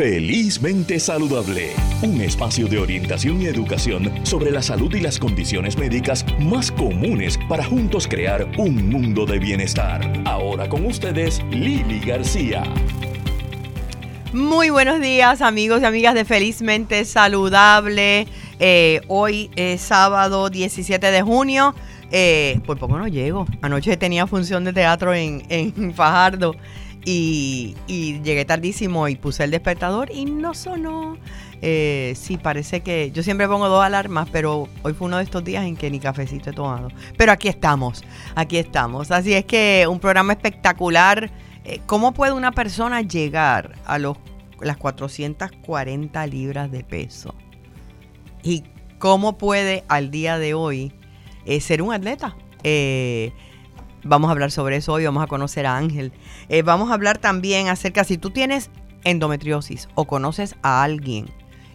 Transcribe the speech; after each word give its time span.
Felizmente 0.00 0.98
Saludable, 0.98 1.74
un 2.00 2.22
espacio 2.22 2.68
de 2.68 2.78
orientación 2.78 3.42
y 3.42 3.48
educación 3.48 4.10
sobre 4.24 4.50
la 4.50 4.62
salud 4.62 4.94
y 4.94 5.00
las 5.00 5.18
condiciones 5.18 5.76
médicas 5.76 6.24
más 6.38 6.72
comunes 6.72 7.38
para 7.50 7.62
juntos 7.62 8.08
crear 8.08 8.48
un 8.56 8.88
mundo 8.88 9.26
de 9.26 9.38
bienestar. 9.38 10.10
Ahora 10.24 10.70
con 10.70 10.86
ustedes, 10.86 11.42
Lili 11.50 12.00
García. 12.00 12.62
Muy 14.32 14.70
buenos 14.70 15.02
días 15.02 15.42
amigos 15.42 15.82
y 15.82 15.84
amigas 15.84 16.14
de 16.14 16.24
Felizmente 16.24 17.04
Saludable. 17.04 18.26
Eh, 18.58 19.02
hoy 19.06 19.50
es 19.54 19.82
sábado 19.82 20.48
17 20.48 21.10
de 21.10 21.20
junio. 21.20 21.74
Eh, 22.10 22.58
por 22.64 22.78
poco 22.78 22.96
no 22.96 23.06
llego. 23.06 23.46
Anoche 23.60 23.98
tenía 23.98 24.26
función 24.26 24.64
de 24.64 24.72
teatro 24.72 25.12
en, 25.12 25.42
en 25.50 25.92
Fajardo 25.92 26.56
y, 27.04 27.74
llegué 28.22 28.44
tardísimo 28.44 29.08
y 29.08 29.16
puse 29.16 29.44
el 29.44 29.50
despertador 29.50 30.10
y 30.12 30.24
no 30.24 30.54
sonó. 30.54 31.16
Eh, 31.62 32.14
sí, 32.16 32.38
parece 32.38 32.80
que 32.80 33.10
yo 33.12 33.22
siempre 33.22 33.46
pongo 33.46 33.68
dos 33.68 33.84
alarmas, 33.84 34.28
pero 34.30 34.68
hoy 34.82 34.94
fue 34.94 35.08
uno 35.08 35.18
de 35.18 35.24
estos 35.24 35.44
días 35.44 35.64
en 35.64 35.76
que 35.76 35.90
ni 35.90 36.00
cafecito 36.00 36.50
he 36.50 36.52
tomado. 36.52 36.88
Pero 37.16 37.32
aquí 37.32 37.48
estamos, 37.48 38.02
aquí 38.34 38.58
estamos. 38.58 39.10
Así 39.10 39.34
es 39.34 39.44
que 39.44 39.86
un 39.88 40.00
programa 40.00 40.32
espectacular. 40.32 41.30
Eh, 41.64 41.80
¿Cómo 41.86 42.12
puede 42.12 42.32
una 42.32 42.52
persona 42.52 43.02
llegar 43.02 43.74
a 43.84 43.98
los, 43.98 44.16
las 44.60 44.78
440 44.78 46.26
libras 46.26 46.70
de 46.70 46.84
peso? 46.84 47.34
¿Y 48.42 48.64
cómo 48.98 49.36
puede 49.36 49.84
al 49.88 50.10
día 50.10 50.38
de 50.38 50.54
hoy 50.54 50.92
eh, 51.44 51.60
ser 51.60 51.82
un 51.82 51.92
atleta? 51.92 52.36
Vamos 54.02 54.28
a 54.28 54.32
hablar 54.32 54.50
sobre 54.50 54.76
eso 54.76 54.94
hoy, 54.94 55.04
vamos 55.04 55.22
a 55.22 55.26
conocer 55.26 55.66
a 55.66 55.76
Ángel. 55.76 56.12
Eh, 56.48 56.62
vamos 56.62 56.90
a 56.90 56.94
hablar 56.94 57.18
también 57.18 57.68
acerca, 57.68 58.04
si 58.04 58.16
tú 58.16 58.30
tienes 58.30 58.70
endometriosis 59.04 59.88
o 59.94 60.06
conoces 60.06 60.56
a 60.62 60.82
alguien 60.82 61.26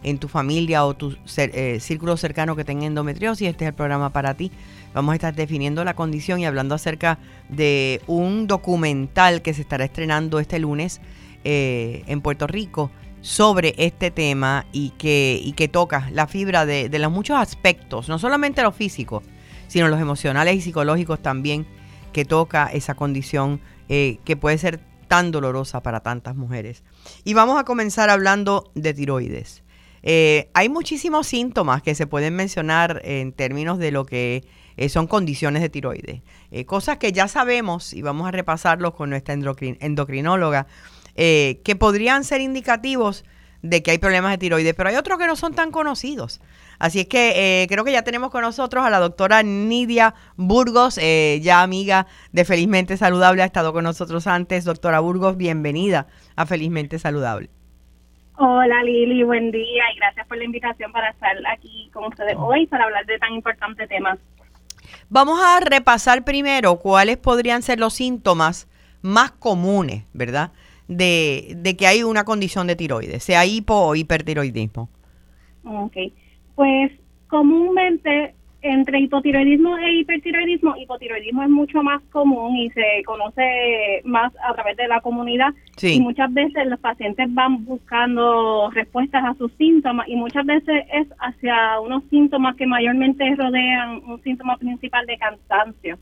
en 0.02 0.18
tu 0.18 0.26
familia 0.28 0.84
o 0.84 0.94
tu 0.94 1.16
eh, 1.36 1.78
círculo 1.80 2.16
cercano 2.16 2.56
que 2.56 2.64
tenga 2.64 2.84
endometriosis, 2.84 3.48
este 3.48 3.64
es 3.64 3.68
el 3.68 3.74
programa 3.74 4.10
para 4.10 4.34
ti. 4.34 4.50
Vamos 4.92 5.12
a 5.12 5.14
estar 5.16 5.34
definiendo 5.36 5.84
la 5.84 5.94
condición 5.94 6.40
y 6.40 6.46
hablando 6.46 6.74
acerca 6.74 7.18
de 7.48 8.00
un 8.08 8.48
documental 8.48 9.40
que 9.40 9.54
se 9.54 9.62
estará 9.62 9.84
estrenando 9.84 10.40
este 10.40 10.58
lunes 10.58 11.00
eh, 11.44 12.02
en 12.08 12.20
Puerto 12.22 12.48
Rico 12.48 12.90
sobre 13.20 13.74
este 13.78 14.10
tema 14.10 14.66
y 14.72 14.90
que, 14.90 15.40
y 15.42 15.52
que 15.52 15.68
toca 15.68 16.08
la 16.12 16.26
fibra 16.26 16.66
de, 16.66 16.88
de 16.88 16.98
los 16.98 17.12
muchos 17.12 17.36
aspectos, 17.38 18.08
no 18.08 18.18
solamente 18.18 18.62
los 18.62 18.74
físicos, 18.74 19.22
sino 19.68 19.86
los 19.88 20.00
emocionales 20.00 20.56
y 20.56 20.60
psicológicos 20.60 21.20
también 21.20 21.66
que 22.16 22.24
toca 22.24 22.70
esa 22.72 22.94
condición 22.94 23.60
eh, 23.90 24.20
que 24.24 24.36
puede 24.36 24.56
ser 24.56 24.80
tan 25.06 25.32
dolorosa 25.32 25.82
para 25.82 26.00
tantas 26.00 26.34
mujeres. 26.34 26.82
Y 27.24 27.34
vamos 27.34 27.60
a 27.60 27.64
comenzar 27.64 28.08
hablando 28.08 28.72
de 28.74 28.94
tiroides. 28.94 29.62
Eh, 30.02 30.48
hay 30.54 30.70
muchísimos 30.70 31.26
síntomas 31.26 31.82
que 31.82 31.94
se 31.94 32.06
pueden 32.06 32.34
mencionar 32.34 33.02
en 33.04 33.34
términos 33.34 33.76
de 33.76 33.90
lo 33.90 34.06
que 34.06 34.48
eh, 34.78 34.88
son 34.88 35.06
condiciones 35.06 35.60
de 35.60 35.68
tiroides. 35.68 36.22
cosas 36.64 36.96
que 36.96 37.12
ya 37.12 37.28
sabemos 37.28 37.92
y 37.92 38.00
vamos 38.00 38.26
a 38.26 38.30
repasarlos 38.30 38.94
con 38.94 39.10
nuestra 39.10 39.34
endocrinóloga, 39.34 40.68
que 41.14 41.76
podrían 41.78 42.24
ser 42.24 42.40
indicativos 42.40 43.26
de 43.62 43.82
que 43.82 43.92
hay 43.92 43.98
problemas 43.98 44.32
de 44.32 44.38
tiroides, 44.38 44.74
pero 44.74 44.88
hay 44.88 44.96
otros 44.96 45.18
que 45.18 45.26
no 45.26 45.36
son 45.36 45.54
tan 45.54 45.70
conocidos. 45.70 46.40
Así 46.78 47.00
es 47.00 47.08
que 47.08 47.62
eh, 47.62 47.66
creo 47.68 47.84
que 47.84 47.92
ya 47.92 48.02
tenemos 48.02 48.30
con 48.30 48.42
nosotros 48.42 48.84
a 48.84 48.90
la 48.90 48.98
doctora 48.98 49.42
Nidia 49.42 50.14
Burgos, 50.36 50.98
eh, 50.98 51.40
ya 51.42 51.62
amiga 51.62 52.06
de 52.32 52.44
Felizmente 52.44 52.96
Saludable, 52.96 53.42
ha 53.42 53.46
estado 53.46 53.72
con 53.72 53.84
nosotros 53.84 54.26
antes. 54.26 54.64
Doctora 54.64 55.00
Burgos, 55.00 55.36
bienvenida 55.36 56.06
a 56.36 56.46
Felizmente 56.46 56.98
Saludable. 56.98 57.50
Hola 58.38 58.82
Lili, 58.84 59.22
buen 59.22 59.50
día 59.50 59.84
y 59.94 59.96
gracias 59.96 60.26
por 60.26 60.36
la 60.36 60.44
invitación 60.44 60.92
para 60.92 61.08
estar 61.08 61.34
aquí 61.50 61.88
con 61.94 62.04
ustedes 62.04 62.34
hoy 62.36 62.66
para 62.66 62.84
hablar 62.84 63.06
de 63.06 63.18
tan 63.18 63.32
importante 63.32 63.86
tema. 63.86 64.18
Vamos 65.08 65.40
a 65.42 65.60
repasar 65.60 66.22
primero 66.24 66.76
cuáles 66.76 67.16
podrían 67.16 67.62
ser 67.62 67.80
los 67.80 67.94
síntomas 67.94 68.68
más 69.00 69.30
comunes, 69.30 70.04
¿verdad? 70.12 70.50
De, 70.88 71.54
de 71.56 71.76
que 71.76 71.86
hay 71.86 72.02
una 72.04 72.24
condición 72.24 72.66
de 72.66 72.76
tiroides, 72.76 73.24
sea 73.24 73.44
hipo 73.44 73.74
o 73.74 73.94
hipertiroidismo. 73.96 74.88
Ok. 75.64 75.96
Pues 76.54 76.92
comúnmente 77.28 78.34
entre 78.62 79.00
hipotiroidismo 79.00 79.76
e 79.78 80.00
hipertiroidismo, 80.00 80.76
hipotiroidismo 80.76 81.42
es 81.42 81.50
mucho 81.50 81.82
más 81.82 82.02
común 82.10 82.56
y 82.56 82.70
se 82.70 83.02
conoce 83.04 84.00
más 84.04 84.32
a 84.42 84.54
través 84.54 84.76
de 84.76 84.88
la 84.88 85.00
comunidad 85.00 85.54
y 85.80 86.00
muchas 86.00 86.32
veces 86.32 86.66
los 86.66 86.80
pacientes 86.80 87.32
van 87.32 87.64
buscando 87.64 88.70
respuestas 88.70 89.24
a 89.24 89.34
sus 89.34 89.52
síntomas 89.52 90.08
y 90.08 90.16
muchas 90.16 90.44
veces 90.46 90.84
es 90.92 91.06
hacia 91.20 91.80
unos 91.80 92.02
síntomas 92.10 92.56
que 92.56 92.66
mayormente 92.66 93.34
rodean 93.36 94.02
un 94.06 94.22
síntoma 94.22 94.56
principal 94.56 95.06
de 95.06 95.18
cansancio. 95.18 95.98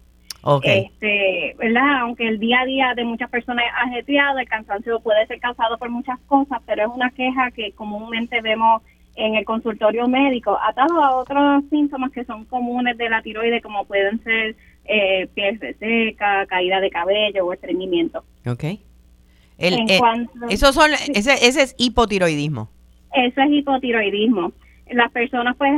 Okay. 0.47 0.91
Este, 0.93 1.57
¿verdad? 1.59 2.01
Aunque 2.01 2.29
el 2.29 2.39
día 2.39 2.61
a 2.61 2.67
día 2.67 2.95
de 2.95 3.05
muchas 3.05 3.31
personas 3.31 3.65
es 3.65 3.73
ajetreado, 3.89 4.39
el 4.39 4.47
cansancio 4.47 5.01
puede 5.01 5.27
ser 5.27 5.41
causado 5.41 5.79
por 5.79 5.89
muchas 5.89 6.21
cosas, 6.27 6.61
pero 6.67 6.83
es 6.83 6.89
una 6.95 7.11
queja 7.11 7.51
que 7.51 7.73
comúnmente 7.73 8.43
vemos 8.43 8.83
en 9.17 9.37
el 9.37 9.45
consultorio 9.47 10.07
médico, 10.07 10.59
atado 10.63 11.03
a 11.03 11.17
otros 11.17 11.65
síntomas 11.71 12.13
que 12.13 12.25
son 12.25 12.45
comunes 12.45 12.99
de 12.99 13.09
la 13.09 13.23
tiroides, 13.23 13.63
como 13.63 13.87
pueden 13.87 14.23
ser 14.23 14.55
eh, 14.85 15.29
piel 15.35 15.59
seca, 15.79 16.45
caída 16.45 16.79
de 16.81 16.91
cabello 16.91 17.47
o 17.47 17.53
estreñimiento. 17.55 18.23
Ok. 18.47 18.65
El, 19.57 19.89
eh, 19.89 19.99
son, 20.59 20.91
ese, 21.15 21.33
ese 21.47 21.63
es 21.63 21.75
hipotiroidismo. 21.79 22.69
Eso 23.15 23.41
es 23.41 23.51
hipotiroidismo 23.51 24.53
las 24.91 25.11
personas 25.13 25.57
pues 25.57 25.73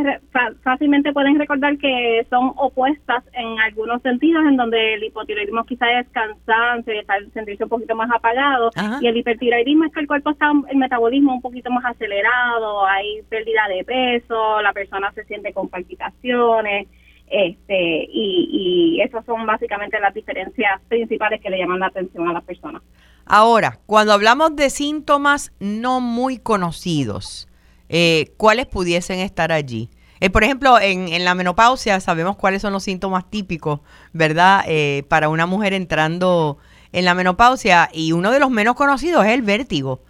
fácilmente 0.63 1.13
pueden 1.13 1.39
recordar 1.39 1.79
que 1.79 2.27
son 2.29 2.53
opuestas 2.57 3.25
en 3.33 3.59
algunos 3.61 4.03
sentidos, 4.03 4.45
en 4.47 4.57
donde 4.57 4.95
el 4.95 5.05
hipotiroidismo 5.05 5.65
quizás 5.65 5.89
es 6.01 6.09
cansancio 6.11 6.95
sentirse 7.33 7.65
un 7.65 7.71
poquito 7.71 7.95
más 7.95 8.11
apagado, 8.11 8.71
y 9.01 9.07
el 9.07 9.17
hipertiroidismo 9.17 9.85
es 9.85 9.93
que 9.93 10.01
el 10.01 10.07
cuerpo 10.07 10.31
está, 10.31 10.51
el 10.69 10.77
metabolismo 10.77 11.35
un 11.35 11.43
poquito 11.43 11.71
más 11.71 11.85
acelerado, 11.85 12.87
hay 12.87 13.23
pérdida 13.29 13.69
de 13.69 13.85
peso, 13.85 14.61
la 14.61 14.73
persona 14.73 15.13
se 15.13 15.25
siente 15.25 15.53
con 15.53 15.69
palpitaciones, 15.69 16.89
este 17.29 18.07
y, 18.09 18.97
y 18.99 19.01
esas 19.01 19.25
son 19.25 19.47
básicamente 19.47 19.99
las 19.99 20.15
diferencias 20.15 20.81
principales 20.89 21.41
que 21.41 21.51
le 21.51 21.59
llaman 21.59 21.81
la 21.81 21.87
atención 21.87 22.29
a 22.29 22.33
las 22.33 22.45
personas. 22.45 22.83
Ahora, 23.25 23.81
cuando 23.87 24.13
hablamos 24.13 24.55
de 24.55 24.71
síntomas 24.71 25.53
no 25.59 26.01
muy 26.01 26.39
conocidos, 26.39 27.49
eh, 27.89 28.33
cuáles 28.37 28.67
pudiesen 28.67 29.21
estar 29.21 29.53
allí. 29.53 29.91
Eh, 30.21 30.31
por 30.31 30.45
ejemplo, 30.45 30.79
en, 30.81 31.25
la 31.25 31.35
menopausia 31.35 32.01
sabemos 32.01 32.37
cuáles 32.37 32.63
son 32.63 32.73
los 32.73 32.83
síntomas 32.83 33.29
típicos, 33.31 33.81
¿verdad? 34.13 34.65
Eh, 34.67 35.05
para 35.09 35.29
una 35.29 35.47
mujer 35.47 35.75
entrando 35.75 36.59
en 36.93 37.05
la 37.05 37.15
menopausia 37.15 37.91
y 37.93 38.13
uno 38.13 38.31
de 38.31 38.41
los 38.41 38.51
menos 38.51 38.75
conocidos 38.75 39.27
es 39.27 39.33
el 39.33 39.43
vértigo. 39.43 40.03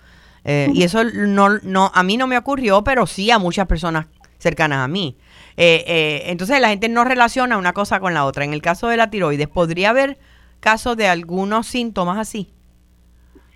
y 0.44 0.84
eso 0.84 1.02
no, 1.02 1.58
no, 1.58 1.90
a 1.92 2.02
mí 2.04 2.16
no 2.16 2.28
me 2.28 2.38
ocurrió, 2.38 2.84
pero 2.84 3.08
sí 3.08 3.32
a 3.32 3.38
muchas 3.40 3.66
personas 3.66 4.06
cercanas 4.38 4.78
a 4.78 4.86
mí. 4.86 5.16
entonces 5.56 6.60
la 6.60 6.68
gente 6.68 6.88
no 6.88 7.02
relaciona 7.02 7.58
una 7.58 7.72
cosa 7.72 7.98
con 7.98 8.14
la 8.14 8.24
otra. 8.24 8.44
En 8.44 8.52
el 8.52 8.62
caso 8.62 8.86
de 8.86 8.96
la 8.96 9.10
tiroides, 9.10 9.48
¿podría 9.48 9.90
haber 9.90 10.18
casos 10.60 10.96
de 10.96 11.08
algunos 11.08 11.66
síntomas 11.66 12.18
así? 12.18 12.52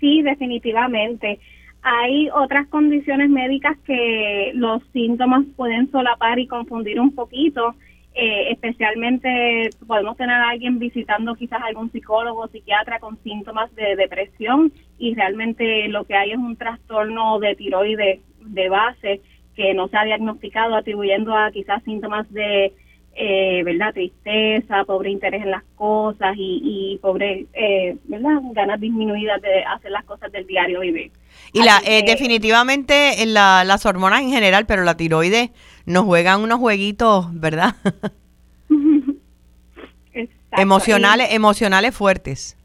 Sí, 0.01 0.21
definitivamente. 0.21 1.39
Hay 1.83 2.29
otras 2.29 2.67
condiciones 2.67 3.29
médicas 3.29 3.77
que 3.85 4.51
los 4.53 4.83
síntomas 4.93 5.45
pueden 5.55 5.89
solapar 5.91 6.37
y 6.39 6.47
confundir 6.47 6.99
un 6.99 7.15
poquito. 7.15 7.75
Eh, 8.13 8.51
especialmente 8.51 9.69
podemos 9.87 10.17
tener 10.17 10.35
a 10.35 10.49
alguien 10.49 10.79
visitando 10.79 11.33
quizás 11.35 11.61
algún 11.63 11.91
psicólogo 11.91 12.41
o 12.41 12.47
psiquiatra 12.49 12.99
con 12.99 13.17
síntomas 13.23 13.73
de 13.73 13.95
depresión 13.95 14.73
y 14.99 15.15
realmente 15.15 15.87
lo 15.87 16.03
que 16.03 16.15
hay 16.15 16.31
es 16.31 16.37
un 16.37 16.57
trastorno 16.57 17.39
de 17.39 17.55
tiroides 17.55 18.19
de 18.41 18.69
base 18.69 19.21
que 19.55 19.73
no 19.73 19.87
se 19.87 19.97
ha 19.97 20.03
diagnosticado 20.03 20.75
atribuyendo 20.75 21.33
a 21.35 21.51
quizás 21.51 21.81
síntomas 21.83 22.29
de 22.33 22.73
eh, 23.13 23.61
¿verdad? 23.63 23.93
Tristeza, 23.93 24.83
pobre 24.85 25.09
interés 25.09 25.43
en 25.43 25.51
las 25.51 25.63
cosas 25.75 26.35
y, 26.37 26.61
y 26.63 26.97
pobre, 26.99 27.45
eh, 27.53 27.97
¿verdad? 28.05 28.39
Ganas 28.53 28.79
disminuidas 28.79 29.41
de 29.41 29.63
hacer 29.63 29.91
las 29.91 30.05
cosas 30.05 30.31
del 30.31 30.47
diario 30.47 30.79
vivir. 30.81 31.11
Y 31.53 31.63
la, 31.63 31.81
eh, 31.85 32.03
definitivamente 32.05 33.25
la, 33.25 33.63
las 33.65 33.85
hormonas 33.85 34.21
en 34.21 34.29
general, 34.29 34.65
pero 34.65 34.83
la 34.83 34.95
tiroides 34.95 35.49
nos 35.85 36.05
juegan 36.05 36.41
unos 36.41 36.59
jueguitos, 36.59 37.27
¿verdad? 37.39 37.75
emocionales, 40.57 41.27
emocionales 41.31 41.95
fuertes. 41.95 42.57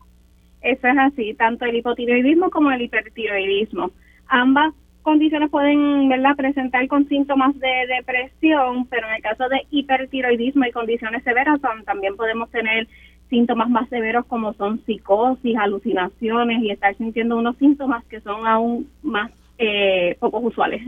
Eso 0.63 0.89
es 0.89 0.99
así, 0.99 1.35
tanto 1.35 1.65
el 1.65 1.77
hipotiroidismo 1.77 2.51
como 2.51 2.71
el 2.73 2.83
hipertiroidismo. 2.83 3.93
Ambas 4.27 4.75
condiciones 5.03 5.51
pueden 5.51 6.09
¿verdad? 6.09 6.35
presentar 6.37 6.89
con 6.89 7.09
síntomas 7.09 7.57
de 7.61 7.87
depresión, 7.97 8.87
pero 8.87 9.07
en 9.09 9.15
el 9.15 9.23
caso 9.23 9.49
de 9.49 9.65
hipertiroidismo 9.71 10.65
y 10.65 10.73
condiciones 10.73 11.23
severas 11.23 11.61
también 11.85 12.17
podemos 12.17 12.51
tener 12.51 12.89
síntomas 13.29 13.69
más 13.69 13.89
severos 13.89 14.25
como 14.27 14.53
son 14.55 14.85
psicosis, 14.85 15.57
alucinaciones 15.57 16.63
y 16.63 16.71
estar 16.71 16.97
sintiendo 16.97 17.37
unos 17.37 17.57
síntomas 17.57 18.05
que 18.07 18.21
son 18.21 18.47
aún 18.47 18.89
más 19.03 19.31
eh, 19.59 20.17
pocos 20.21 20.45
usuales. 20.45 20.83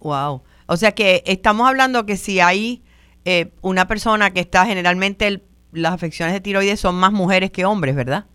Wow. 0.00 0.42
O 0.66 0.76
sea 0.76 0.92
que 0.92 1.22
estamos 1.26 1.68
hablando 1.68 2.06
que 2.06 2.16
si 2.16 2.40
hay 2.40 2.82
eh, 3.24 3.50
una 3.62 3.86
persona 3.86 4.30
que 4.30 4.40
está 4.40 4.66
generalmente 4.66 5.42
las 5.72 5.92
afecciones 5.92 6.34
de 6.34 6.40
tiroides 6.40 6.80
son 6.80 6.94
más 6.94 7.12
mujeres 7.12 7.50
que 7.50 7.64
hombres, 7.64 7.96
¿verdad? 7.96 8.26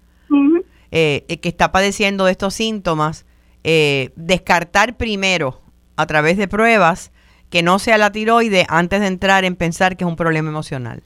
Eh, 0.91 1.39
que 1.41 1.49
está 1.49 1.71
padeciendo 1.71 2.25
de 2.25 2.31
estos 2.31 2.55
síntomas, 2.55 3.25
descartar 4.15 4.97
primero 4.97 5.61
a 5.95 6.07
través 6.07 6.37
de 6.37 6.47
pruebas 6.47 7.11
que 7.51 7.61
no 7.61 7.77
sea 7.77 7.99
la 7.99 8.11
tiroide 8.11 8.65
antes 8.69 8.99
de 9.01 9.07
entrar 9.07 9.45
en 9.45 9.55
pensar 9.55 9.97
que 9.97 10.03
es 10.03 10.09
un 10.09 10.15
problema 10.15 10.49
emocional. 10.49 11.03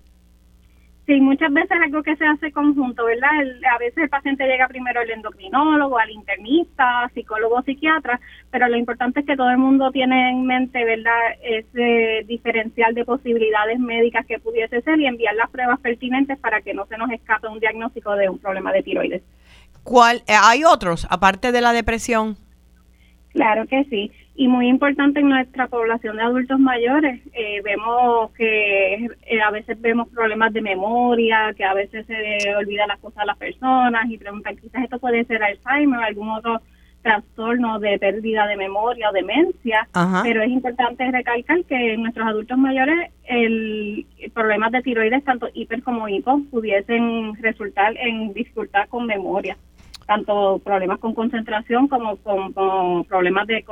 Sí, 1.06 1.20
muchas 1.20 1.52
veces 1.52 1.72
es 1.72 1.84
algo 1.84 2.02
que 2.02 2.16
se 2.16 2.26
hace 2.26 2.54
conjunto, 2.54 3.04
¿verdad? 3.04 3.30
a 3.74 3.78
veces 3.78 3.98
el 3.98 4.10
paciente 4.10 4.48
llega 4.48 4.70
primero 4.70 5.02
al 5.02 5.10
endocrinólogo, 5.10 6.00
al 6.00 6.10
internista, 6.10 7.12
psicólogo, 7.14 7.62
psiquiatra, 7.64 8.22
pero 8.50 8.70
lo 8.70 8.78
importante 8.78 9.20
es 9.20 9.26
que 9.26 9.36
todo 9.36 9.50
el 9.50 9.58
mundo 9.58 9.92
tiene 9.92 10.30
en 10.30 10.46
mente, 10.46 10.82
¿verdad? 10.86 11.20
Ese 11.44 12.24
diferencial 12.26 12.94
de 12.94 13.04
posibilidades 13.04 13.80
médicas 13.80 14.26
que 14.26 14.40
pudiese 14.40 14.82
ser 14.82 14.98
y 15.02 15.06
enviar 15.06 15.36
las 15.36 15.50
pruebas 15.50 15.82
pertinentes 15.82 16.40
para 16.40 16.62
que 16.62 16.74
no 16.74 16.86
se 16.86 16.98
nos 16.98 17.12
escape 17.12 17.48
un 17.48 17.60
diagnóstico 17.60 18.16
de 18.16 18.30
un 18.30 18.40
problema 18.40 18.72
de 18.72 18.84
tiroides. 18.84 19.24
¿Cuál, 19.84 20.24
eh, 20.26 20.36
¿Hay 20.42 20.64
otros, 20.64 21.06
aparte 21.10 21.52
de 21.52 21.60
la 21.60 21.74
depresión? 21.74 22.38
Claro 23.34 23.68
que 23.68 23.84
sí 23.86 24.10
y 24.36 24.48
muy 24.48 24.68
importante 24.68 25.20
en 25.20 25.30
nuestra 25.30 25.68
población 25.68 26.18
de 26.18 26.24
adultos 26.24 26.60
mayores. 26.60 27.22
Eh, 27.34 27.62
vemos 27.64 28.32
que 28.32 29.06
eh, 29.06 29.42
a 29.42 29.52
veces 29.52 29.80
vemos 29.80 30.10
problemas 30.10 30.52
de 30.54 30.62
memoria, 30.62 31.54
que 31.56 31.64
a 31.64 31.74
veces 31.74 32.06
se 32.08 32.56
olvida 32.56 32.88
las 32.88 33.00
cosas 33.00 33.20
a 33.20 33.26
las 33.26 33.38
personas 33.38 34.10
y 34.10 34.18
preguntan 34.18 34.56
quizás 34.58 34.84
esto 34.84 35.00
puede 35.00 35.24
ser 35.26 35.44
Alzheimer 35.44 36.00
o 36.00 36.04
algún 36.04 36.30
otro 36.30 36.62
trastorno 37.04 37.80
de 37.80 38.00
pérdida 38.00 38.48
de 38.48 38.56
memoria 38.56 39.10
o 39.10 39.14
demencia, 39.14 39.88
pero 40.24 40.42
es 40.42 40.50
importante 40.50 41.12
recalcar 41.12 41.64
que 41.66 41.94
en 41.94 42.02
nuestros 42.02 42.26
adultos 42.26 42.58
mayores 42.58 43.12
el, 43.26 44.08
problemas 44.34 44.72
de 44.72 44.82
tiroides, 44.82 45.24
tanto 45.26 45.50
hiper 45.54 45.84
como 45.84 46.08
hipo, 46.08 46.42
pudiesen 46.50 47.36
resultar 47.42 47.96
en 47.98 48.34
dificultad 48.34 48.88
con 48.88 49.06
memoria 49.06 49.58
tanto 50.06 50.60
problemas 50.64 51.00
con 51.00 51.14
concentración 51.14 51.88
como 51.88 52.18
con, 52.18 53.04
problemas 53.06 53.48
de, 53.48 53.64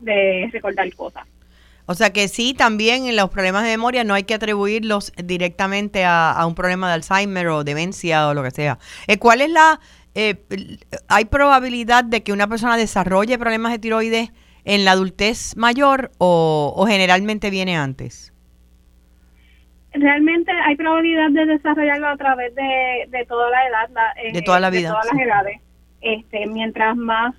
de 0.00 0.50
recordar 0.52 0.92
cosas. 0.94 1.26
O 1.86 1.94
sea 1.94 2.10
que 2.12 2.26
sí, 2.26 2.52
también 2.52 3.06
en 3.06 3.14
los 3.14 3.30
problemas 3.30 3.62
de 3.62 3.70
memoria 3.70 4.02
no 4.02 4.14
hay 4.14 4.24
que 4.24 4.34
atribuirlos 4.34 5.12
directamente 5.16 6.04
a, 6.04 6.44
un 6.46 6.56
problema 6.56 6.88
de 6.88 6.94
Alzheimer 6.94 7.46
o 7.48 7.62
demencia 7.62 8.28
o 8.28 8.34
lo 8.34 8.42
que 8.42 8.50
sea. 8.50 8.78
Eh, 9.06 9.18
¿Cuál 9.18 9.40
es 9.40 9.50
la... 9.50 9.80
Eh, 10.14 10.34
¿Hay 11.08 11.26
probabilidad 11.26 12.02
de 12.02 12.22
que 12.22 12.32
una 12.32 12.48
persona 12.48 12.76
desarrolle 12.76 13.38
problemas 13.38 13.70
de 13.70 13.78
tiroides 13.78 14.32
en 14.64 14.84
la 14.84 14.92
adultez 14.92 15.56
mayor 15.56 16.10
o, 16.18 16.84
generalmente 16.88 17.50
viene 17.50 17.76
antes? 17.76 18.32
Realmente 19.92 20.50
hay 20.66 20.74
probabilidad 20.74 21.30
de 21.30 21.46
desarrollarlo 21.46 22.08
a 22.08 22.16
través 22.16 22.54
de, 22.54 23.24
toda 23.28 23.48
la 23.50 23.66
edad. 23.68 24.32
de 24.32 24.42
toda 24.42 24.58
la 24.58 24.70
vida. 24.70 24.88
De 24.88 24.94
todas 24.94 25.06
las 25.06 25.22
edades. 25.22 25.60
Este, 26.06 26.46
mientras 26.46 26.96
más 26.96 27.34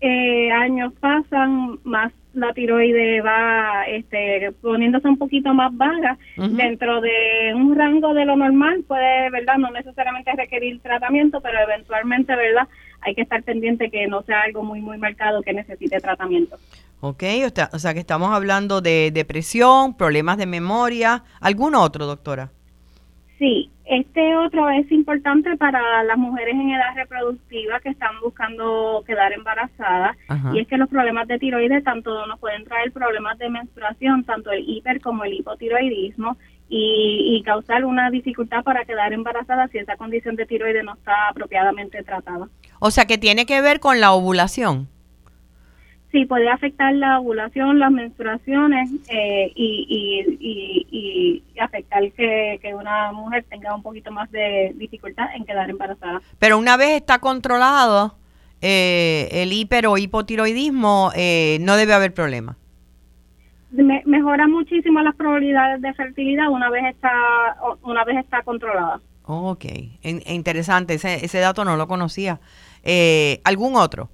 eh, 0.00 0.50
años 0.50 0.92
pasan, 1.00 1.78
más 1.84 2.12
la 2.34 2.52
tiroide 2.52 3.20
va 3.20 3.84
este, 3.84 4.52
poniéndose 4.60 5.08
un 5.08 5.18
poquito 5.18 5.54
más 5.54 5.76
vaga 5.76 6.18
dentro 6.36 7.00
de 7.00 7.52
un 7.54 7.76
rango 7.76 8.14
de 8.14 8.24
lo 8.24 8.36
normal 8.36 8.84
puede 8.86 9.30
verdad 9.30 9.56
no 9.56 9.70
necesariamente 9.70 10.30
requerir 10.36 10.78
tratamiento 10.80 11.40
pero 11.40 11.58
eventualmente 11.58 12.36
verdad 12.36 12.68
hay 13.00 13.14
que 13.14 13.22
estar 13.22 13.42
pendiente 13.42 13.90
que 13.90 14.06
no 14.06 14.22
sea 14.22 14.42
algo 14.42 14.62
muy 14.62 14.80
muy 14.80 14.98
marcado 14.98 15.42
que 15.42 15.52
necesite 15.52 15.98
tratamiento. 16.00 16.56
Ok, 17.00 17.22
o 17.72 17.78
sea 17.78 17.94
que 17.94 18.00
estamos 18.00 18.30
hablando 18.30 18.80
de 18.80 19.10
depresión 19.12 19.96
problemas 19.96 20.36
de 20.36 20.46
memoria. 20.46 21.24
Algún 21.40 21.74
otro 21.76 22.06
doctora 22.06 22.50
Sí, 23.38 23.70
este 23.88 24.36
otro 24.36 24.68
es 24.68 24.90
importante 24.92 25.56
para 25.56 26.02
las 26.04 26.18
mujeres 26.18 26.54
en 26.54 26.70
edad 26.70 26.94
reproductiva 26.94 27.80
que 27.80 27.88
están 27.88 28.20
buscando 28.22 29.02
quedar 29.06 29.32
embarazadas 29.32 30.14
y 30.52 30.60
es 30.60 30.68
que 30.68 30.76
los 30.76 30.90
problemas 30.90 31.26
de 31.26 31.38
tiroides 31.38 31.82
tanto 31.84 32.26
nos 32.26 32.38
pueden 32.38 32.64
traer 32.64 32.92
problemas 32.92 33.38
de 33.38 33.48
menstruación, 33.48 34.24
tanto 34.24 34.50
el 34.50 34.68
hiper 34.68 35.00
como 35.00 35.24
el 35.24 35.32
hipotiroidismo 35.32 36.36
y, 36.68 37.38
y 37.38 37.42
causar 37.44 37.86
una 37.86 38.10
dificultad 38.10 38.62
para 38.62 38.84
quedar 38.84 39.14
embarazada 39.14 39.68
si 39.68 39.78
esa 39.78 39.96
condición 39.96 40.36
de 40.36 40.44
tiroides 40.44 40.84
no 40.84 40.92
está 40.92 41.28
apropiadamente 41.30 42.02
tratada. 42.02 42.48
O 42.80 42.90
sea 42.90 43.06
que 43.06 43.16
tiene 43.16 43.46
que 43.46 43.62
ver 43.62 43.80
con 43.80 44.00
la 44.00 44.12
ovulación. 44.12 44.88
Sí, 46.18 46.24
puede 46.24 46.48
afectar 46.48 46.92
la 46.96 47.20
ovulación, 47.20 47.78
las 47.78 47.92
menstruaciones 47.92 48.90
eh, 49.08 49.52
y, 49.54 51.44
afectar 51.60 52.10
que, 52.10 52.58
una 52.74 53.12
mujer 53.12 53.44
tenga 53.48 53.72
un 53.72 53.82
poquito 53.82 54.10
más 54.10 54.28
de 54.32 54.72
dificultad 54.74 55.26
en 55.36 55.44
quedar 55.44 55.70
embarazada. 55.70 56.20
Pero 56.40 56.58
una 56.58 56.76
vez 56.76 56.96
está 56.96 57.20
controlado 57.20 58.16
eh, 58.60 59.28
el 59.30 59.52
hiper 59.52 59.86
o 59.86 59.96
hipotiroidismo, 59.96 61.12
eh, 61.14 61.58
no 61.60 61.76
debe 61.76 61.94
haber 61.94 62.12
problema. 62.12 62.56
mejora 63.70 64.48
muchísimo 64.48 65.00
las 65.00 65.14
probabilidades 65.14 65.80
de 65.82 65.94
fertilidad 65.94 66.48
una 66.50 66.68
vez 66.68 66.84
está 66.86 67.12
una 67.82 68.02
vez 68.02 68.16
está 68.16 68.42
controlada. 68.42 69.00
Ok, 69.24 69.66
interesante, 70.02 70.94
ese, 70.94 71.24
ese 71.24 71.38
dato 71.38 71.64
no 71.64 71.76
lo 71.76 71.86
conocía. 71.86 72.40
¿Algún 73.44 73.76
otro? 73.76 74.10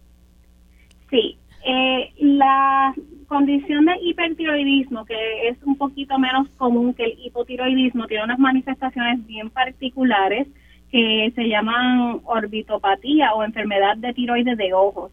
Sí, 1.09 1.39
eh, 1.65 2.13
la 2.19 2.95
condición 3.27 3.87
de 3.87 3.95
hipertiroidismo, 4.03 5.05
que 5.05 5.49
es 5.49 5.63
un 5.65 5.77
poquito 5.77 6.19
menos 6.19 6.49
común 6.57 6.95
que 6.95 7.05
el 7.05 7.19
hipotiroidismo, 7.25 8.07
tiene 8.07 8.25
unas 8.25 8.39
manifestaciones 8.39 9.27
bien 9.27 9.51
particulares 9.51 10.47
que 10.91 11.33
se 11.35 11.49
llaman 11.49 12.21
orbitopatía 12.25 13.35
o 13.35 13.43
enfermedad 13.43 13.97
de 13.97 14.13
tiroides 14.13 14.57
de 14.57 14.73
ojos. 14.75 15.11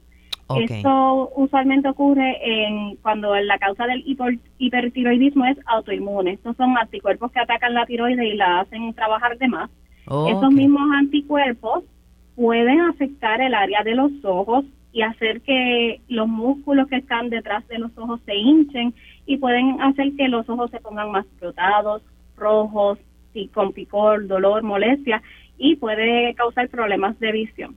Esto 0.59 1.31
usualmente 1.35 1.87
ocurre 1.87 2.37
en 2.43 2.97
cuando 2.97 3.33
la 3.35 3.57
causa 3.57 3.87
del 3.87 4.03
hipertiroidismo 4.57 5.45
es 5.45 5.57
autoinmune. 5.65 6.33
Estos 6.33 6.57
son 6.57 6.77
anticuerpos 6.77 7.31
que 7.31 7.39
atacan 7.39 7.73
la 7.73 7.85
tiroides 7.85 8.33
y 8.33 8.35
la 8.35 8.59
hacen 8.59 8.93
trabajar 8.93 9.37
de 9.37 9.47
más. 9.47 9.69
Esos 10.05 10.51
mismos 10.51 10.83
anticuerpos 10.93 11.85
pueden 12.35 12.81
afectar 12.81 13.39
el 13.39 13.53
área 13.53 13.83
de 13.83 13.95
los 13.95 14.11
ojos, 14.23 14.65
y 14.93 15.01
hacer 15.03 15.41
que 15.41 16.01
los 16.07 16.27
músculos 16.27 16.87
que 16.87 16.97
están 16.97 17.29
detrás 17.29 17.67
de 17.67 17.79
los 17.79 17.97
ojos 17.97 18.19
se 18.25 18.35
hinchen 18.35 18.93
y 19.25 19.37
pueden 19.37 19.81
hacer 19.81 20.11
que 20.17 20.27
los 20.27 20.49
ojos 20.49 20.69
se 20.71 20.79
pongan 20.79 21.11
más 21.11 21.25
frotados, 21.39 22.01
rojos, 22.35 22.99
y 23.33 23.47
con 23.49 23.73
picor, 23.73 24.27
dolor, 24.27 24.63
molestia 24.63 25.21
y 25.57 25.75
puede 25.75 26.33
causar 26.35 26.69
problemas 26.69 27.19
de 27.19 27.31
visión. 27.31 27.75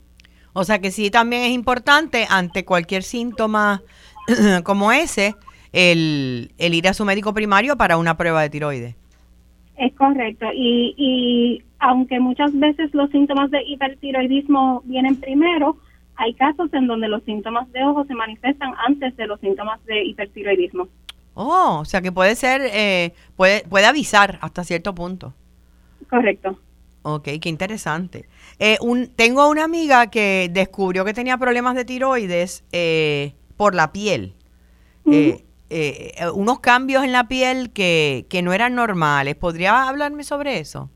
O 0.52 0.64
sea 0.64 0.80
que 0.80 0.90
sí 0.90 1.10
también 1.10 1.42
es 1.42 1.50
importante 1.50 2.26
ante 2.28 2.64
cualquier 2.64 3.02
síntoma 3.02 3.82
como 4.64 4.92
ese 4.92 5.34
el, 5.72 6.52
el 6.58 6.74
ir 6.74 6.88
a 6.88 6.94
su 6.94 7.04
médico 7.04 7.34
primario 7.34 7.76
para 7.76 7.96
una 7.96 8.16
prueba 8.16 8.42
de 8.42 8.50
tiroides. 8.50 8.96
Es 9.76 9.92
correcto. 9.94 10.46
Y, 10.54 10.94
y 10.96 11.62
aunque 11.80 12.20
muchas 12.20 12.56
veces 12.58 12.94
los 12.94 13.10
síntomas 13.10 13.50
de 13.50 13.62
hipertiroidismo 13.64 14.82
vienen 14.84 15.16
primero, 15.16 15.76
hay 16.16 16.35
casos 16.35 16.73
en 16.73 16.87
donde 16.87 17.09
los 17.09 17.23
síntomas 17.25 17.71
de 17.73 17.83
ojo 17.85 18.04
se 18.04 18.14
manifiestan 18.14 18.73
antes 18.87 19.16
de 19.16 19.26
los 19.26 19.40
síntomas 19.40 19.85
de 19.87 20.04
hipertiroidismo. 20.04 20.88
Oh, 21.35 21.78
o 21.80 21.85
sea 21.85 22.00
que 22.00 22.12
puede 22.12 22.37
ser, 22.37 22.62
eh, 22.62 23.12
puede, 23.37 23.64
puede 23.68 23.87
avisar 23.87 24.38
hasta 24.40 24.62
cierto 24.62 24.94
punto. 24.94 25.35
Correcto. 26.09 26.59
Ok, 27.02 27.28
qué 27.40 27.49
interesante. 27.49 28.28
Eh, 28.59 28.78
un, 28.80 29.09
tengo 29.09 29.49
una 29.49 29.64
amiga 29.64 30.06
que 30.11 30.49
descubrió 30.52 31.04
que 31.04 31.12
tenía 31.12 31.37
problemas 31.37 31.75
de 31.75 31.85
tiroides 31.85 32.64
eh, 32.73 33.35
por 33.56 33.75
la 33.75 33.92
piel. 33.92 34.35
unos 36.35 36.61
cambios 36.61 37.04
en 37.04 37.12
la 37.12 37.26
piel 37.26 37.73
que, 37.73 38.26
que 38.30 38.42
no 38.42 38.52
eran 38.52 38.75
normales. 38.75 39.35
¿Podría 39.35 39.88
hablarme 39.88 40.23
sobre 40.23 40.61
eso? 40.61 40.88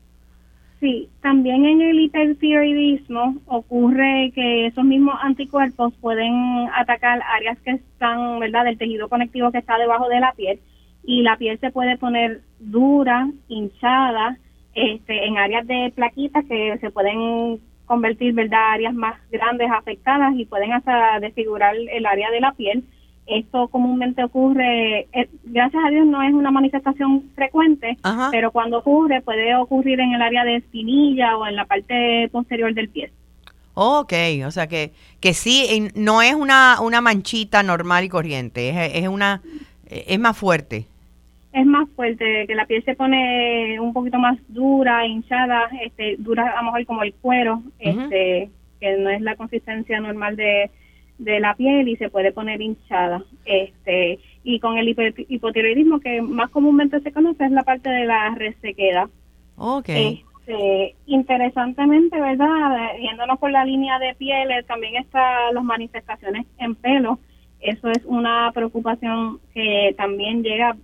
Sí, 0.79 1.09
también 1.21 1.65
en 1.65 1.81
el 1.81 1.99
hipertiroidismo 1.99 3.35
ocurre 3.47 4.31
que 4.33 4.67
esos 4.67 4.85
mismos 4.85 5.15
anticuerpos 5.21 5.93
pueden 5.99 6.69
atacar 6.73 7.21
áreas 7.35 7.59
que 7.59 7.71
están, 7.71 8.39
¿verdad?, 8.39 8.63
del 8.63 8.77
tejido 8.77 9.09
conectivo 9.09 9.51
que 9.51 9.57
está 9.57 9.77
debajo 9.77 10.07
de 10.07 10.21
la 10.21 10.31
piel 10.33 10.59
y 11.03 11.21
la 11.21 11.35
piel 11.35 11.59
se 11.59 11.71
puede 11.71 11.97
poner 11.97 12.41
dura, 12.59 13.29
hinchada, 13.49 14.37
este, 14.73 15.25
en 15.25 15.37
áreas 15.37 15.67
de 15.67 15.91
plaquitas 15.93 16.45
que 16.45 16.77
se 16.79 16.91
pueden 16.91 17.59
convertir, 17.85 18.33
¿verdad?, 18.33 18.71
áreas 18.71 18.93
más 18.93 19.19
grandes 19.31 19.69
afectadas 19.69 20.33
y 20.37 20.45
pueden 20.45 20.71
hasta 20.71 21.19
desfigurar 21.19 21.75
el 21.75 22.05
área 22.05 22.31
de 22.31 22.39
la 22.39 22.53
piel 22.53 22.85
esto 23.29 23.67
comúnmente 23.67 24.23
ocurre, 24.23 25.07
eh, 25.13 25.29
gracias 25.43 25.83
a 25.85 25.89
Dios 25.89 26.05
no 26.07 26.21
es 26.23 26.33
una 26.33 26.51
manifestación 26.51 27.29
frecuente, 27.35 27.97
pero 28.31 28.51
cuando 28.51 28.79
ocurre 28.79 29.21
puede 29.21 29.55
ocurrir 29.55 29.99
en 29.99 30.13
el 30.13 30.21
área 30.21 30.43
de 30.43 30.57
espinilla 30.57 31.37
o 31.37 31.47
en 31.47 31.55
la 31.55 31.65
parte 31.65 32.29
posterior 32.31 32.73
del 32.73 32.89
pie. 32.89 33.11
Ok, 33.75 34.13
o 34.45 34.51
sea 34.51 34.67
que, 34.67 34.91
que 35.19 35.33
sí, 35.33 35.89
no 35.95 36.21
es 36.21 36.33
una, 36.33 36.77
una 36.81 37.01
manchita 37.01 37.63
normal 37.63 38.03
y 38.03 38.09
corriente, 38.09 38.69
es, 38.69 38.95
es 38.95 39.07
una, 39.07 39.41
es 39.89 40.19
más 40.19 40.37
fuerte. 40.37 40.85
Es 41.51 41.65
más 41.65 41.89
fuerte, 41.95 42.45
que 42.45 42.55
la 42.55 42.65
piel 42.65 42.83
se 42.83 42.95
pone 42.95 43.79
un 43.79 43.93
poquito 43.93 44.19
más 44.19 44.37
dura, 44.49 45.07
hinchada, 45.07 45.69
este, 45.83 46.15
dura 46.19 46.51
a 46.51 46.57
lo 46.57 46.65
mejor 46.65 46.85
como 46.85 47.03
el 47.03 47.13
cuero, 47.13 47.63
este, 47.79 48.49
que 48.79 48.97
no 48.97 49.09
es 49.09 49.21
la 49.21 49.35
consistencia 49.35 49.99
normal 49.99 50.35
de, 50.35 50.69
de 51.19 51.39
la 51.39 51.53
piel 51.53 51.87
y 51.87 51.97
se 51.97 52.09
puede 52.09 52.31
poner 52.31 52.61
hinchada. 52.61 53.23
Este, 53.45 54.19
y 54.43 54.59
con 54.59 54.77
el 54.77 54.89
hipotiroidismo 55.27 55.99
que 55.99 56.21
más 56.21 56.49
comúnmente 56.49 56.99
se 57.01 57.11
conoce 57.11 57.45
es 57.45 57.51
la 57.51 57.63
parte 57.63 57.89
de 57.89 58.05
la 58.05 58.33
resequedad. 58.35 59.07
Okay. 59.57 60.23
Este, 60.39 60.95
interesantemente, 61.05 62.19
¿verdad? 62.19 62.93
Yéndonos 62.99 63.37
por 63.37 63.51
la 63.51 63.65
línea 63.65 63.99
de 63.99 64.15
pieles, 64.15 64.65
también 64.65 64.95
están 64.95 65.53
las 65.53 65.63
manifestaciones 65.63 66.47
en 66.57 66.75
pelo. 66.75 67.19
Eso 67.59 67.89
es 67.91 68.03
una 68.05 68.51
preocupación 68.53 69.39
que 69.53 69.93
también 69.97 70.41
llega 70.41 70.75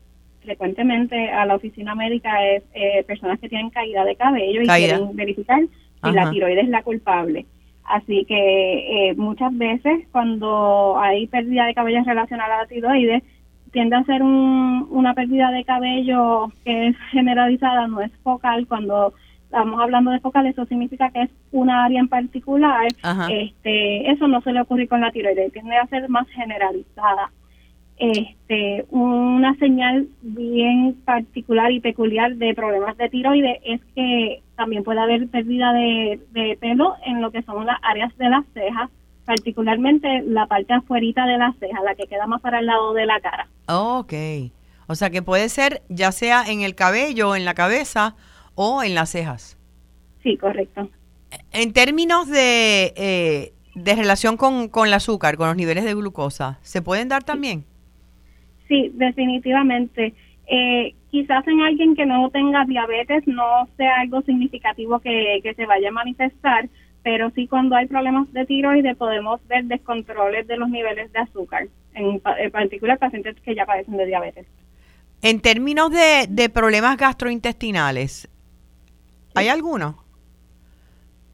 frecuentemente 0.41 1.29
a 1.29 1.45
la 1.45 1.55
oficina 1.55 1.95
médica, 1.95 2.45
es 2.45 2.63
eh, 2.73 3.03
personas 3.07 3.39
que 3.39 3.49
tienen 3.49 3.69
caída 3.71 4.03
de 4.03 4.15
cabello 4.15 4.61
y 4.61 4.67
quieren 4.67 5.15
verificar 5.15 5.61
si 6.03 6.11
la 6.11 6.29
tiroides 6.29 6.65
es 6.65 6.69
la 6.69 6.83
culpable. 6.83 7.45
Así 7.85 8.25
que 8.25 9.09
eh, 9.09 9.15
muchas 9.15 9.55
veces 9.57 10.07
cuando 10.11 10.97
hay 10.99 11.27
pérdida 11.27 11.65
de 11.65 11.75
cabello 11.75 12.03
relacionada 12.03 12.55
a 12.55 12.61
la 12.61 12.67
tiroides, 12.67 13.23
tiende 13.71 13.95
a 13.95 14.03
ser 14.05 14.23
una 14.23 15.13
pérdida 15.13 15.51
de 15.51 15.65
cabello 15.65 16.51
que 16.63 16.87
es 16.87 16.95
generalizada, 17.11 17.87
no 17.87 18.01
es 18.01 18.11
focal. 18.23 18.65
Cuando 18.67 19.13
estamos 19.43 19.79
hablando 19.79 20.11
de 20.11 20.19
focal, 20.19 20.47
eso 20.47 20.65
significa 20.65 21.11
que 21.11 21.23
es 21.23 21.29
una 21.51 21.83
área 21.83 21.99
en 21.99 22.07
particular. 22.07 22.87
Este, 23.29 24.09
eso 24.09 24.27
no 24.27 24.41
suele 24.41 24.61
ocurrir 24.61 24.87
con 24.87 25.01
la 25.01 25.11
tiroides, 25.11 25.51
tiende 25.51 25.75
a 25.75 25.87
ser 25.87 26.09
más 26.09 26.27
generalizada. 26.29 27.31
Este, 27.97 28.85
una 28.89 29.55
señal 29.55 30.09
bien 30.21 30.95
particular 31.05 31.71
y 31.71 31.79
peculiar 31.79 32.35
de 32.35 32.53
problemas 32.53 32.97
de 32.97 33.09
tiroides 33.09 33.59
es 33.63 33.79
que 33.95 34.43
también 34.57 34.83
puede 34.83 34.99
haber 34.99 35.29
pérdida 35.29 35.71
de, 35.71 36.19
pelo 36.59 36.95
en 37.05 37.21
lo 37.21 37.31
que 37.31 37.41
son 37.43 37.65
las 37.65 37.77
áreas 37.83 38.15
de 38.17 38.29
las 38.29 38.45
cejas, 38.53 38.89
particularmente 39.23 40.23
la 40.23 40.45
parte 40.47 40.73
afuera 40.73 41.25
de 41.25 41.37
la 41.37 41.53
ceja, 41.57 41.81
la 41.83 41.95
que 41.95 42.07
queda 42.07 42.27
más 42.27 42.41
para 42.41 42.59
el 42.59 42.65
lado 42.65 42.93
de 42.93 43.05
la 43.05 43.19
cara. 43.21 43.47
Ok, 43.67 44.13
o 44.87 44.95
sea 44.95 45.09
que 45.09 45.21
puede 45.21 45.47
ser 45.47 45.81
ya 45.87 46.11
sea 46.11 46.43
en 46.45 46.61
el 46.61 46.75
cabello, 46.75 47.35
en 47.35 47.45
la 47.45 47.53
cabeza 47.53 48.15
o 48.55 48.83
en 48.83 48.93
las 48.93 49.11
cejas. 49.11 49.57
Sí, 50.21 50.35
correcto. 50.35 50.89
En 51.53 51.71
términos 51.71 52.27
de, 52.27 52.93
eh, 52.97 53.53
de 53.73 53.95
relación 53.95 54.35
con, 54.35 54.67
con 54.67 54.87
el 54.87 54.93
azúcar, 54.93 55.37
con 55.37 55.47
los 55.47 55.55
niveles 55.55 55.85
de 55.85 55.93
glucosa, 55.93 56.59
¿se 56.61 56.81
pueden 56.81 57.07
dar 57.07 57.23
también? 57.23 57.61
Sí, 57.61 57.74
definitivamente. 58.67 60.13
Eh, 60.47 60.93
quizás 61.11 61.47
en 61.47 61.61
alguien 61.61 61.95
que 61.95 62.05
no 62.05 62.29
tenga 62.29 62.65
diabetes 62.65 63.25
no 63.27 63.67
sea 63.77 64.01
algo 64.01 64.21
significativo 64.23 64.99
que, 64.99 65.41
se 65.55 65.65
vaya 65.65 65.89
a 65.89 65.93
manifestar, 65.93 66.69
pero 67.03 67.29
sí 67.31 67.47
cuando 67.47 67.75
hay 67.75 67.87
problemas 67.87 68.31
de 68.33 68.45
tiroides 68.45 68.97
podemos 68.97 69.45
ver 69.47 69.65
descontroles 69.65 70.47
de 70.47 70.57
los 70.57 70.69
niveles 70.69 71.11
de 71.13 71.19
azúcar, 71.19 71.67
en, 71.93 72.19
particular 72.51 72.99
pacientes 72.99 73.35
que 73.41 73.55
ya 73.55 73.65
padecen 73.65 73.97
de 73.97 74.05
diabetes. 74.05 74.45
En 75.21 75.39
términos 75.39 75.91
de, 75.91 76.27
de 76.29 76.49
problemas 76.49 76.97
gastrointestinales, 76.97 78.27
¿hay 79.33 79.47
alguno? 79.47 80.03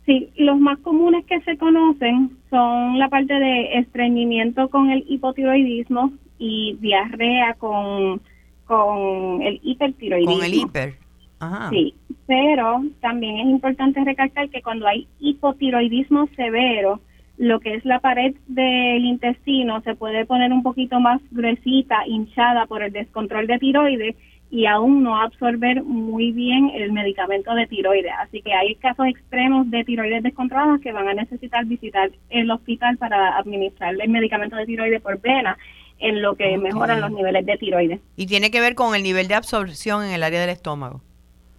Sí, 0.05 0.29
los 0.37 0.59
más 0.59 0.79
comunes 0.79 1.25
que 1.25 1.41
se 1.41 1.57
conocen 1.57 2.37
son 2.49 2.97
la 2.99 3.09
parte 3.09 3.33
de 3.33 3.79
estreñimiento 3.79 4.69
con 4.69 4.89
el 4.89 5.05
hipotiroidismo, 5.07 6.11
y 6.41 6.75
diarrea 6.81 7.53
con, 7.53 8.19
con 8.65 9.43
el 9.43 9.59
hipertiroidismo. 9.61 10.37
Con 10.37 10.43
el 10.43 10.53
hiper. 10.55 10.95
Ajá. 11.39 11.69
Sí, 11.69 11.93
pero 12.25 12.83
también 12.99 13.37
es 13.37 13.45
importante 13.45 14.03
recalcar 14.03 14.49
que 14.49 14.63
cuando 14.63 14.87
hay 14.87 15.07
hipotiroidismo 15.19 16.27
severo, 16.35 16.99
lo 17.37 17.59
que 17.59 17.75
es 17.75 17.85
la 17.85 17.99
pared 17.99 18.35
del 18.47 19.05
intestino 19.05 19.81
se 19.81 19.93
puede 19.95 20.25
poner 20.25 20.51
un 20.51 20.63
poquito 20.63 20.99
más 20.99 21.21
gruesita, 21.29 22.07
hinchada 22.07 22.65
por 22.65 22.81
el 22.81 22.91
descontrol 22.91 23.45
de 23.45 23.59
tiroides 23.59 24.15
y 24.49 24.65
aún 24.65 25.03
no 25.03 25.21
absorber 25.21 25.83
muy 25.83 26.31
bien 26.31 26.71
el 26.73 26.91
medicamento 26.91 27.53
de 27.53 27.67
tiroides. 27.67 28.11
Así 28.19 28.41
que 28.41 28.53
hay 28.53 28.75
casos 28.75 29.05
extremos 29.05 29.69
de 29.69 29.83
tiroides 29.83 30.23
descontroladas 30.23 30.81
que 30.81 30.91
van 30.91 31.07
a 31.07 31.13
necesitar 31.13 31.65
visitar 31.65 32.11
el 32.29 32.49
hospital 32.49 32.97
para 32.97 33.37
administrarle 33.37 34.03
el 34.03 34.09
medicamento 34.09 34.55
de 34.55 34.65
tiroides 34.65 35.01
por 35.01 35.21
vena 35.21 35.57
en 36.01 36.21
lo 36.21 36.35
que 36.35 36.57
mejoran 36.57 36.99
los 36.99 37.11
niveles 37.11 37.45
de 37.45 37.57
tiroides. 37.57 37.99
Y 38.15 38.25
tiene 38.25 38.51
que 38.51 38.59
ver 38.59 38.75
con 38.75 38.95
el 38.95 39.03
nivel 39.03 39.27
de 39.27 39.35
absorción 39.35 40.03
en 40.03 40.11
el 40.11 40.23
área 40.23 40.41
del 40.41 40.49
estómago. 40.49 41.01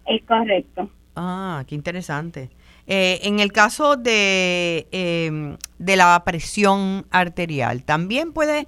Es 0.07 0.23
correcto. 0.25 0.91
Ah, 1.17 1.65
qué 1.67 1.75
interesante. 1.75 2.51
Eh, 2.87 3.21
en 3.23 3.39
el 3.39 3.53
caso 3.53 3.97
de, 3.97 4.87
em, 4.91 5.57
de 5.79 5.97
la 5.97 6.21
presión 6.25 7.07
arterial, 7.11 7.85
¿también 7.85 8.33
puede 8.33 8.67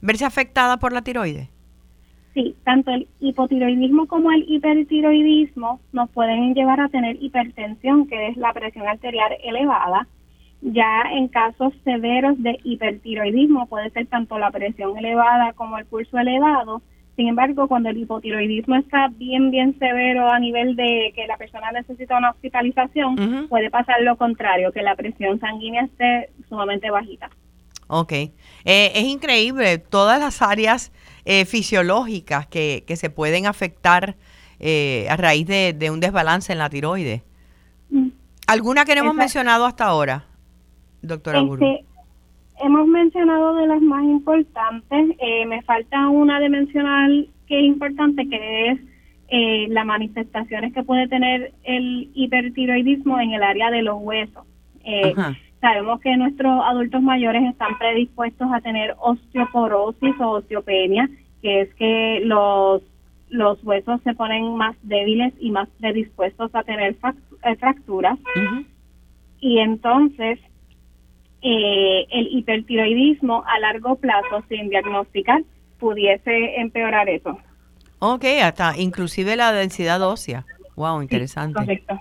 verse 0.00 0.24
afectada 0.24 0.78
por 0.78 0.92
la 0.92 1.02
tiroides? 1.02 1.48
Sí, 2.34 2.54
tanto 2.64 2.90
el 2.92 3.08
hipotiroidismo 3.18 4.06
como 4.06 4.30
el 4.30 4.44
hipertiroidismo 4.46 5.80
nos 5.92 6.10
pueden 6.10 6.54
llevar 6.54 6.80
a 6.80 6.88
tener 6.88 7.16
hipertensión, 7.20 8.06
que 8.06 8.28
es 8.28 8.36
la 8.36 8.52
presión 8.52 8.86
arterial 8.86 9.32
elevada, 9.42 10.06
ya 10.66 11.02
en 11.12 11.28
casos 11.28 11.72
severos 11.84 12.42
de 12.42 12.58
hipertiroidismo 12.64 13.66
puede 13.66 13.90
ser 13.90 14.06
tanto 14.06 14.36
la 14.38 14.50
presión 14.50 14.98
elevada 14.98 15.52
como 15.52 15.78
el 15.78 15.86
pulso 15.86 16.18
elevado. 16.18 16.82
Sin 17.14 17.28
embargo, 17.28 17.68
cuando 17.68 17.88
el 17.88 17.96
hipotiroidismo 17.96 18.74
está 18.76 19.08
bien, 19.08 19.50
bien 19.50 19.78
severo 19.78 20.28
a 20.28 20.38
nivel 20.38 20.74
de 20.74 21.12
que 21.14 21.26
la 21.26 21.36
persona 21.36 21.70
necesita 21.70 22.18
una 22.18 22.30
hospitalización, 22.30 23.46
puede 23.48 23.70
pasar 23.70 24.02
lo 24.02 24.16
contrario, 24.16 24.72
que 24.72 24.82
la 24.82 24.96
presión 24.96 25.40
sanguínea 25.40 25.84
esté 25.84 26.30
sumamente 26.48 26.90
bajita. 26.90 27.30
Ok. 27.86 28.12
Eh, 28.12 28.32
es 28.64 29.04
increíble 29.04 29.78
todas 29.78 30.18
las 30.18 30.42
áreas 30.42 30.92
eh, 31.24 31.44
fisiológicas 31.44 32.46
que, 32.46 32.84
que, 32.86 32.96
se 32.96 33.08
pueden 33.08 33.46
afectar 33.46 34.16
eh, 34.58 35.06
a 35.08 35.16
raíz 35.16 35.46
de, 35.46 35.90
un 35.90 36.00
desbalance 36.00 36.52
en 36.52 36.58
la 36.58 36.68
tiroides. 36.68 37.22
Mm. 37.88 38.08
¿Alguna 38.48 38.84
que 38.84 38.94
no 38.94 39.02
hemos 39.02 39.14
mencionado 39.14 39.64
hasta 39.64 39.84
ahora? 39.84 40.26
Doctora 41.06 41.40
este, 41.40 41.84
Hemos 42.58 42.86
mencionado 42.86 43.54
de 43.54 43.66
las 43.66 43.82
más 43.82 44.04
importantes. 44.04 45.16
Eh, 45.18 45.44
me 45.46 45.62
falta 45.62 46.08
una 46.08 46.40
de 46.40 46.48
mencionar 46.48 47.10
que 47.46 47.58
es 47.58 47.64
importante, 47.64 48.28
que 48.28 48.70
es 48.70 48.80
eh, 49.28 49.66
las 49.68 49.84
manifestaciones 49.84 50.72
que 50.72 50.82
puede 50.82 51.06
tener 51.08 51.52
el 51.64 52.10
hipertiroidismo 52.14 53.20
en 53.20 53.32
el 53.32 53.42
área 53.42 53.70
de 53.70 53.82
los 53.82 53.96
huesos. 54.00 54.44
Eh, 54.84 55.14
sabemos 55.60 56.00
que 56.00 56.16
nuestros 56.16 56.62
adultos 56.64 57.02
mayores 57.02 57.42
están 57.44 57.76
predispuestos 57.78 58.48
a 58.52 58.60
tener 58.60 58.94
osteoporosis 59.00 60.18
o 60.20 60.30
osteopenia, 60.30 61.10
que 61.42 61.62
es 61.62 61.74
que 61.74 62.22
los, 62.24 62.82
los 63.28 63.62
huesos 63.64 64.00
se 64.02 64.14
ponen 64.14 64.56
más 64.56 64.76
débiles 64.82 65.34
y 65.40 65.50
más 65.50 65.68
predispuestos 65.78 66.54
a 66.54 66.62
tener 66.62 66.96
fracturas. 67.58 68.18
Y 69.40 69.58
entonces 69.58 70.38
eh, 71.48 72.08
el 72.10 72.26
hipertiroidismo 72.38 73.44
a 73.46 73.60
largo 73.60 73.94
plazo 73.94 74.42
sin 74.48 74.68
diagnosticar 74.68 75.44
pudiese 75.78 76.56
empeorar 76.56 77.08
eso. 77.08 77.38
Ok, 78.00 78.24
hasta 78.42 78.76
inclusive 78.76 79.36
la 79.36 79.52
densidad 79.52 80.02
ósea. 80.02 80.44
Wow, 80.74 81.02
interesante. 81.02 81.54
correcto. 81.54 82.00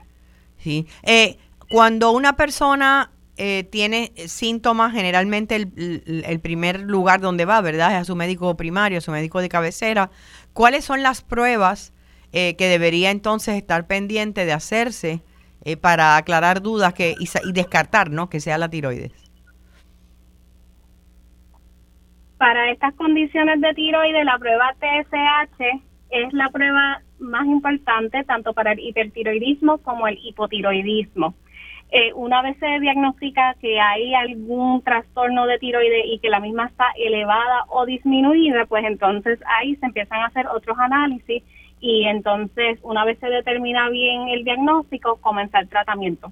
Sí. 0.57 0.87
Eh, 1.03 1.37
cuando 1.69 2.09
una 2.09 2.35
persona 2.35 3.11
eh, 3.37 3.65
tiene 3.69 4.13
síntomas, 4.15 4.93
generalmente 4.93 5.57
el, 5.57 6.23
el, 6.25 6.39
primer 6.39 6.79
lugar 6.79 7.21
donde 7.21 7.45
va, 7.45 7.61
¿verdad? 7.61 7.91
Es 7.93 8.01
a 8.01 8.03
su 8.05 8.15
médico 8.15 8.57
primario, 8.57 8.97
a 8.97 9.01
su 9.01 9.11
médico 9.11 9.41
de 9.41 9.49
cabecera. 9.49 10.09
¿Cuáles 10.53 10.85
son 10.85 11.03
las 11.03 11.21
pruebas 11.21 11.93
que 12.31 12.55
debería 12.57 13.11
entonces 13.11 13.55
estar 13.55 13.87
pendiente 13.87 14.43
de 14.45 14.51
hacerse 14.51 15.21
para 15.79 16.17
aclarar 16.17 16.61
dudas 16.61 16.93
que, 16.93 17.15
y, 17.17 17.29
y 17.47 17.51
descartar, 17.53 18.09
¿no? 18.09 18.27
Que 18.27 18.41
sea 18.41 18.57
la 18.57 18.69
tiroides. 18.69 19.24
Para 22.45 22.69
estas 22.69 22.93
condiciones 22.93 23.59
de 23.59 23.73
tiroides, 23.73 24.23
la 24.23 24.37
prueba 24.37 24.75
TSH 24.79 25.63
es 26.11 26.31
la 26.31 26.47
prueba 26.49 27.01
más 27.17 27.43
importante 27.47 28.23
tanto 28.23 28.53
para 28.53 28.73
el 28.73 28.81
hipertiroidismo 28.81 29.79
como 29.79 30.07
el 30.07 30.19
hipotiroidismo. 30.21 31.33
Eh, 31.89 32.13
una 32.13 32.43
vez 32.43 32.55
se 32.59 32.67
diagnostica 32.81 33.55
que 33.59 33.79
hay 33.79 34.13
algún 34.13 34.83
trastorno 34.83 35.47
de 35.47 35.57
tiroides 35.57 36.05
y 36.05 36.19
que 36.19 36.29
la 36.29 36.39
misma 36.39 36.67
está 36.67 36.85
elevada 36.99 37.65
o 37.69 37.87
disminuida, 37.87 38.67
pues 38.67 38.85
entonces 38.85 39.39
ahí 39.47 39.75
se 39.77 39.87
empiezan 39.87 40.19
a 40.19 40.27
hacer 40.27 40.45
otros 40.45 40.77
análisis 40.77 41.41
y 41.79 42.03
entonces 42.03 42.77
una 42.83 43.05
vez 43.05 43.17
se 43.17 43.27
determina 43.27 43.89
bien 43.89 44.27
el 44.29 44.43
diagnóstico, 44.43 45.15
comenzar 45.15 45.63
el 45.63 45.69
tratamiento. 45.69 46.31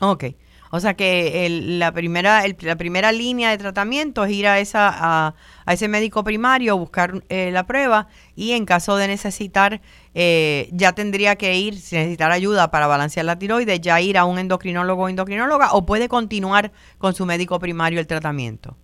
Ok. 0.00 0.24
O 0.72 0.78
sea 0.78 0.94
que 0.94 1.48
la, 1.50 1.90
primera, 1.92 2.42
la 2.60 2.76
primera 2.76 3.10
línea 3.10 3.50
de 3.50 3.58
tratamiento 3.58 4.24
es 4.24 4.30
ir 4.30 4.46
a, 4.46 4.60
esa, 4.60 5.34
a, 5.66 5.72
ese 5.72 5.88
médico 5.88 6.22
primario, 6.22 6.78
buscar 6.78 7.24
eh, 7.28 7.50
la 7.50 7.66
prueba 7.66 8.06
y 8.36 8.52
en 8.52 8.66
caso 8.66 8.96
de 8.96 9.08
necesitar, 9.08 9.80
eh, 10.14 10.68
ya 10.72 10.92
tendría 10.92 11.34
que 11.34 11.58
ir, 11.58 11.74
si 11.74 11.96
necesitar 11.96 12.30
ayuda 12.30 12.70
para 12.70 12.86
balancear 12.86 13.26
la 13.26 13.36
tiroides, 13.36 13.80
ya 13.80 14.00
ir 14.00 14.16
a 14.16 14.24
un 14.24 14.38
endocrinólogo 14.38 15.02
o 15.02 15.08
endocrinóloga 15.08 15.72
o 15.72 15.84
puede 15.84 16.08
continuar 16.08 16.70
con 16.98 17.14
su 17.14 17.26
médico 17.26 17.58
primario 17.58 17.98
el 17.98 18.06
tratamiento. 18.06 18.76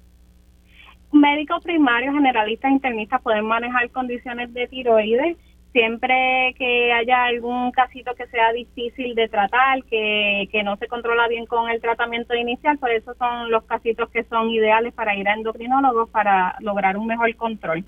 Médicos 1.12 1.62
primarios, 1.62 2.12
generalistas, 2.14 2.72
internistas 2.72 3.22
pueden 3.22 3.46
manejar 3.46 3.88
condiciones 3.90 4.52
de 4.52 4.66
tiroides 4.66 5.36
siempre 5.76 6.54
que 6.56 6.90
haya 6.90 7.24
algún 7.24 7.70
casito 7.70 8.14
que 8.14 8.26
sea 8.28 8.50
difícil 8.54 9.14
de 9.14 9.28
tratar, 9.28 9.84
que, 9.84 10.48
que 10.50 10.62
no 10.62 10.78
se 10.78 10.88
controla 10.88 11.28
bien 11.28 11.44
con 11.44 11.68
el 11.68 11.82
tratamiento 11.82 12.34
inicial, 12.34 12.78
por 12.78 12.90
eso 12.90 13.12
son 13.18 13.50
los 13.50 13.62
casitos 13.64 14.08
que 14.08 14.24
son 14.24 14.48
ideales 14.48 14.94
para 14.94 15.14
ir 15.14 15.28
a 15.28 15.34
endocrinólogos 15.34 16.08
para 16.08 16.56
lograr 16.60 16.96
un 16.96 17.06
mejor 17.06 17.34
control. 17.36 17.84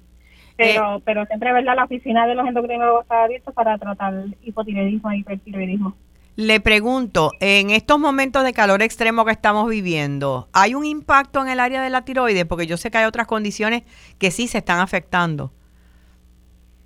Pero, 0.59 0.97
eh, 0.97 1.03
pero 1.03 1.25
siempre, 1.25 1.51
¿verdad? 1.51 1.77
La 1.77 1.85
oficina 1.85 2.27
de 2.27 2.35
los 2.35 2.47
endocrinólogos 2.47 3.05
está 3.05 3.25
abierta 3.25 3.53
para 3.53 3.79
tratar 3.79 4.13
hipotiroidismo 4.43 5.11
e 5.11 5.19
hipertiroidismo. 5.19 5.97
Le 6.37 6.61
pregunto, 6.61 7.33
en 7.41 7.71
estos 7.71 7.99
momentos 7.99 8.45
de 8.45 8.53
calor 8.53 8.83
extremo 8.83 9.25
que 9.25 9.33
estamos 9.33 9.67
viviendo, 9.67 10.49
¿hay 10.53 10.75
un 10.75 10.85
impacto 10.85 11.41
en 11.41 11.49
el 11.49 11.59
área 11.59 11.81
de 11.81 11.89
la 11.89 12.05
tiroides? 12.05 12.45
Porque 12.45 12.67
yo 12.67 12.77
sé 12.77 12.91
que 12.91 12.99
hay 12.99 13.07
otras 13.07 13.27
condiciones 13.27 13.85
que 14.19 14.31
sí 14.31 14.47
se 14.47 14.59
están 14.59 14.79
afectando. 14.79 15.53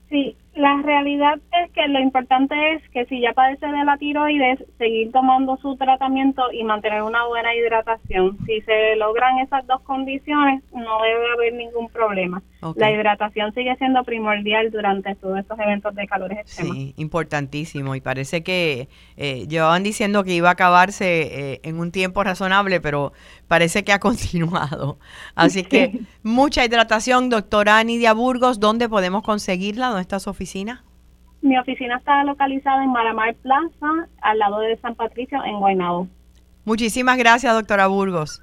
Sí, 0.08 0.36
la 0.54 0.82
realidad 0.82 1.40
es 1.64 1.70
que 1.72 1.88
lo 1.88 1.98
importante 1.98 2.74
es 2.74 2.82
que 2.90 3.06
si 3.06 3.20
ya 3.20 3.32
padece 3.32 3.66
de 3.66 3.84
la 3.84 3.96
tiroides, 3.96 4.62
seguir 4.76 5.10
tomando 5.10 5.56
su 5.56 5.76
tratamiento 5.76 6.42
y 6.52 6.62
mantener 6.62 7.02
una 7.02 7.26
buena 7.26 7.54
hidratación. 7.54 8.36
Si 8.44 8.60
se 8.60 8.96
logran 8.96 9.38
esas 9.38 9.66
dos 9.66 9.80
condiciones, 9.82 10.62
no 10.72 11.02
debe 11.02 11.32
haber 11.32 11.54
ningún 11.54 11.88
problema. 11.88 12.42
La 12.76 12.92
hidratación 12.92 13.52
sigue 13.54 13.74
siendo 13.76 14.04
primordial 14.04 14.70
durante 14.70 15.14
todos 15.16 15.38
estos 15.38 15.58
eventos 15.58 15.94
de 15.96 16.06
calores 16.06 16.38
extremos. 16.38 16.76
Sí, 16.76 16.94
importantísimo. 16.96 17.96
Y 17.96 18.00
parece 18.00 18.44
que 18.44 18.88
eh, 19.16 19.46
llevaban 19.48 19.82
diciendo 19.82 20.22
que 20.22 20.34
iba 20.34 20.50
a 20.50 20.52
acabarse 20.52 21.54
eh, 21.54 21.60
en 21.64 21.80
un 21.80 21.90
tiempo 21.90 22.22
razonable, 22.22 22.80
pero 22.80 23.12
parece 23.48 23.84
que 23.84 23.92
ha 23.92 23.98
continuado. 24.00 24.98
Así 25.34 25.64
que 25.64 26.00
mucha 26.22 26.64
hidratación, 26.64 27.30
doctora 27.30 27.82
Nidia 27.82 28.12
Burgos. 28.12 28.60
¿Dónde 28.60 28.88
podemos 28.88 29.22
conseguirla? 29.22 29.88
¿Dónde 29.88 30.02
está 30.02 30.20
su 30.20 30.30
oficina? 30.42 30.84
Mi 31.40 31.56
oficina 31.56 31.96
está 31.96 32.24
localizada 32.24 32.82
en 32.82 32.90
Maramar 32.90 33.34
Plaza, 33.36 34.08
al 34.20 34.38
lado 34.38 34.58
de 34.60 34.76
San 34.78 34.94
Patricio, 34.96 35.42
en 35.44 35.58
Guaynabo. 35.58 36.08
Muchísimas 36.64 37.16
gracias, 37.16 37.52
doctora 37.54 37.86
Burgos. 37.86 38.42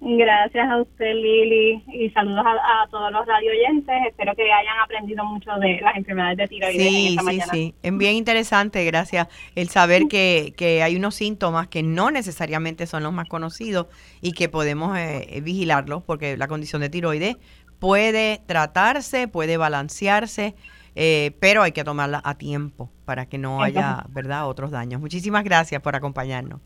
Gracias 0.00 0.70
a 0.70 0.80
usted, 0.80 1.12
Lili, 1.12 1.84
y 1.92 2.08
saludos 2.10 2.44
a, 2.46 2.88
todos 2.90 3.12
los 3.12 3.26
radio 3.26 3.50
oyentes. 3.50 3.94
Espero 4.08 4.34
que 4.34 4.44
hayan 4.44 4.78
aprendido 4.82 5.24
mucho 5.24 5.50
de 5.60 5.80
las 5.80 5.96
enfermedades 5.96 6.38
de 6.38 6.48
tiroides 6.48 6.82
sí, 6.82 7.16
esta 7.18 7.30
sí, 7.30 7.40
Sí, 7.50 7.74
es 7.82 7.98
bien 7.98 8.14
interesante, 8.14 8.84
gracias, 8.84 9.28
el 9.56 9.68
saber 9.68 10.04
que, 10.08 10.54
que, 10.56 10.82
hay 10.82 10.96
unos 10.96 11.16
síntomas 11.16 11.68
que 11.68 11.82
no 11.82 12.10
necesariamente 12.10 12.86
son 12.86 13.02
los 13.02 13.12
más 13.12 13.28
conocidos 13.28 13.88
y 14.22 14.32
que 14.32 14.48
podemos 14.48 14.96
eh, 14.96 15.40
vigilarlos, 15.42 16.02
porque 16.02 16.36
la 16.36 16.48
condición 16.48 16.80
de 16.80 16.88
tiroides 16.88 17.36
puede 17.78 18.40
tratarse, 18.46 19.28
puede 19.28 19.58
balancearse, 19.58 20.54
eh, 20.94 21.36
pero 21.40 21.62
hay 21.62 21.72
que 21.72 21.84
tomarla 21.84 22.20
a 22.24 22.34
tiempo 22.36 22.90
para 23.04 23.26
que 23.26 23.38
no 23.38 23.62
haya, 23.62 24.04
¿verdad?, 24.10 24.46
otros 24.48 24.70
daños. 24.70 25.00
Muchísimas 25.00 25.44
gracias 25.44 25.80
por 25.82 25.96
acompañarnos. 25.96 26.60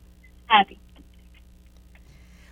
A 0.49 0.65
ti. 0.65 0.79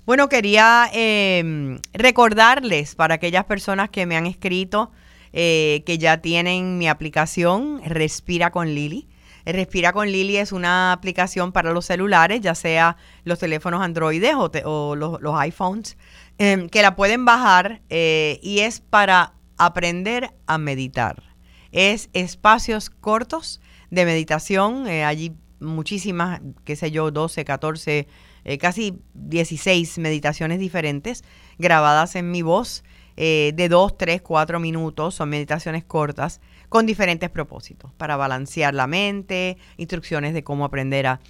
Bueno, 0.05 0.29
quería 0.29 0.91
em, 0.93 1.79
recordarles 1.93 2.97
para 2.97 3.15
aquellas 3.15 3.45
personas 3.45 3.89
que 3.89 4.05
me 4.05 4.17
han 4.17 4.27
escrito 4.27 4.91
eh, 5.33 5.85
que 5.87 5.97
ya 5.97 6.19
tienen 6.19 6.77
mi 6.77 6.89
aplicación 6.89 7.81
Respira 7.85 8.51
con 8.51 8.75
Lili. 8.75 9.09
Respira 9.47 9.93
con 9.93 10.11
Lili 10.11 10.37
es 10.37 10.53
una 10.53 10.93
aplicación 10.93 11.53
para 11.53 11.73
los 11.73 11.87
celulares, 11.87 12.41
ya 12.41 12.55
sea 12.55 12.97
los 13.25 13.39
teléfonos 13.39 13.81
Android 13.81 14.25
o, 14.65 14.97
los, 14.97 15.41
iPhones, 15.41 15.97
em, 16.39 16.69
que 16.69 16.83
la 16.83 16.97
pueden 16.97 17.25
bajar 17.25 17.81
eh, 17.89 18.41
y 18.43 18.61
es 18.61 18.81
para 18.81 19.35
aprender 19.57 20.33
a 20.47 20.59
meditar. 20.59 21.32
Es 21.73 22.11
espacios 22.13 22.91
cortos 22.91 23.61
de 23.91 24.05
meditación, 24.05 24.87
eh, 24.87 25.05
allí 25.05 25.33
muchísimas, 25.61 26.41
qué 26.65 26.77
sé 26.77 26.91
yo, 26.91 27.11
12, 27.11 27.45
14 27.45 28.07
eh, 28.45 28.59
casi 28.59 28.99
16 29.15 29.99
meditaciones 29.99 30.59
diferentes 30.59 31.23
grabadas 31.59 32.17
en 32.17 32.31
mi 32.31 32.43
voz 32.43 32.83
eh, 33.17 33.53
de 33.55 33.69
2, 33.69 33.97
3, 33.97 34.23
4 34.23 34.59
minutos. 34.59 35.15
Son 35.15 35.29
meditaciones 35.29 35.85
cortas 35.85 36.41
con 36.69 36.87
diferentes 36.87 37.31
propósitos 37.31 37.93
para 37.93 38.17
balancear 38.17 38.75
la 38.75 38.87
mente, 38.87 39.59
instrucciones 39.77 40.35
de 40.35 40.43
cómo 40.43 40.65
aprender 40.65 41.07
a 41.07 41.21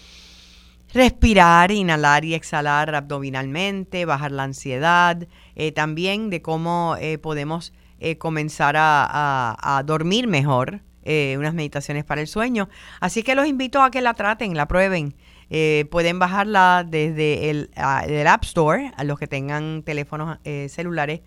respirar, 0.94 1.70
inhalar 1.70 2.24
y 2.24 2.35
exhalar 2.35 2.94
abdominalmente, 2.94 4.05
bajar 4.05 4.33
la 4.33 4.44
ansiedad, 4.44 5.26
eh, 5.55 5.72
también 5.72 6.31
de 6.31 6.42
cómo 6.42 6.96
podemos 7.22 7.72
comenzar 8.18 8.76
a, 8.76 9.56
a, 9.78 9.82
dormir 9.82 10.26
mejor, 10.26 10.80
unas 11.04 11.54
meditaciones 11.54 12.04
para 12.04 12.20
el 12.20 12.26
sueño. 12.26 12.68
Así 13.00 13.22
que 13.22 13.34
los 13.34 13.46
invito 13.46 13.82
a 13.82 13.90
que 13.90 14.00
la 14.00 14.14
traten, 14.14 14.56
la 14.56 14.66
prueben. 14.66 15.14
Eh, 15.54 15.84
pueden 15.90 16.18
bajarla 16.18 16.82
desde 16.88 17.50
el, 17.50 17.70
App 17.76 18.42
Store, 18.42 18.90
a 18.96 19.04
los 19.04 19.18
que 19.18 19.26
tengan 19.26 19.82
teléfonos 19.82 20.38
eh, 20.44 20.68
celulares, 20.70 21.20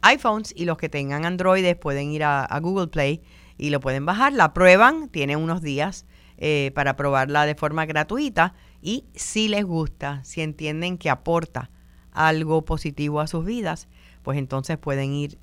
iPhones 0.00 0.54
y 0.56 0.64
los 0.64 0.78
que 0.78 0.88
tengan 0.88 1.26
Androides 1.26 1.76
pueden 1.76 2.10
ir 2.10 2.24
a, 2.24 2.58
Google 2.62 2.86
Play 2.86 3.20
y 3.58 3.68
lo 3.68 3.80
pueden 3.80 4.06
bajar. 4.06 4.32
La 4.32 4.54
prueban, 4.54 5.10
tienen 5.10 5.36
unos 5.36 5.60
días 5.60 6.06
eh, 6.38 6.72
para 6.74 6.96
probarla 6.96 7.44
de 7.44 7.56
forma 7.56 7.84
gratuita 7.84 8.54
y 8.80 9.04
si 9.14 9.48
les 9.48 9.66
gusta, 9.66 10.24
si 10.24 10.40
entienden 10.40 10.96
que 10.96 11.10
aporta 11.10 11.70
algo 12.10 12.64
positivo 12.64 13.20
a 13.20 13.26
sus 13.26 13.44
vidas, 13.44 13.86
pues 14.22 14.38
entonces 14.38 14.78
pueden 14.78 15.12
ir, 15.12 15.38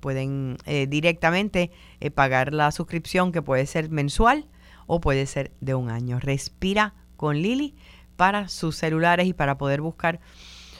pueden 0.00 0.58
directamente 0.88 1.70
pagar 2.14 2.52
la 2.52 2.70
suscripción 2.72 3.32
que 3.32 3.42
puede 3.42 3.66
ser 3.66 3.90
mensual 3.90 4.48
o 4.86 5.00
puede 5.00 5.26
ser 5.26 5.52
de 5.60 5.74
un 5.74 5.90
año. 5.90 6.18
Respira 6.20 6.94
con 7.16 7.36
Lili 7.36 7.74
para 8.16 8.48
sus 8.48 8.76
celulares 8.76 9.26
y 9.26 9.32
para 9.32 9.58
poder 9.58 9.80
buscar 9.80 10.20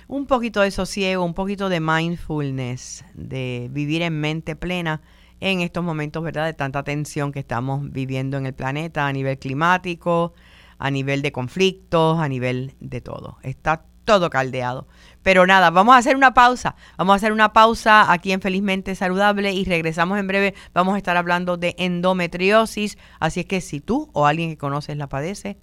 un 0.09 0.27
poquito 0.27 0.61
de 0.61 0.70
sosiego, 0.70 1.25
un 1.25 1.35
poquito 1.35 1.68
de 1.68 1.81
mindfulness, 1.81 3.05
de 3.14 3.68
vivir 3.72 4.03
en 4.03 4.20
mente 4.20 4.55
plena 4.55 5.03
en 5.40 5.61
estos 5.61 5.83
momentos, 5.85 6.22
¿verdad? 6.22 6.46
De 6.46 6.55
tanta 6.55 6.83
tensión 6.83 7.33
que 7.33 7.40
estamos 7.40 7.90
viviendo 7.90 8.38
en 8.38 8.46
el 8.46 8.55
planeta 8.55 9.07
a 9.07 9.12
nivel 9.12 9.38
climático, 9.38 10.33
a 10.79 10.90
nivel 10.90 11.22
de 11.22 11.33
conflictos, 11.33 12.18
a 12.18 12.29
nivel 12.29 12.75
de 12.81 13.01
todo. 13.01 13.38
Está 13.42 13.85
todo 14.07 14.31
caldeado. 14.31 14.88
Pero 15.23 15.47
nada, 15.47 15.71
vamos 15.71 15.95
a 15.95 15.99
hacer 15.99 16.16
una 16.16 16.33
pausa. 16.33 16.77
Vamos 16.97 17.12
a 17.12 17.16
hacer 17.16 17.33
una 17.33 17.53
pausa 17.53 18.11
aquí 18.11 18.33
en 18.33 18.40
Felizmente 18.40 18.95
Saludable 18.95 19.53
y 19.53 19.64
regresamos 19.64 20.19
en 20.19 20.29
breve. 20.29 20.55
Vamos 20.73 20.95
a 20.95 20.99
estar 20.99 21.19
hablando 21.19 21.59
de 21.59 21.75
endometriosis. 21.77 22.97
Así 23.21 23.40
es 23.40 23.47
que 23.47 23.61
si 23.61 23.81
tú 23.81 24.09
o 24.14 24.27
alguien 24.27 24.49
que 24.49 24.57
conoces 24.57 24.97
la 24.97 25.09
padece, 25.09 25.59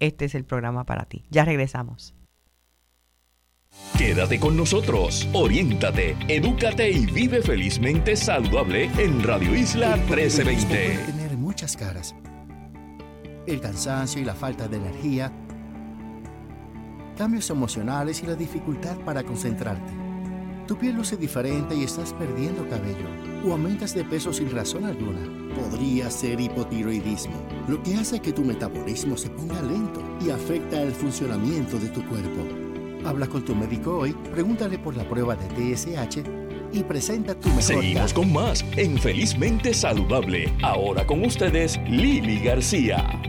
este 0.00 0.24
es 0.24 0.34
el 0.34 0.44
programa 0.44 0.84
para 0.84 1.04
ti. 1.04 1.24
Ya 1.30 1.44
regresamos. 1.44 2.14
Quédate 3.96 4.40
con 4.40 4.56
nosotros, 4.56 5.28
oriéntate, 5.32 6.16
edúcate 6.28 6.90
y 6.90 7.06
vive 7.06 7.40
felizmente 7.42 8.16
saludable 8.16 8.90
en 8.98 9.22
Radio 9.22 9.54
Isla 9.54 9.96
1320. 9.96 10.66
Puede 10.66 11.12
tener 11.12 11.36
muchas 11.36 11.76
caras. 11.76 12.14
El 13.46 13.60
cansancio 13.60 14.20
y 14.20 14.24
la 14.24 14.34
falta 14.34 14.68
de 14.68 14.76
energía, 14.76 15.32
cambios 17.16 17.48
emocionales 17.50 18.22
y 18.22 18.26
la 18.26 18.34
dificultad 18.34 18.96
para 18.98 19.22
concentrarte. 19.22 19.92
Tu 20.66 20.76
piel 20.76 20.96
luce 20.96 21.16
diferente 21.16 21.74
y 21.74 21.84
estás 21.84 22.12
perdiendo 22.14 22.68
cabello 22.68 23.06
o 23.44 23.52
aumentas 23.52 23.94
de 23.94 24.04
peso 24.04 24.32
sin 24.32 24.50
razón 24.50 24.84
alguna. 24.84 25.20
Podría 25.54 26.10
ser 26.10 26.40
hipotiroidismo, 26.40 27.34
lo 27.68 27.82
que 27.82 27.96
hace 27.96 28.20
que 28.20 28.32
tu 28.32 28.42
metabolismo 28.42 29.16
se 29.16 29.28
ponga 29.30 29.60
lento 29.62 30.00
y 30.24 30.30
afecta 30.30 30.80
el 30.80 30.92
funcionamiento 30.92 31.78
de 31.78 31.88
tu 31.88 32.04
cuerpo. 32.06 32.46
Habla 33.04 33.26
con 33.26 33.44
tu 33.44 33.54
médico 33.54 33.98
hoy, 33.98 34.12
pregúntale 34.32 34.78
por 34.78 34.96
la 34.96 35.08
prueba 35.08 35.36
de 35.36 35.74
TSH 35.74 36.22
y 36.72 36.82
presenta 36.84 37.34
tu 37.34 37.48
mejor 37.48 37.62
Seguimos 37.62 38.12
con 38.14 38.32
más 38.32 38.64
en 38.76 38.96
Felizmente 38.98 39.74
Saludable. 39.74 40.52
Ahora 40.62 41.06
con 41.06 41.24
ustedes, 41.24 41.78
Lili 41.88 42.38
García. 42.38 43.20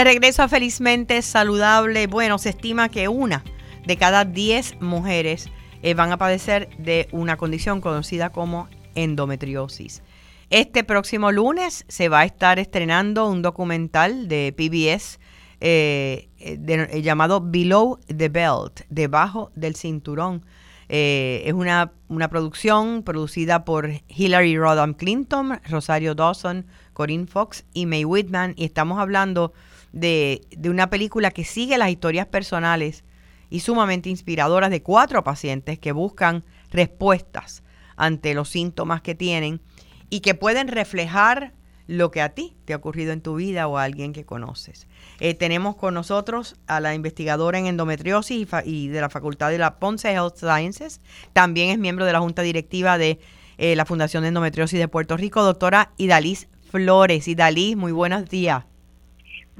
De 0.00 0.04
regreso 0.04 0.42
a 0.42 0.48
Felizmente 0.48 1.20
Saludable, 1.20 2.06
bueno, 2.06 2.38
se 2.38 2.48
estima 2.48 2.88
que 2.88 3.08
una 3.08 3.44
de 3.84 3.98
cada 3.98 4.24
10 4.24 4.80
mujeres 4.80 5.50
eh, 5.82 5.92
van 5.92 6.10
a 6.10 6.16
padecer 6.16 6.70
de 6.78 7.06
una 7.12 7.36
condición 7.36 7.82
conocida 7.82 8.30
como 8.30 8.70
endometriosis. 8.94 10.02
Este 10.48 10.84
próximo 10.84 11.32
lunes 11.32 11.84
se 11.88 12.08
va 12.08 12.20
a 12.20 12.24
estar 12.24 12.58
estrenando 12.58 13.28
un 13.28 13.42
documental 13.42 14.26
de 14.26 14.54
PBS 14.56 15.20
eh, 15.60 16.30
eh, 16.38 17.02
llamado 17.02 17.42
Below 17.42 17.98
the 18.06 18.30
Belt, 18.30 18.80
debajo 18.88 19.52
del 19.54 19.76
cinturón. 19.76 20.46
es 20.88 21.52
una, 21.52 21.92
una, 22.08 22.28
producción 22.28 23.02
producida 23.02 23.66
por 23.66 23.90
Hillary 24.08 24.56
Rodham 24.56 24.94
Clinton, 24.94 25.60
Rosario 25.68 26.14
Dawson, 26.14 26.64
Corinne 26.94 27.26
Fox 27.26 27.66
y 27.74 27.84
May 27.84 28.06
Whitman. 28.06 28.54
Y 28.56 28.64
estamos 28.64 28.98
hablando 28.98 29.52
de, 29.92 30.42
de 30.50 30.70
una 30.70 30.90
película 30.90 31.30
que 31.30 31.44
sigue 31.44 31.78
las 31.78 31.90
historias 31.90 32.26
personales 32.26 33.04
y 33.50 33.60
sumamente 33.60 34.08
inspiradoras 34.08 34.70
de 34.70 34.82
cuatro 34.82 35.24
pacientes 35.24 35.78
que 35.78 35.92
buscan 35.92 36.44
respuestas 36.70 37.62
ante 37.96 38.34
los 38.34 38.48
síntomas 38.48 39.02
que 39.02 39.14
tienen 39.14 39.60
y 40.08 40.20
que 40.20 40.34
pueden 40.34 40.68
reflejar 40.68 41.52
lo 41.90 42.12
que 42.12 42.22
a 42.22 42.28
ti 42.28 42.56
te 42.66 42.72
ha 42.72 42.76
ocurrido 42.76 43.12
en 43.12 43.20
tu 43.20 43.34
vida 43.34 43.66
o 43.66 43.76
a 43.76 43.82
alguien 43.82 44.12
que 44.12 44.24
conoces. 44.24 44.86
Eh, 45.18 45.34
tenemos 45.34 45.74
con 45.74 45.92
nosotros 45.92 46.54
a 46.68 46.78
la 46.78 46.94
investigadora 46.94 47.58
en 47.58 47.66
endometriosis 47.66 48.46
y, 48.64 48.88
de 48.88 49.00
la 49.00 49.10
Facultad 49.10 49.50
de 49.50 49.58
la 49.58 49.80
Ponce 49.80 50.12
Health 50.12 50.36
Sciences. 50.36 51.00
También 51.32 51.70
es 51.70 51.78
miembro 51.78 52.04
de 52.04 52.12
la 52.12 52.20
Junta 52.20 52.42
Directiva 52.42 52.96
de 52.96 53.18
eh, 53.58 53.74
la 53.74 53.86
Fundación 53.86 54.22
de 54.22 54.28
Endometriosis 54.28 54.78
de 54.78 54.86
Puerto 54.86 55.16
Rico, 55.16 55.42
doctora 55.42 55.92
Idalis 55.96 56.46
Flores. 56.70 57.26
Idalis, 57.26 57.76
muy 57.76 57.90
buenos 57.90 58.28
días. 58.28 58.69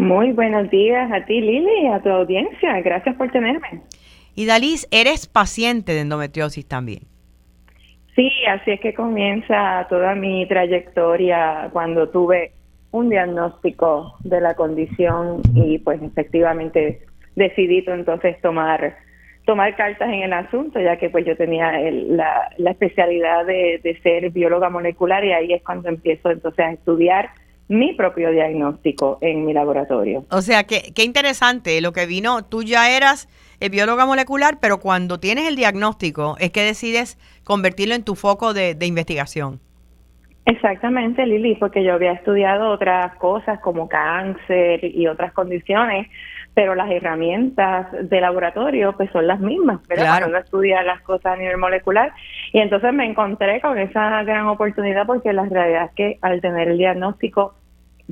Muy 0.01 0.33
buenos 0.33 0.71
días 0.71 1.13
a 1.13 1.27
ti, 1.27 1.43
Lili, 1.43 1.83
y 1.83 1.87
a 1.89 2.01
tu 2.01 2.09
audiencia. 2.09 2.81
Gracias 2.81 3.15
por 3.17 3.31
tenerme. 3.31 3.83
Y 4.35 4.47
Dalis, 4.47 4.89
eres 4.91 5.27
paciente 5.27 5.93
de 5.93 6.01
endometriosis 6.01 6.67
también. 6.67 7.01
Sí, 8.17 8.31
así 8.49 8.71
es 8.71 8.81
que 8.81 8.95
comienza 8.95 9.87
toda 9.91 10.15
mi 10.15 10.47
trayectoria 10.49 11.69
cuando 11.75 12.09
tuve 12.09 12.53
un 12.93 13.11
diagnóstico 13.11 14.17
de 14.21 14.41
la 14.41 14.55
condición 14.55 15.43
y 15.55 15.79
pues 15.81 16.01
efectivamente 16.03 17.03
decidí 17.37 17.85
entonces 17.87 18.41
tomar 18.41 18.97
tomar 19.45 19.77
cartas 19.77 20.09
en 20.09 20.23
el 20.23 20.33
asunto, 20.33 20.81
ya 20.81 20.97
que 20.97 21.11
pues 21.11 21.27
yo 21.27 21.37
tenía 21.37 21.73
la, 21.91 22.51
especialidad 22.71 23.45
de, 23.45 23.81
de 23.83 24.01
ser 24.01 24.31
bióloga 24.31 24.71
molecular 24.71 25.23
y 25.27 25.33
ahí 25.33 25.53
es 25.53 25.63
cuando 25.63 25.91
empiezo 25.91 26.31
entonces 26.31 26.65
a 26.65 26.73
estudiar 26.73 27.31
mi 27.71 27.95
propio 27.95 28.33
diagnóstico 28.33 29.19
en 29.21 29.47
mi 29.47 29.53
laboratorio. 29.53 30.25
O 30.31 30.43
sea, 30.43 30.65
que, 30.65 30.93
qué 30.93 31.05
interesante 31.05 31.81
lo 31.81 31.93
que 31.93 32.05
vino. 32.05 32.45
Tú 32.45 32.65
ya 32.65 32.91
eras 32.91 33.29
eh, 33.61 33.69
bióloga 33.69 34.07
molecular, 34.07 34.59
pero 34.61 34.81
cuando 34.81 35.21
tienes 35.21 35.47
el 35.47 35.55
diagnóstico 35.55 36.35
es 36.41 36.51
que 36.51 36.65
decides 36.65 37.17
convertirlo 37.45 37.95
en 37.95 38.05
tu 38.05 38.17
foco 38.17 38.55
de, 38.55 38.77
investigación. 38.85 39.61
Exactamente, 40.47 41.25
Lili, 41.25 41.55
porque 41.55 41.85
yo 41.85 41.95
había 41.95 42.11
estudiado 42.13 42.71
otras 42.71 43.15
cosas 43.17 43.61
como 43.61 43.89
cáncer 43.89 44.85
y 44.85 45.07
otras 45.07 45.33
condiciones, 45.33 46.09
pero 46.55 46.75
las 46.75 46.91
herramientas 46.91 47.87
de 48.03 48.21
laboratorio 48.21 48.97
pues 48.97 49.11
son 49.13 49.29
las 49.29 49.39
mismas, 49.39 49.79
pero 49.87 50.03
claro. 50.03 50.27
cuando 50.27 50.39
estudia 50.39 50.83
las 50.83 51.03
cosas 51.03 51.35
a 51.35 51.37
nivel 51.37 51.59
molecular. 51.59 52.13
Y 52.53 52.59
entonces 52.59 52.93
me 52.93 53.07
encontré 53.07 53.61
con 53.61 53.79
esa 53.79 54.25
gran 54.25 54.49
oportunidad 54.49 55.07
porque 55.07 55.33
la 55.33 55.45
realidad 55.45 55.85
es 55.85 55.93
que 55.93 56.19
al 56.21 56.41
tener 56.41 56.67
el 56.67 56.79
diagnóstico 56.79 57.55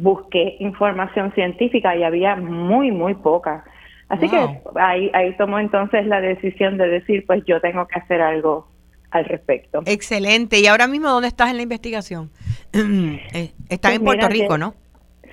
busqué 0.02 0.56
información 0.60 1.32
científica 1.34 1.96
y 1.96 2.02
había 2.02 2.36
muy, 2.36 2.90
muy 2.90 3.14
poca. 3.14 3.64
Así 4.08 4.28
que 4.28 4.60
ahí, 4.76 5.10
ahí 5.12 5.36
tomó 5.36 5.58
entonces 5.58 6.06
la 6.06 6.20
decisión 6.20 6.78
de 6.78 6.88
decir, 6.88 7.24
pues 7.26 7.42
yo 7.46 7.60
tengo 7.60 7.86
que 7.86 7.98
hacer 7.98 8.22
algo 8.22 8.66
al 9.10 9.24
respecto. 9.26 9.82
Excelente. 9.84 10.60
¿Y 10.60 10.66
ahora 10.66 10.86
mismo 10.86 11.08
dónde 11.08 11.28
estás 11.28 11.50
en 11.50 11.56
la 11.56 11.62
investigación? 11.62 12.30
Eh, 12.72 13.52
están 13.68 13.90
pues 13.90 13.96
en 13.96 14.04
Puerto 14.04 14.28
Rico, 14.28 14.58
¿no? 14.58 14.74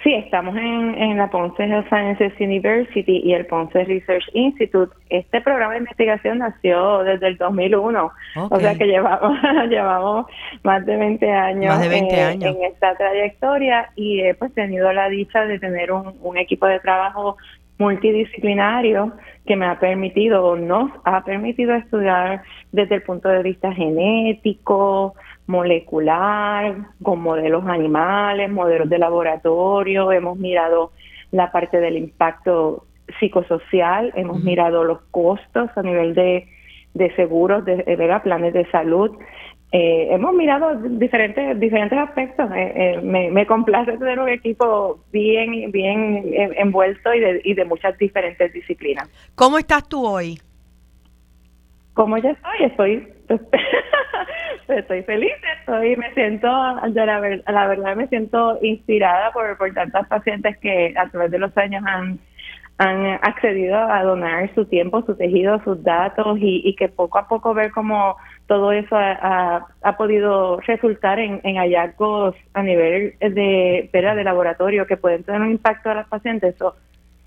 Sí, 0.05 0.13
estamos 0.13 0.55
en, 0.55 0.93
en 1.01 1.17
la 1.17 1.31
Ponce 1.31 1.63
Health 1.63 1.87
Sciences 1.87 2.31
University 2.39 3.23
y 3.25 3.33
el 3.33 3.47
Ponce 3.47 3.85
Research 3.85 4.23
Institute. 4.33 4.95
Este 5.09 5.41
programa 5.41 5.73
de 5.73 5.79
investigación 5.79 6.37
nació 6.37 6.99
desde 6.99 7.29
el 7.29 7.37
2001, 7.37 8.11
o 8.35 8.59
sea 8.59 8.75
que 8.75 8.85
llevamos, 8.85 9.35
llevamos 9.67 10.27
más 10.61 10.85
de 10.85 10.95
20 10.95 11.31
años, 11.31 11.81
eh, 11.81 12.37
en 12.39 12.63
esta 12.65 12.95
trayectoria 12.95 13.89
y 13.95 14.21
he 14.21 14.35
pues 14.35 14.53
tenido 14.53 14.93
la 14.93 15.09
dicha 15.09 15.43
de 15.47 15.57
tener 15.57 15.91
un, 15.91 16.13
un 16.21 16.37
equipo 16.37 16.67
de 16.67 16.79
trabajo 16.81 17.37
multidisciplinario 17.79 19.11
que 19.47 19.55
me 19.55 19.65
ha 19.65 19.79
permitido 19.79 20.45
o 20.45 20.55
nos 20.55 20.91
ha 21.03 21.23
permitido 21.23 21.73
estudiar 21.73 22.43
desde 22.71 22.93
el 22.93 23.01
punto 23.01 23.27
de 23.29 23.41
vista 23.41 23.73
genético, 23.73 25.15
molecular, 25.47 26.75
con 27.03 27.21
modelos 27.21 27.65
animales, 27.67 28.51
modelos 28.51 28.89
de 28.89 28.97
laboratorio, 28.97 30.11
hemos 30.11 30.37
mirado 30.37 30.91
la 31.31 31.51
parte 31.51 31.79
del 31.79 31.97
impacto 31.97 32.85
psicosocial, 33.19 34.11
hemos 34.15 34.43
mirado 34.43 34.83
los 34.83 35.01
costos 35.11 35.69
a 35.75 35.81
nivel 35.83 36.15
de, 36.15 36.47
de 36.93 37.15
seguros, 37.15 37.63
de, 37.65 37.77
de 37.77 38.19
planes 38.23 38.53
de 38.53 38.65
salud. 38.71 39.11
Eh, 39.71 40.07
hemos 40.11 40.33
mirado 40.33 40.75
diferentes 40.75 41.59
diferentes 41.59 41.97
aspectos. 41.99 42.49
Eh, 42.55 42.73
eh, 42.75 43.01
me, 43.03 43.29
me, 43.29 43.45
complace 43.45 43.97
tener 43.97 44.19
un 44.19 44.29
equipo 44.29 44.99
bien 45.11 45.71
bien 45.71 46.23
envuelto 46.57 47.13
y 47.13 47.19
de, 47.19 47.41
y 47.43 47.53
de 47.53 47.65
muchas 47.65 47.97
diferentes 47.97 48.53
disciplinas. 48.53 49.09
¿Cómo 49.35 49.57
estás 49.57 49.87
tú 49.89 50.05
hoy? 50.05 50.39
¿Cómo 51.93 52.17
ya 52.17 52.31
estoy? 52.31 52.57
Estoy 52.59 53.07
estoy 54.67 55.03
feliz, 55.03 55.33
estoy, 55.59 55.95
me 55.95 56.13
siento, 56.13 56.47
la, 56.47 57.19
la 57.47 57.67
verdad 57.67 57.95
me 57.95 58.07
siento 58.07 58.57
inspirada 58.61 59.31
por, 59.31 59.57
por 59.57 59.73
tantas 59.73 60.07
pacientes 60.07 60.57
que 60.57 60.93
a 60.97 61.09
través 61.09 61.31
de 61.31 61.39
los 61.39 61.55
años 61.57 61.83
han, 61.85 62.19
han 62.77 63.19
accedido 63.21 63.77
a 63.77 64.03
donar 64.03 64.53
su 64.53 64.65
tiempo, 64.65 65.03
su 65.05 65.15
tejido, 65.15 65.61
sus 65.63 65.81
datos 65.83 66.37
y, 66.39 66.61
y 66.65 66.75
que 66.75 66.89
poco 66.89 67.17
a 67.19 67.27
poco 67.27 67.53
ver 67.53 67.71
cómo 67.71 68.17
todo 68.47 68.71
eso 68.71 68.95
ha, 68.97 69.65
ha, 69.81 69.97
podido 69.97 70.59
resultar 70.61 71.19
en, 71.19 71.39
en, 71.43 71.55
hallazgos 71.55 72.35
a 72.53 72.61
nivel 72.61 73.15
de, 73.19 73.89
de 73.91 74.23
laboratorio 74.23 74.85
que 74.85 74.97
pueden 74.97 75.23
tener 75.23 75.41
un 75.41 75.51
impacto 75.51 75.89
a 75.89 75.95
las 75.95 76.07
pacientes. 76.07 76.55
Eso 76.55 76.75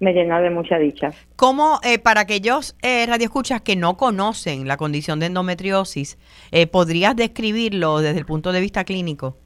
me 0.01 0.13
llena 0.13 0.41
de 0.41 0.51
mucha 0.51 0.79
dicha. 0.79 1.11
¿Cómo, 1.37 1.81
eh, 1.85 1.99
para 1.99 2.23
aquellos 2.23 2.77
eh, 2.83 3.07
radioescuchas 3.07 3.61
que 3.61 3.77
no 3.77 3.97
conocen 3.97 4.69
la 4.69 4.77
condición 4.77 5.21
de 5.21 5.27
endometriosis, 5.27 6.19
eh, 6.53 6.67
podrías 6.67 7.17
describirlo 7.17 7.99
desde 7.99 8.19
el 8.19 8.27
punto 8.27 8.53
de 8.53 8.61
vista 8.61 8.85
clínico? 8.85 9.37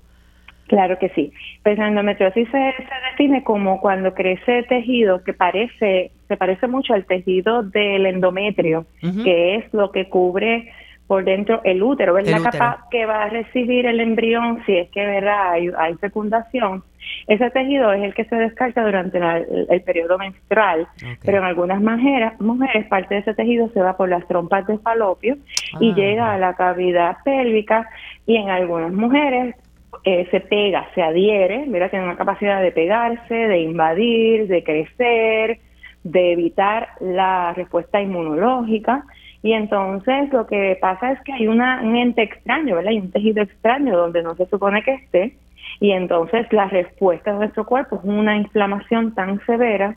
Claro 0.69 0.99
que 0.99 1.11
sí. 1.11 1.33
Pues 1.63 1.77
la 1.79 1.89
endometriosis 1.89 2.49
se, 2.51 2.75
define 3.11 3.45
como 3.45 3.81
cuando 3.81 4.15
crece 4.15 4.63
tejido 4.65 5.23
que 5.23 5.35
parece, 5.35 6.13
se 6.29 6.37
parece 6.37 6.67
mucho 6.67 6.95
al 6.95 7.05
tejido 7.05 7.63
del 7.63 8.07
endometrio, 8.07 8.87
que 9.23 9.57
es 9.57 9.75
lo 9.75 9.93
que 9.93 10.09
cubre 10.09 10.73
por 11.07 11.25
dentro 11.25 11.61
el 11.65 11.83
útero, 11.83 12.17
es 12.19 12.31
la 12.31 12.41
capa 12.41 12.87
que 12.91 13.05
va 13.07 13.25
a 13.25 13.29
recibir 13.29 13.87
el 13.87 14.01
embrión 14.01 14.63
si 14.65 14.77
es 14.77 14.91
que 14.91 15.05
¿verdad? 15.05 15.53
Hay, 15.53 15.71
hay 15.77 15.95
fecundación. 15.95 16.83
Ese 17.27 17.51
tejido 17.51 17.93
es 17.93 18.03
el 18.03 18.15
que 18.15 18.25
se 18.25 18.37
descarta 18.37 18.85
durante 18.85 19.19
el, 19.19 19.83
periodo 19.83 20.19
menstrual, 20.19 20.87
pero 21.25 21.39
en 21.39 21.45
algunas 21.45 21.81
mujeres, 21.81 22.41
mujeres 22.41 22.87
parte 22.87 23.15
de 23.15 23.21
ese 23.21 23.35
tejido 23.35 23.69
se 23.71 23.81
va 23.81 23.97
por 23.97 24.09
las 24.09 24.27
trompas 24.29 24.67
de 24.67 24.79
falopio 24.79 25.37
y 25.81 25.91
ah. 25.91 25.95
llega 25.95 26.33
a 26.33 26.39
la 26.39 26.55
cavidad 26.55 27.17
pélvica 27.25 27.89
y 28.27 28.37
en 28.37 28.51
algunas 28.51 28.93
mujeres 28.93 29.57
eh, 30.05 30.27
se 30.31 30.41
pega, 30.41 30.89
se 30.95 31.03
adhiere, 31.03 31.67
mira, 31.67 31.89
tiene 31.89 32.05
una 32.05 32.17
capacidad 32.17 32.63
de 32.63 32.73
pegarse, 32.73 33.35
de 33.35 33.61
invadir, 33.61 34.47
de 34.47 34.65
crecer, 34.65 35.59
de 36.05 36.33
evitar 36.33 36.89
la 37.01 37.53
respuesta 37.53 38.01
inmunológica 38.01 39.05
y 39.43 39.53
entonces 39.53 40.33
lo 40.33 40.47
que 40.47 40.79
pasa 40.81 41.13
es 41.13 41.21
que 41.23 41.33
hay 41.33 41.49
una, 41.49 41.83
un 41.83 41.97
ente 41.97 42.23
extraño, 42.23 42.77
¿verdad? 42.77 42.91
Hay 42.91 42.99
un 42.99 43.11
tejido 43.11 43.43
extraño 43.43 43.97
donde 43.97 44.23
no 44.23 44.37
se 44.37 44.47
supone 44.47 44.83
que 44.83 44.95
esté. 44.95 45.37
Y 45.81 45.91
entonces 45.91 46.47
la 46.53 46.69
respuesta 46.69 47.33
de 47.33 47.39
nuestro 47.39 47.67
cuerpo 47.67 47.97
es 47.97 48.05
una 48.05 48.37
inflamación 48.37 49.15
tan 49.15 49.45
severa 49.45 49.97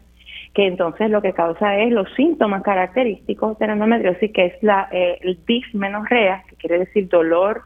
que 0.56 0.66
entonces 0.66 1.12
lo 1.12 1.22
que 1.22 1.34
causa 1.34 1.78
es 1.78 1.92
los 1.92 2.12
síntomas 2.16 2.64
característicos 2.64 3.60
de 3.60 3.68
la 3.68 3.74
endometriosis, 3.74 4.32
que 4.32 4.46
es 4.46 4.64
la, 4.64 4.88
eh, 4.92 5.20
el 5.22 5.38
dismenorrea, 5.46 6.44
que 6.50 6.56
quiere 6.56 6.80
decir 6.80 7.08
dolor 7.10 7.62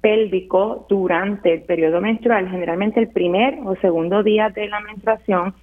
pélvico 0.00 0.86
durante 0.88 1.54
el 1.54 1.62
periodo 1.62 2.00
menstrual, 2.00 2.48
generalmente 2.48 3.00
el 3.00 3.08
primer 3.08 3.58
o 3.64 3.74
segundo 3.76 4.22
día 4.22 4.50
de 4.50 4.68
la 4.68 4.78
menstruación, 4.80 5.54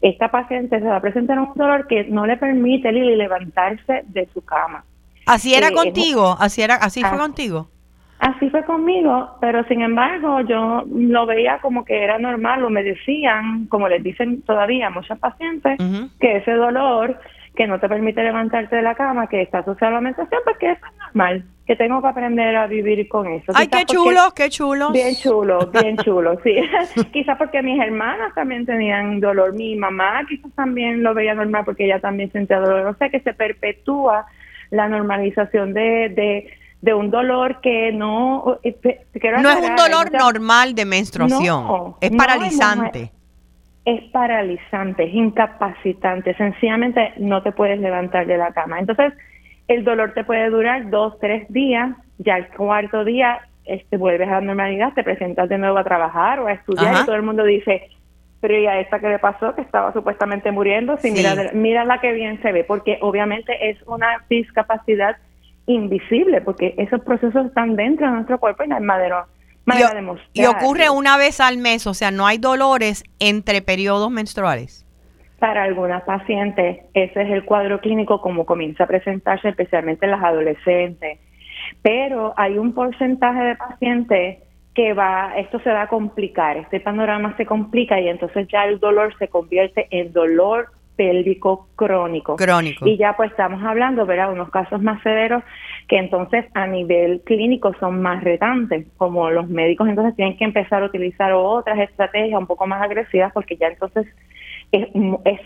esta 0.00 0.30
paciente 0.30 0.78
se 0.78 0.86
va 0.86 0.96
a 0.96 1.02
presentar 1.02 1.38
un 1.38 1.52
dolor 1.54 1.86
que 1.86 2.04
no 2.04 2.26
le 2.26 2.36
permite 2.38 2.90
levantarse 2.92 4.04
de 4.06 4.26
su 4.32 4.42
cama. 4.42 4.84
Así 5.26 5.54
era 5.54 5.68
eh, 5.68 5.72
contigo, 5.72 6.36
así 6.38 6.62
era, 6.62 6.76
así 6.76 7.02
fue 7.02 7.18
contigo. 7.18 7.68
Así 8.20 8.50
fue 8.50 8.64
conmigo, 8.64 9.30
pero 9.40 9.64
sin 9.64 9.80
embargo 9.80 10.42
yo 10.42 10.84
lo 10.94 11.24
veía 11.24 11.58
como 11.60 11.86
que 11.86 12.04
era 12.04 12.18
normal, 12.18 12.62
o 12.64 12.70
me 12.70 12.82
decían, 12.82 13.66
como 13.66 13.88
les 13.88 14.02
dicen 14.02 14.42
todavía 14.42 14.88
a 14.88 14.90
muchos 14.90 15.18
pacientes, 15.18 15.78
que 16.20 16.36
ese 16.36 16.52
dolor 16.52 17.18
que 17.56 17.66
no 17.66 17.80
te 17.80 17.88
permite 17.88 18.22
levantarte 18.22 18.76
de 18.76 18.82
la 18.82 18.94
cama, 18.94 19.26
que 19.26 19.42
está 19.42 19.58
asociado 19.58 19.92
a 19.92 19.94
la 19.96 20.00
menstruación, 20.00 20.40
pues 20.44 20.56
que 20.58 20.72
es 20.72 20.78
normal, 20.98 21.44
que 21.66 21.76
tengo 21.76 22.00
que 22.00 22.08
aprender 22.08 22.56
a 22.56 22.66
vivir 22.66 23.08
con 23.08 23.26
eso. 23.26 23.52
Ay, 23.54 23.68
qué 23.68 23.84
chulo, 23.86 24.32
qué 24.34 24.48
chulo. 24.50 24.92
Bien 24.92 25.14
chulo, 25.14 25.66
bien 25.66 25.96
chulo, 26.04 26.38
sí. 26.44 26.56
quizás 27.12 27.38
porque 27.38 27.62
mis 27.62 27.80
hermanas 27.80 28.34
también 28.34 28.66
tenían 28.66 29.18
dolor, 29.20 29.54
mi 29.54 29.76
mamá 29.76 30.22
quizás 30.28 30.52
también 30.54 31.02
lo 31.02 31.14
veía 31.14 31.34
normal 31.34 31.64
porque 31.64 31.86
ella 31.86 32.00
también 32.00 32.30
sentía 32.32 32.60
dolor. 32.60 32.86
O 32.86 32.94
sea 32.94 33.08
que 33.08 33.20
se 33.20 33.34
perpetúa 33.34 34.26
la 34.70 34.88
normalización 34.88 35.74
de, 35.74 36.50
de, 36.80 36.94
un 36.94 37.10
dolor 37.10 37.60
que 37.60 37.92
no... 37.92 38.58
Eh, 38.62 38.76
no 39.42 39.50
es 39.50 39.70
un 39.70 39.76
dolor 39.76 40.12
normal 40.12 40.74
de 40.74 40.84
menstruación, 40.84 41.94
es 42.00 42.10
paralizante. 42.10 43.12
es 43.84 44.02
paralizante, 44.10 45.04
es 45.04 45.14
incapacitante, 45.14 46.34
sencillamente 46.36 47.12
no 47.18 47.42
te 47.42 47.52
puedes 47.52 47.78
levantar 47.80 48.26
de 48.26 48.38
la 48.38 48.52
cama. 48.52 48.78
Entonces, 48.78 49.12
el 49.68 49.84
dolor 49.84 50.12
te 50.14 50.24
puede 50.24 50.50
durar 50.50 50.90
dos, 50.90 51.18
tres 51.20 51.46
días, 51.48 51.90
ya 52.18 52.36
el 52.36 52.48
cuarto 52.48 53.04
día 53.04 53.40
este, 53.64 53.96
vuelves 53.96 54.28
a 54.28 54.32
la 54.32 54.40
normalidad, 54.40 54.92
te 54.94 55.04
presentas 55.04 55.48
de 55.48 55.58
nuevo 55.58 55.78
a 55.78 55.84
trabajar 55.84 56.40
o 56.40 56.48
a 56.48 56.52
estudiar 56.52 57.02
y 57.02 57.06
todo 57.06 57.14
el 57.14 57.22
mundo 57.22 57.44
dice, 57.44 57.88
pero 58.40 58.58
¿y 58.58 58.66
a 58.66 58.80
esta 58.80 58.98
que 59.00 59.08
le 59.08 59.18
pasó 59.18 59.54
que 59.54 59.60
estaba 59.60 59.92
supuestamente 59.92 60.50
muriendo? 60.50 60.96
Sí, 60.98 61.10
Mira, 61.10 61.50
mira 61.52 61.84
la 61.84 62.00
que 62.00 62.12
bien 62.12 62.40
se 62.42 62.52
ve, 62.52 62.64
porque 62.64 62.98
obviamente 63.02 63.70
es 63.70 63.78
una 63.86 64.24
discapacidad 64.28 65.16
invisible, 65.66 66.40
porque 66.40 66.74
esos 66.78 67.02
procesos 67.02 67.46
están 67.46 67.76
dentro 67.76 68.06
de 68.06 68.12
nuestro 68.12 68.40
cuerpo 68.40 68.64
y 68.64 68.68
no 68.68 68.76
hay 68.76 68.82
madero. 68.82 69.26
Y, 70.32 70.40
y 70.40 70.46
ocurre 70.46 70.90
una 70.90 71.16
vez 71.16 71.38
al 71.38 71.58
mes, 71.58 71.86
o 71.86 71.94
sea, 71.94 72.10
no 72.10 72.26
hay 72.26 72.38
dolores 72.38 73.04
entre 73.18 73.62
periodos 73.62 74.10
menstruales. 74.10 74.86
Para 75.38 75.62
algunas 75.62 76.02
pacientes, 76.02 76.78
ese 76.94 77.22
es 77.22 77.30
el 77.30 77.44
cuadro 77.44 77.80
clínico 77.80 78.20
como 78.20 78.46
comienza 78.46 78.84
a 78.84 78.86
presentarse, 78.86 79.48
especialmente 79.48 80.06
en 80.06 80.12
las 80.12 80.22
adolescentes. 80.22 81.18
Pero 81.82 82.34
hay 82.36 82.58
un 82.58 82.74
porcentaje 82.74 83.42
de 83.42 83.56
pacientes 83.56 84.38
que 84.74 84.92
va, 84.94 85.32
esto 85.36 85.58
se 85.60 85.70
va 85.70 85.82
a 85.82 85.88
complicar, 85.88 86.56
este 86.56 86.80
panorama 86.80 87.36
se 87.36 87.46
complica 87.46 88.00
y 88.00 88.08
entonces 88.08 88.46
ya 88.48 88.64
el 88.64 88.78
dolor 88.78 89.16
se 89.18 89.28
convierte 89.28 89.88
en 89.90 90.12
dolor 90.12 90.68
pélvico 90.96 91.68
crónico. 91.76 92.36
Crónico. 92.36 92.86
Y 92.86 92.96
ya 92.98 93.14
pues 93.16 93.30
estamos 93.30 93.62
hablando, 93.64 94.04
¿verdad? 94.06 94.32
Unos 94.32 94.50
casos 94.50 94.82
más 94.82 95.02
severos 95.02 95.42
que 95.88 95.96
entonces 95.96 96.44
a 96.54 96.66
nivel 96.66 97.22
clínico 97.22 97.72
son 97.80 98.02
más 98.02 98.22
retantes, 98.22 98.86
como 98.96 99.30
los 99.30 99.48
médicos 99.48 99.88
entonces 99.88 100.14
tienen 100.14 100.36
que 100.36 100.44
empezar 100.44 100.82
a 100.82 100.86
utilizar 100.86 101.32
otras 101.32 101.78
estrategias 101.78 102.38
un 102.38 102.46
poco 102.46 102.66
más 102.66 102.82
agresivas 102.82 103.32
porque 103.32 103.56
ya 103.56 103.68
entonces 103.68 104.06
es, 104.72 104.88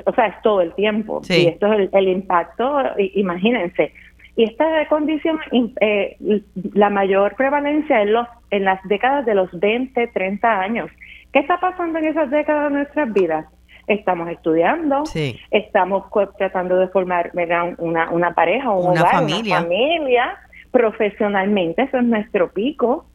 o 0.05 0.15
sea, 0.15 0.27
es 0.27 0.43
todo 0.43 0.61
el 0.61 0.75
tiempo. 0.75 1.23
Y 1.29 1.47
esto 1.47 1.73
es 1.73 1.89
el, 1.93 2.09
impacto, 2.09 2.83
imagínense. 3.15 3.93
Y 4.37 4.45
esta 4.45 4.87
condición, 4.89 5.39
eh, 5.81 6.17
la 6.73 6.91
mayor 6.91 7.37
prevalencia 7.37 8.03
en, 8.03 8.13
los, 8.13 8.27
en 8.51 8.65
las 8.65 8.83
décadas 8.85 9.25
de 9.27 9.35
los 9.35 9.49
20, 9.53 10.09
30 10.09 10.61
años. 10.61 10.91
¿Qué 11.33 11.41
está 11.41 11.61
pasando 11.61 11.99
en 11.99 12.07
esas 12.07 12.31
décadas 12.31 12.71
de 12.71 12.79
nuestras 12.79 13.13
vidas? 13.13 13.47
Estamos 13.87 14.29
estudiando, 14.31 15.05
estamos 15.51 16.05
tratando 16.39 16.79
de 16.79 16.89
formar 16.89 17.33
Una, 17.79 18.11
una 18.11 18.35
pareja, 18.35 18.71
un 18.71 18.93
una 18.93 19.05
familia. 19.05 19.59
una 19.59 19.63
familia, 19.63 20.39
profesionalmente, 20.71 21.83
eso 21.83 21.99
es 21.99 22.05
nuestro 22.05 22.51
pico. 22.53 23.07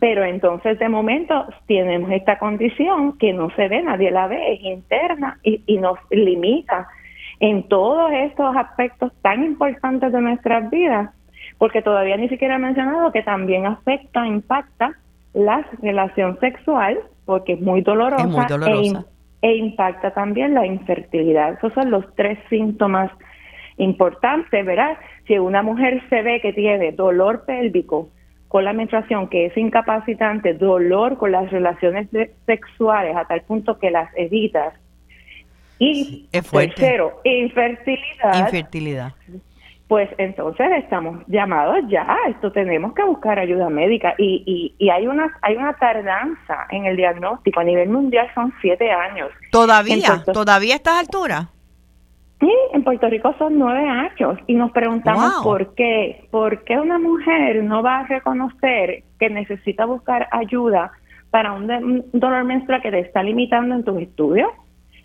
Pero 0.00 0.24
entonces 0.24 0.78
de 0.78 0.88
momento 0.88 1.44
tenemos 1.66 2.10
esta 2.12 2.38
condición 2.38 3.18
que 3.18 3.34
no 3.34 3.50
se 3.50 3.68
ve, 3.68 3.82
nadie 3.82 4.10
la 4.10 4.26
ve, 4.26 4.54
es 4.54 4.62
interna 4.62 5.38
y, 5.42 5.62
y 5.66 5.76
nos 5.76 5.98
limita 6.10 6.88
en 7.40 7.68
todos 7.68 8.10
estos 8.12 8.56
aspectos 8.56 9.12
tan 9.22 9.44
importantes 9.44 10.12
de 10.12 10.20
nuestras 10.20 10.70
vidas, 10.70 11.10
porque 11.58 11.82
todavía 11.82 12.16
ni 12.16 12.28
siquiera 12.28 12.56
he 12.56 12.58
mencionado 12.58 13.12
que 13.12 13.22
también 13.22 13.66
afecta, 13.66 14.26
impacta 14.26 14.92
la 15.34 15.66
relación 15.82 16.38
sexual, 16.40 16.98
porque 17.24 17.54
es 17.54 17.60
muy 17.60 17.82
dolorosa, 17.82 18.26
muy 18.26 18.44
e 18.44 18.48
dolorosa. 18.48 19.04
E, 19.42 19.56
impacta 19.56 20.10
también 20.12 20.54
la 20.54 20.66
infertilidad. 20.66 21.54
Esos 21.54 21.72
son 21.74 21.90
los 21.90 22.04
tres 22.16 22.38
síntomas 22.48 23.10
importantes, 23.76 24.66
¿verdad? 24.66 24.98
Si 25.26 25.38
una 25.38 25.62
mujer 25.62 26.02
se 26.08 26.22
ve 26.22 26.40
que 26.40 26.52
tiene 26.52 26.90
dolor 26.92 27.44
pélvico, 27.44 28.08
con 28.48 28.64
la 28.64 28.72
menstruación 28.72 29.28
que 29.28 29.46
es 29.46 29.56
incapacitante, 29.56 30.54
dolor 30.54 31.18
con 31.18 31.32
las 31.32 31.50
relaciones 31.50 32.08
sexuales 32.46 33.14
a 33.14 33.26
tal 33.26 33.42
punto 33.42 33.78
que 33.78 33.90
las 33.90 34.10
evitas. 34.16 34.74
Y 35.78 36.28
tercero, 36.30 37.20
infertilidad. 37.24 38.40
Infertilidad. 38.40 39.12
Pues 39.86 40.10
entonces 40.18 40.66
estamos 40.78 41.24
llamados 41.28 41.78
ya, 41.88 42.06
esto 42.28 42.52
tenemos 42.52 42.92
que 42.94 43.02
buscar 43.04 43.38
ayuda 43.38 43.70
médica 43.70 44.14
y, 44.18 44.42
y, 44.44 44.84
y 44.84 44.90
hay 44.90 45.06
una 45.06 45.34
hay 45.40 45.56
una 45.56 45.72
tardanza 45.74 46.66
en 46.70 46.84
el 46.84 46.96
diagnóstico 46.96 47.60
a 47.60 47.64
nivel 47.64 47.88
mundial 47.88 48.28
son 48.34 48.52
siete 48.60 48.90
años. 48.90 49.30
Todavía, 49.50 50.22
todavía 50.32 50.74
a 50.74 50.76
estas 50.76 50.98
alturas. 50.98 51.46
Sí, 52.40 52.52
en 52.72 52.84
Puerto 52.84 53.08
Rico 53.08 53.34
son 53.36 53.58
nueve 53.58 53.88
años 53.88 54.38
y 54.46 54.54
nos 54.54 54.70
preguntamos 54.70 55.42
por 55.42 55.74
qué, 55.74 56.28
por 56.30 56.62
qué 56.64 56.78
una 56.78 56.98
mujer 56.98 57.64
no 57.64 57.82
va 57.82 58.00
a 58.00 58.06
reconocer 58.06 59.02
que 59.18 59.28
necesita 59.28 59.86
buscar 59.86 60.28
ayuda 60.30 60.92
para 61.30 61.52
un, 61.52 62.04
dolor 62.12 62.44
menstrual 62.44 62.80
que 62.80 62.92
te 62.92 63.00
está 63.00 63.24
limitando 63.24 63.74
en 63.74 63.84
tus 63.84 64.00
estudios, 64.00 64.50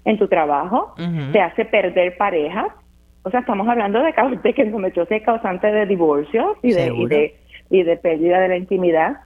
en 0.06 0.18
tu 0.18 0.28
trabajo, 0.28 0.96
te 1.32 1.42
hace 1.42 1.66
perder 1.66 2.18
parejas. 2.18 2.68
O 3.24 3.30
sea, 3.30 3.40
estamos 3.40 3.68
hablando 3.68 4.00
de, 4.00 4.14
de 4.44 4.54
que 4.54 4.64
endometriosis 4.64 5.18
es 5.18 5.24
causante 5.24 5.68
de 5.68 5.86
divorcio 5.86 6.58
y 6.62 6.74
de, 6.74 7.36
y 7.70 7.84
de, 7.84 7.98
pérdida 7.98 8.40
de 8.40 8.48
la 8.50 8.58
intimidad. 8.58 9.18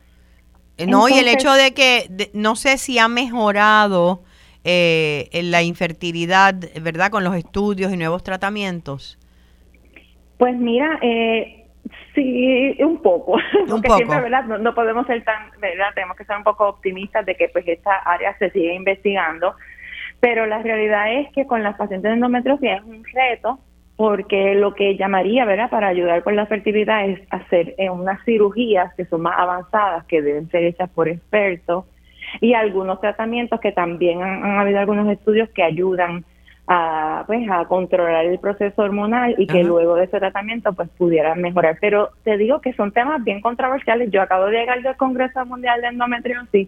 No, 0.88 1.10
y 1.10 1.14
el 1.14 1.28
hecho 1.28 1.52
de 1.54 1.74
que 1.74 2.30
no 2.34 2.56
sé 2.56 2.78
si 2.78 3.00
ha 3.00 3.08
mejorado 3.08 4.22
eh, 4.64 5.30
en 5.32 5.50
la 5.50 5.64
infertilidad, 5.64 6.54
¿verdad? 6.82 7.10
Con 7.10 7.24
los 7.24 7.36
estudios 7.36 7.92
y 7.92 7.98
nuevos 7.98 8.22
tratamientos. 8.24 9.18
Pues 10.38 10.56
mira, 10.56 11.00
eh, 11.02 11.66
sí, 12.14 12.76
un 12.80 13.02
poco, 13.02 13.38
porque 13.70 13.90
siempre, 13.90 14.22
¿verdad? 14.22 14.44
No, 14.46 14.76
podemos 14.76 15.08
ser 15.08 15.24
tan, 15.24 15.52
¿verdad? 15.60 15.88
Tenemos 15.96 16.18
que 16.18 16.26
ser 16.26 16.38
un 16.38 16.44
poco 16.44 16.68
optimistas 16.68 17.26
de 17.26 17.36
que 17.36 17.50
pues 17.50 17.68
esta 17.68 17.96
área 18.06 18.38
se 18.38 18.52
sigue 18.52 18.74
investigando, 18.74 19.56
pero 20.20 20.46
la 20.46 20.62
realidad 20.62 21.14
es 21.14 21.32
que 21.32 21.46
con 21.46 21.64
las 21.64 21.76
pacientes 21.76 22.10
de 22.10 22.16
endometriosis 22.16 22.70
es 22.72 22.84
un 22.84 23.04
reto 23.04 23.60
porque 23.98 24.54
lo 24.54 24.76
que 24.76 24.96
llamaría, 24.96 25.44
¿verdad?, 25.44 25.72
para 25.72 25.88
ayudar 25.88 26.24
con 26.24 26.36
la 26.36 26.46
fertilidad 26.46 27.10
es 27.10 27.20
hacer 27.32 27.74
eh, 27.80 27.90
unas 27.90 28.24
cirugías 28.26 28.94
que 28.94 29.06
son 29.06 29.22
más 29.22 29.34
avanzadas, 29.38 30.06
que 30.06 30.22
deben 30.22 30.50
ser 30.52 30.66
hechas 30.66 30.90
por 30.92 31.10
expertos, 31.10 31.86
y 32.40 32.54
algunos 32.54 33.02
tratamientos 33.02 33.60
que 33.60 33.72
también 33.72 34.22
han, 34.22 34.60
habido 34.60 34.80
algunos 34.80 35.10
estudios 35.10 35.50
que 35.50 35.64
ayudan 35.64 36.26
a 36.68 37.24
pues 37.26 37.50
a 37.50 37.66
controlar 37.66 38.26
el 38.26 38.40
proceso 38.40 38.82
hormonal 38.82 39.36
y 39.38 39.48
que 39.48 39.64
luego 39.64 39.96
de 39.96 40.04
ese 40.04 40.20
tratamiento 40.20 40.74
pues 40.74 40.90
pudieran 40.98 41.42
mejorar. 41.42 41.78
Pero 41.80 42.10
te 42.24 42.38
digo 42.38 42.60
que 42.60 42.74
son 42.74 42.92
temas 42.92 43.24
bien 43.24 43.42
controversiales. 43.42 44.12
Yo 44.12 44.22
acabo 44.22 44.46
de 44.46 44.60
llegar 44.60 44.82
del 44.82 44.98
Congreso 44.98 45.46
Mundial 45.46 45.82
de 45.82 45.88
Endometriosis 45.88 46.68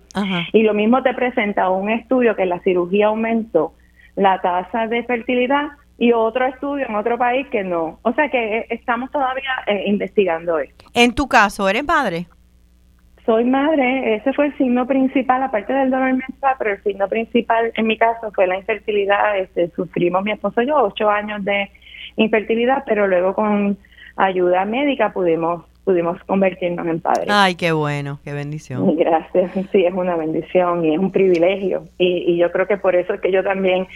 y 0.54 0.64
lo 0.64 0.74
mismo 0.74 1.04
te 1.04 1.14
presenta 1.14 1.70
un 1.70 1.90
estudio 1.90 2.36
que 2.36 2.46
la 2.46 2.60
cirugía 2.60 3.08
aumentó 3.08 3.74
la 4.16 4.42
tasa 4.42 4.88
de 4.88 5.04
fertilidad 5.04 5.70
y 5.98 6.14
otro 6.14 6.46
estudio 6.46 6.86
en 6.88 6.96
otro 6.96 7.18
país 7.18 7.46
que 7.48 7.64
no. 7.64 8.00
O 8.04 8.14
sea 8.14 8.30
que 8.30 8.60
eh, 8.60 8.66
estamos 8.70 9.12
todavía 9.12 9.52
eh, 9.68 9.84
investigando 9.86 10.58
esto. 10.60 10.86
En 10.94 11.14
tu 11.14 11.28
caso 11.28 11.68
eres 11.68 11.84
madre 11.84 12.28
soy 13.30 13.46
madre, 13.46 14.15
ese 14.15 14.34
fue 14.34 14.48
el 14.48 14.58
signo 14.58 14.88
principal, 14.88 15.44
aparte 15.44 15.72
del 15.72 15.92
dolor 15.92 16.13
menstrual, 16.13 16.56
pero 16.58 16.72
el 16.72 16.82
signo 16.82 17.08
principal 17.08 17.72
en 17.76 17.86
mi 17.86 17.96
caso 17.96 18.32
fue 18.34 18.48
la 18.48 18.58
infertilidad. 18.58 19.38
Este, 19.38 19.70
sufrimos 19.76 20.24
mi 20.24 20.32
esposo 20.32 20.63
y 20.63 20.65
yo 20.65 20.78
ocho 20.78 21.08
años 21.12 21.46
de 21.46 21.70
infertilidad, 22.15 22.84
pero 22.88 23.08
luego 23.08 23.36
con 23.36 23.78
ayuda 24.15 24.65
médica 24.65 25.13
pudimos 25.13 25.63
pudimos 25.84 26.24
convertirnos 26.24 26.88
en 26.88 27.02
padres. 27.02 27.28
Ay, 27.30 27.54
qué 27.54 27.72
bueno, 27.72 28.20
qué 28.24 28.34
bendición. 28.34 28.96
Gracias, 28.98 29.52
sí, 29.72 29.86
es 29.86 29.94
una 29.94 30.15
bendición 30.15 30.84
y 30.86 30.96
es 30.96 31.00
un 31.00 31.12
privilegio. 31.12 31.86
Y, 32.00 32.34
y 32.34 32.38
yo 32.38 32.52
creo 32.52 32.65
que 32.65 32.78
por 32.78 32.96
eso 32.96 33.13
es 33.13 33.22
que 33.22 33.32
yo 33.32 33.44
también 33.44 33.88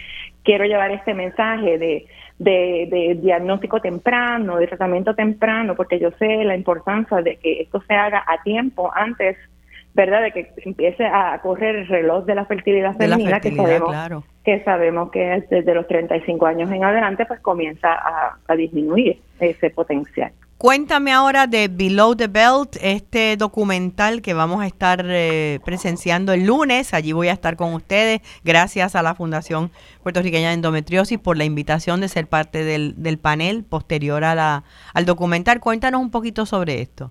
quiero 0.44 0.64
llevar 0.64 0.92
este 0.92 1.14
mensaje 1.14 1.78
de 1.78 2.06
de, 2.38 3.18
diagnóstico 3.20 3.80
temprano, 3.80 4.56
de 4.56 4.66
tratamiento 4.66 5.14
temprano, 5.14 5.74
porque 5.74 5.98
yo 5.98 6.10
sé 6.18 6.44
la 6.44 6.56
importancia 6.56 7.18
de 7.18 7.36
que 7.36 7.62
esto 7.62 7.82
se 7.86 7.94
haga 7.94 8.24
a 8.26 8.42
tiempo 8.42 8.90
antes, 8.94 9.36
¿verdad? 9.94 10.22
De 10.22 10.32
que 10.32 10.50
empiece 10.64 11.04
a 11.06 11.38
correr 11.42 11.76
el 11.76 11.88
reloj 11.88 12.24
de 12.24 12.34
la 12.34 12.44
fertilidad 12.44 12.96
femenina, 12.96 13.40
que, 13.40 13.54
sabemos, 13.54 14.24
que 14.44 14.64
sabemos 14.64 15.10
que 15.10 15.44
desde 15.48 15.74
los 15.74 15.86
35 15.86 16.46
años 16.46 16.70
en 16.70 16.84
adelante, 16.84 17.26
pues 17.26 17.40
comienza 17.40 17.92
a 17.92 18.56
disminuir 18.56 19.18
ese 19.38 19.70
potencial. 19.70 20.32
Cuéntame 20.58 21.10
ahora 21.10 21.46
de 21.48 21.68
Below 21.68 22.14
the 22.14 22.28
Belt, 22.28 22.76
este 22.80 23.36
documental 23.36 24.22
que 24.22 24.34
vamos 24.34 24.62
a 24.62 24.66
estar 24.66 25.04
eh, 25.04 25.58
presenciando 25.64 26.32
el 26.32 26.46
lunes. 26.46 26.94
Allí 26.94 27.12
voy 27.12 27.28
a 27.28 27.32
estar 27.32 27.56
con 27.56 27.74
ustedes. 27.74 28.20
Gracias 28.44 28.94
a 28.94 29.02
la 29.02 29.14
Fundación 29.16 29.70
Puertorriqueña 30.02 30.48
de 30.48 30.54
Endometriosis 30.54 31.18
por 31.18 31.36
la 31.36 31.44
invitación 31.44 32.00
de 32.00 32.08
ser 32.08 32.28
parte 32.28 32.64
del, 32.64 33.18
panel 33.18 33.64
posterior 33.64 34.22
a 34.22 34.34
la, 34.36 34.62
al 34.94 35.04
documental. 35.04 35.58
Cuéntanos 35.58 36.00
un 36.00 36.10
poquito 36.12 36.46
sobre 36.46 36.80
esto. 36.80 37.10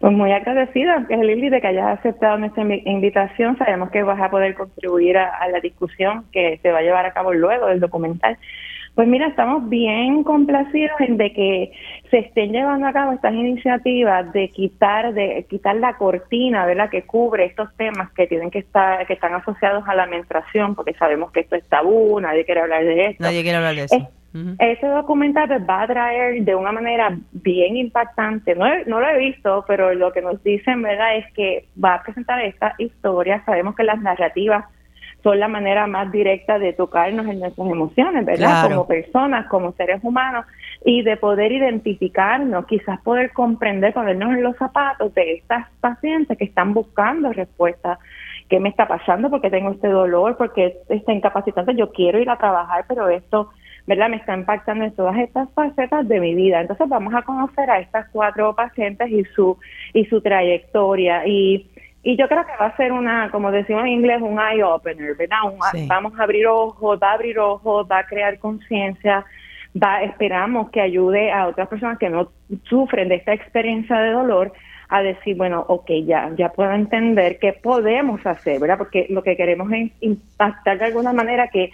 Pues 0.00 0.12
muy 0.12 0.32
agradecida, 0.32 1.06
Lili, 1.08 1.48
de 1.48 1.60
que 1.60 1.68
hayas 1.68 2.00
aceptado 2.00 2.36
nuestra 2.36 2.64
invitación. 2.64 3.56
Sabemos 3.56 3.92
que 3.92 4.02
vas 4.02 4.20
a 4.20 4.28
poder 4.28 4.54
contribuir 4.54 5.16
a, 5.16 5.48
la 5.48 5.60
discusión 5.60 6.24
que 6.32 6.58
se 6.60 6.72
va 6.72 6.78
a 6.80 6.82
llevar 6.82 7.06
a 7.06 7.12
cabo 7.12 7.32
luego 7.32 7.66
del 7.66 7.78
documental. 7.78 8.36
Pues 8.94 9.08
mira, 9.08 9.28
estamos 9.28 9.68
bien 9.70 10.22
complacidos 10.22 11.00
en 11.00 11.16
de 11.16 11.32
que 11.32 11.72
se 12.10 12.18
estén 12.18 12.52
llevando 12.52 12.86
a 12.86 12.92
cabo 12.92 13.12
estas 13.12 13.32
iniciativas 13.32 14.30
de 14.34 14.50
quitar 14.50 15.14
de 15.14 15.46
quitar 15.48 15.76
la 15.76 15.96
cortina, 15.96 16.66
¿verdad? 16.66 16.90
que 16.90 17.02
cubre 17.02 17.46
estos 17.46 17.74
temas 17.76 18.10
que 18.12 18.26
tienen 18.26 18.50
que 18.50 18.58
estar 18.58 19.06
que 19.06 19.14
están 19.14 19.34
asociados 19.34 19.84
a 19.86 19.94
la 19.94 20.06
menstruación, 20.06 20.74
porque 20.74 20.92
sabemos 20.94 21.32
que 21.32 21.40
esto 21.40 21.56
es 21.56 21.66
tabú, 21.68 22.20
nadie 22.20 22.44
quiere 22.44 22.60
hablar 22.60 22.84
de 22.84 23.06
esto. 23.06 23.24
Nadie 23.24 23.42
quiere 23.42 23.56
hablar 23.56 23.74
de 23.76 23.84
eso. 23.84 24.08
Ese 24.58 24.86
documental 24.86 25.46
pues, 25.46 25.60
va 25.68 25.82
a 25.82 25.86
traer 25.86 26.42
de 26.42 26.54
una 26.54 26.72
manera 26.72 27.18
bien 27.32 27.76
impactante, 27.76 28.54
no, 28.54 28.64
no 28.86 29.00
lo 29.00 29.08
he 29.08 29.18
visto, 29.18 29.64
pero 29.68 29.92
lo 29.94 30.10
que 30.12 30.22
nos 30.22 30.42
dicen, 30.42 30.80
¿verdad?, 30.80 31.16
es 31.16 31.32
que 31.34 31.66
va 31.82 31.94
a 31.94 32.02
presentar 32.02 32.40
esta 32.40 32.74
historia. 32.78 33.42
Sabemos 33.44 33.74
que 33.76 33.84
las 33.84 34.00
narrativas 34.00 34.64
son 35.22 35.38
la 35.38 35.48
manera 35.48 35.86
más 35.86 36.10
directa 36.10 36.58
de 36.58 36.72
tocarnos 36.72 37.26
en 37.26 37.40
nuestras 37.40 37.68
emociones, 37.68 38.24
¿verdad? 38.24 38.68
Como 38.68 38.86
personas, 38.86 39.46
como 39.46 39.72
seres 39.72 40.00
humanos, 40.02 40.46
y 40.84 41.02
de 41.02 41.16
poder 41.16 41.52
identificarnos, 41.52 42.66
quizás 42.66 43.00
poder 43.02 43.32
comprender, 43.32 43.94
ponernos 43.94 44.30
en 44.34 44.42
los 44.42 44.56
zapatos 44.56 45.14
de 45.14 45.34
estas 45.34 45.68
pacientes 45.80 46.36
que 46.36 46.44
están 46.44 46.74
buscando 46.74 47.32
respuestas. 47.32 47.98
¿Qué 48.48 48.58
me 48.60 48.68
está 48.68 48.86
pasando? 48.86 49.30
porque 49.30 49.48
tengo 49.48 49.70
este 49.70 49.88
dolor? 49.88 50.36
porque 50.36 50.78
está 50.88 51.12
incapacitante? 51.12 51.74
Yo 51.74 51.92
quiero 51.92 52.18
ir 52.18 52.28
a 52.28 52.36
trabajar, 52.36 52.84
pero 52.88 53.08
esto 53.08 53.50
¿verdad? 53.86 54.08
Me 54.08 54.16
está 54.16 54.34
impactando 54.34 54.84
en 54.84 54.94
todas 54.94 55.16
estas 55.18 55.50
facetas 55.54 56.06
de 56.06 56.20
mi 56.20 56.34
vida. 56.34 56.60
Entonces 56.60 56.88
vamos 56.88 57.14
a 57.14 57.22
conocer 57.22 57.68
a 57.70 57.80
estas 57.80 58.08
cuatro 58.10 58.54
pacientes 58.54 59.10
y 59.10 59.24
su 59.34 59.58
y 59.92 60.04
su 60.06 60.20
trayectoria 60.20 61.26
y 61.26 61.68
y 62.02 62.16
yo 62.16 62.28
creo 62.28 62.44
que 62.44 62.52
va 62.60 62.66
a 62.66 62.76
ser 62.76 62.92
una, 62.92 63.30
como 63.30 63.50
decimos 63.50 63.82
en 63.82 63.88
inglés, 63.88 64.20
un 64.20 64.38
eye 64.40 64.62
opener, 64.64 65.14
¿verdad? 65.16 65.38
Vamos 65.86 66.18
a 66.18 66.22
abrir 66.22 66.46
ojos, 66.46 66.98
va 67.02 67.10
a 67.10 67.14
abrir 67.14 67.38
ojos, 67.38 67.86
va 67.90 67.98
a 67.98 68.06
crear 68.06 68.38
conciencia, 68.38 69.24
va 69.80 70.02
esperamos 70.02 70.70
que 70.70 70.80
ayude 70.80 71.30
a 71.30 71.46
otras 71.46 71.68
personas 71.68 71.98
que 71.98 72.10
no 72.10 72.30
sufren 72.64 73.08
de 73.08 73.16
esta 73.16 73.32
experiencia 73.32 73.98
de 73.98 74.10
dolor 74.10 74.52
a 74.88 75.02
decir, 75.02 75.36
bueno, 75.36 75.64
ok, 75.68 75.90
ya, 76.04 76.30
ya 76.36 76.50
puedo 76.50 76.72
entender 76.72 77.38
qué 77.38 77.52
podemos 77.52 78.24
hacer, 78.26 78.60
¿verdad? 78.60 78.78
Porque 78.78 79.06
lo 79.08 79.22
que 79.22 79.36
queremos 79.36 79.72
es 79.72 79.92
impactar 80.00 80.78
de 80.78 80.86
alguna 80.86 81.12
manera 81.12 81.48
que 81.48 81.70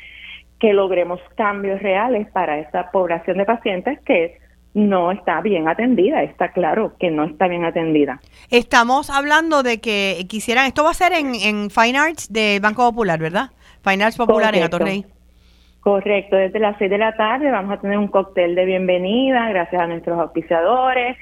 que 0.59 0.73
logremos 0.73 1.21
cambios 1.37 1.81
reales 1.81 2.29
para 2.31 2.59
esta 2.59 2.91
población 2.91 3.39
de 3.39 3.45
pacientes 3.45 4.01
que 4.01 4.39
no 4.79 5.11
está 5.11 5.41
bien 5.41 5.69
atendida, 5.69 6.23
está 6.23 6.53
claro 6.53 6.93
que 6.99 7.11
no 7.11 7.25
está 7.25 7.49
bien 7.49 7.65
atendida. 7.65 8.21
Estamos 8.51 9.11
hablando 9.11 9.63
de 9.63 9.81
que 9.81 10.25
quisieran, 10.29 10.67
esto 10.67 10.85
va 10.85 10.91
a 10.91 10.95
ser 10.95 11.13
en, 11.13 11.35
en 11.35 11.71
Fine 11.71 11.99
Arts 11.99 12.33
de 12.33 12.61
Banco 12.63 12.89
Popular, 12.89 13.19
¿verdad? 13.19 13.51
Fine 13.83 14.05
Arts 14.05 14.17
Popular 14.17 14.55
en 14.55 14.63
Atorrey. 14.63 15.05
Correcto, 15.81 16.37
desde 16.37 16.61
las 16.61 16.77
6 16.79 16.91
de 16.91 16.99
la 16.99 17.17
tarde 17.17 17.51
vamos 17.51 17.73
a 17.73 17.81
tener 17.81 17.99
un 17.99 18.09
cóctel 18.09 18.55
de 18.55 18.65
bienvenida 18.65 19.49
gracias 19.49 19.81
a 19.81 19.87
nuestros 19.87 20.19
auspiciadores 20.19 21.17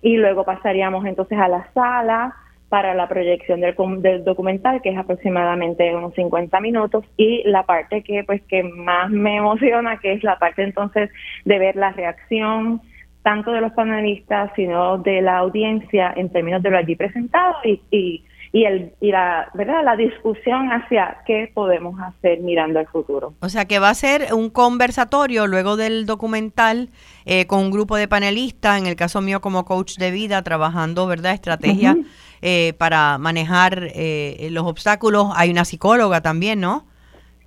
y 0.00 0.16
luego 0.16 0.44
pasaríamos 0.44 1.04
entonces 1.04 1.38
a 1.38 1.48
la 1.48 1.68
sala 1.74 2.34
para 2.68 2.94
la 2.94 3.06
proyección 3.06 3.60
del, 3.60 3.74
del, 4.00 4.24
documental, 4.24 4.80
que 4.80 4.88
es 4.88 4.96
aproximadamente 4.96 5.94
unos 5.94 6.14
50 6.14 6.58
minutos, 6.60 7.04
y 7.18 7.42
la 7.44 7.64
parte 7.64 8.02
que 8.02 8.24
pues 8.24 8.40
que 8.48 8.62
más 8.62 9.10
me 9.10 9.36
emociona, 9.36 9.98
que 9.98 10.14
es 10.14 10.24
la 10.24 10.38
parte 10.38 10.62
entonces 10.62 11.10
de 11.44 11.58
ver 11.58 11.76
la 11.76 11.92
reacción 11.92 12.80
tanto 13.22 13.52
de 13.52 13.60
los 13.60 13.72
panelistas, 13.72 14.50
sino 14.56 14.98
de 14.98 15.22
la 15.22 15.38
audiencia 15.38 16.12
en 16.16 16.30
términos 16.30 16.62
de 16.62 16.70
lo 16.70 16.78
allí 16.78 16.96
presentado 16.96 17.54
y, 17.64 17.80
y, 17.90 18.24
y, 18.52 18.64
el, 18.64 18.92
y 19.00 19.10
la, 19.10 19.48
¿verdad? 19.54 19.84
la 19.84 19.96
discusión 19.96 20.68
hacia 20.68 21.18
qué 21.26 21.50
podemos 21.54 21.98
hacer 22.00 22.40
mirando 22.40 22.80
al 22.80 22.86
futuro. 22.88 23.34
O 23.40 23.48
sea 23.48 23.64
que 23.66 23.78
va 23.78 23.90
a 23.90 23.94
ser 23.94 24.34
un 24.34 24.50
conversatorio 24.50 25.46
luego 25.46 25.76
del 25.76 26.04
documental 26.06 26.90
eh, 27.24 27.46
con 27.46 27.60
un 27.60 27.70
grupo 27.70 27.96
de 27.96 28.08
panelistas, 28.08 28.78
en 28.78 28.86
el 28.86 28.96
caso 28.96 29.20
mío 29.20 29.40
como 29.40 29.64
coach 29.64 29.96
de 29.96 30.10
vida, 30.10 30.42
trabajando 30.42 31.06
¿verdad? 31.06 31.32
estrategia. 31.32 31.96
Eh, 32.44 32.72
para 32.76 33.18
manejar 33.18 33.92
eh, 33.94 34.48
los 34.50 34.64
obstáculos. 34.64 35.28
Hay 35.36 35.52
una 35.52 35.64
psicóloga 35.64 36.22
también, 36.22 36.58
¿no? 36.58 36.88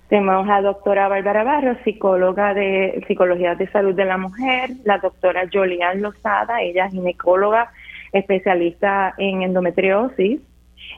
Tenemos 0.08 0.48
a 0.48 0.60
la 0.60 0.62
doctora 0.62 1.08
Bárbara 1.08 1.42
Barros, 1.42 1.78
psicóloga 1.84 2.54
de 2.54 3.04
Psicología 3.08 3.56
de 3.56 3.68
Salud 3.70 3.94
de 3.94 4.04
la 4.04 4.16
Mujer, 4.16 4.70
la 4.84 4.98
doctora 4.98 5.48
Jolian 5.52 6.00
Lozada, 6.00 6.62
ella 6.62 6.86
es 6.86 6.92
ginecóloga 6.92 7.72
especialista 8.12 9.14
en 9.18 9.42
endometriosis. 9.42 10.40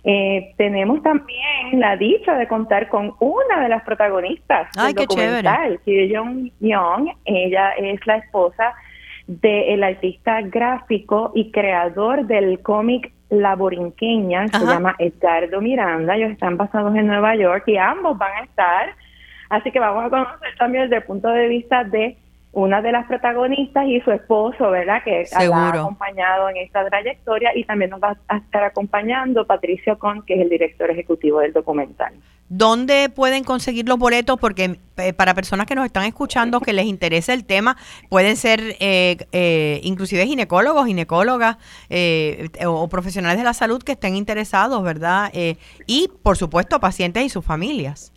Eh, 0.05 0.55
tenemos 0.57 1.03
también 1.03 1.81
la 1.81 1.97
dicha 1.97 2.37
de 2.37 2.47
contar 2.47 2.89
con 2.89 3.15
una 3.19 3.63
de 3.63 3.69
las 3.69 3.83
protagonistas 3.83 4.69
del 4.73 4.95
documental, 4.95 5.81
Young 5.87 6.51
Young. 6.61 7.09
Ella 7.25 7.73
es 7.73 8.07
la 8.07 8.19
esposa 8.19 8.75
del 9.27 9.83
artista 9.83 10.41
gráfico 10.43 11.33
y 11.35 11.51
creador 11.51 12.27
del 12.27 12.61
cómic 12.61 13.13
la 13.31 13.55
borinqueña, 13.57 14.49
se 14.49 14.65
llama 14.65 14.97
Edgardo 14.99 15.61
Miranda, 15.61 16.17
ellos 16.17 16.31
están 16.31 16.57
basados 16.57 16.95
en 16.97 17.07
Nueva 17.07 17.37
York 17.37 17.65
y 17.67 17.77
ambos 17.77 18.17
van 18.17 18.33
a 18.33 18.45
estar, 18.45 18.95
así 19.51 19.71
que 19.71 19.79
vamos 19.81 20.07
a 20.07 20.11
conocer 20.11 20.57
también 20.59 20.85
desde 20.85 20.97
el 20.97 21.03
punto 21.03 21.29
de 21.29 21.49
vista 21.49 21.85
de 21.85 22.17
una 22.53 22.81
de 22.81 22.93
las 22.93 23.07
protagonistas 23.07 23.87
y 23.87 24.01
su 24.01 24.11
esposo, 24.11 24.71
¿verdad? 24.71 25.03
Que 25.05 25.27
ha 25.33 25.69
acompañado 25.69 26.49
en 26.49 26.57
esta 26.57 26.89
trayectoria 26.89 27.51
y 27.55 27.65
también 27.65 27.91
nos 27.91 28.03
va 28.03 28.17
a 28.29 28.39
estar 28.39 28.65
acompañando 28.65 29.47
Patricio 29.47 29.99
Con, 29.99 30.23
que 30.25 30.35
es 30.35 30.41
el 30.41 30.49
director 30.49 30.91
ejecutivo 30.91 31.41
del 31.41 31.53
documental. 31.53 32.15
¿Dónde 32.49 33.11
pueden 33.15 33.45
conseguir 33.45 33.87
los 33.87 33.99
boletos? 33.99 34.39
Porque 34.41 34.79
eh, 34.97 35.13
para 35.13 35.35
personas 35.35 35.67
que 35.67 35.75
nos 35.75 35.85
están 35.85 36.05
escuchando 36.05 36.61
que 36.61 36.73
les 36.73 36.87
interesa 36.87 37.35
el 37.35 37.45
tema, 37.45 37.77
pueden 38.09 38.37
ser 38.37 38.61
eh, 38.81 39.19
eh, 39.33 39.81
inclusive 39.85 40.27
ginecólogos, 40.27 40.87
ginecólogas 40.87 41.59
o 42.67 42.89
profesionales 42.89 43.39
de 43.39 43.45
la 43.45 43.53
salud 43.53 43.83
que 43.83 43.93
estén 43.93 44.17
interesados, 44.17 44.83
¿verdad? 44.83 45.31
y, 45.87 46.09
por 46.23 46.37
supuesto, 46.37 46.81
pacientes 46.81 47.25
y 47.25 47.29
sus 47.29 47.45
familias. 47.45 48.13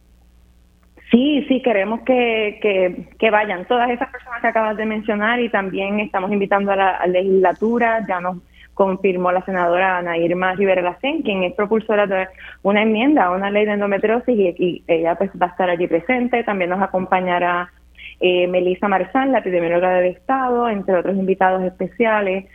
Sí, 1.12 1.46
sí, 1.50 1.62
queremos 1.62 2.02
que, 2.02 3.06
que, 3.20 3.30
vayan 3.30 3.65
todas 3.67 3.89
esas 3.89 4.10
personas 4.10 4.39
que 4.41 4.48
acabas 4.48 4.78
de 4.78 4.86
mencionar 4.86 5.41
y 5.41 5.50
también 5.50 6.00
estamos 6.00 6.32
invitando 6.32 6.72
a 6.72 6.76
la 6.78 7.06
legislatura, 7.08 8.06
ya 8.08 8.22
nos 8.22 8.38
confirmó 8.82 9.32
la 9.32 9.46
senadora 9.46 10.00
Ana 10.00 10.17
Irma 10.17 10.56
Rivera 10.56 10.82
Lacén, 10.82 11.22
quien 11.22 11.44
es 11.44 11.54
propulsora 11.54 12.08
de 12.08 12.28
una 12.63 12.82
enmienda 12.82 13.26
a 13.26 13.32
una 13.32 13.52
ley 13.52 13.63
de 13.63 13.74
endometriosis 13.74 14.36
y, 14.36 14.84
ella 14.88 15.13
pues 15.13 15.30
va 15.39 15.46
a 15.46 15.50
estar 15.50 15.70
allí 15.70 15.86
presente. 15.86 16.44
También 16.44 16.72
nos 16.72 16.82
acompañará 16.82 17.72
eh, 18.20 18.48
Melissa 18.48 18.88
Marzán, 18.88 19.34
la 19.34 19.38
epidemióloga 19.38 19.91
del 19.91 20.13
Estado, 20.13 20.67
entre 20.67 20.96
otros 20.96 21.15
invitados 21.15 21.62
especiales. 21.62 22.46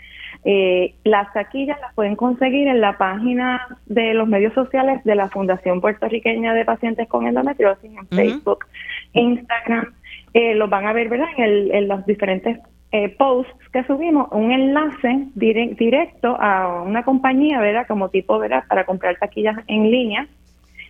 Eh, 0.45 0.95
las 1.05 1.33
taquillas 1.33 1.81
las 1.81 1.95
pueden 1.95 2.17
conseguir 2.17 2.67
en 2.67 2.81
la 2.81 2.99
página 2.99 3.79
de 3.87 4.13
los 4.15 4.27
medios 4.27 4.53
sociales 4.53 5.05
de 5.05 5.15
la 5.15 5.29
Fundación 5.29 5.81
Puertorriqueña 5.81 6.55
de 6.55 6.65
Pacientes 6.65 7.07
con 7.07 7.29
Endometriosis 7.29 7.93
en 7.97 8.09
Facebook, 8.09 8.65
Instagram. 9.13 9.95
Eh, 10.35 10.57
los 10.57 10.69
van 10.69 10.89
a 10.89 10.93
ver, 10.93 11.09
¿verdad? 11.09 11.29
En, 11.37 11.73
en 11.73 11.87
los 11.87 12.05
diferentes 12.05 12.59
eh, 12.93 13.09
posts 13.09 13.53
que 13.73 13.85
subimos, 13.85 14.29
un 14.31 14.53
enlace 14.53 15.27
directo 15.35 16.37
a 16.41 16.83
una 16.83 17.05
compañía, 17.05 17.61
¿verdad? 17.61 17.87
Como 17.87 18.09
tipo, 18.09 18.39
¿verdad? 18.39 18.65
Para 18.69 18.87
comprar 18.87 19.17
taquillas 19.19 19.57
en 19.67 19.91
línea 19.91 20.29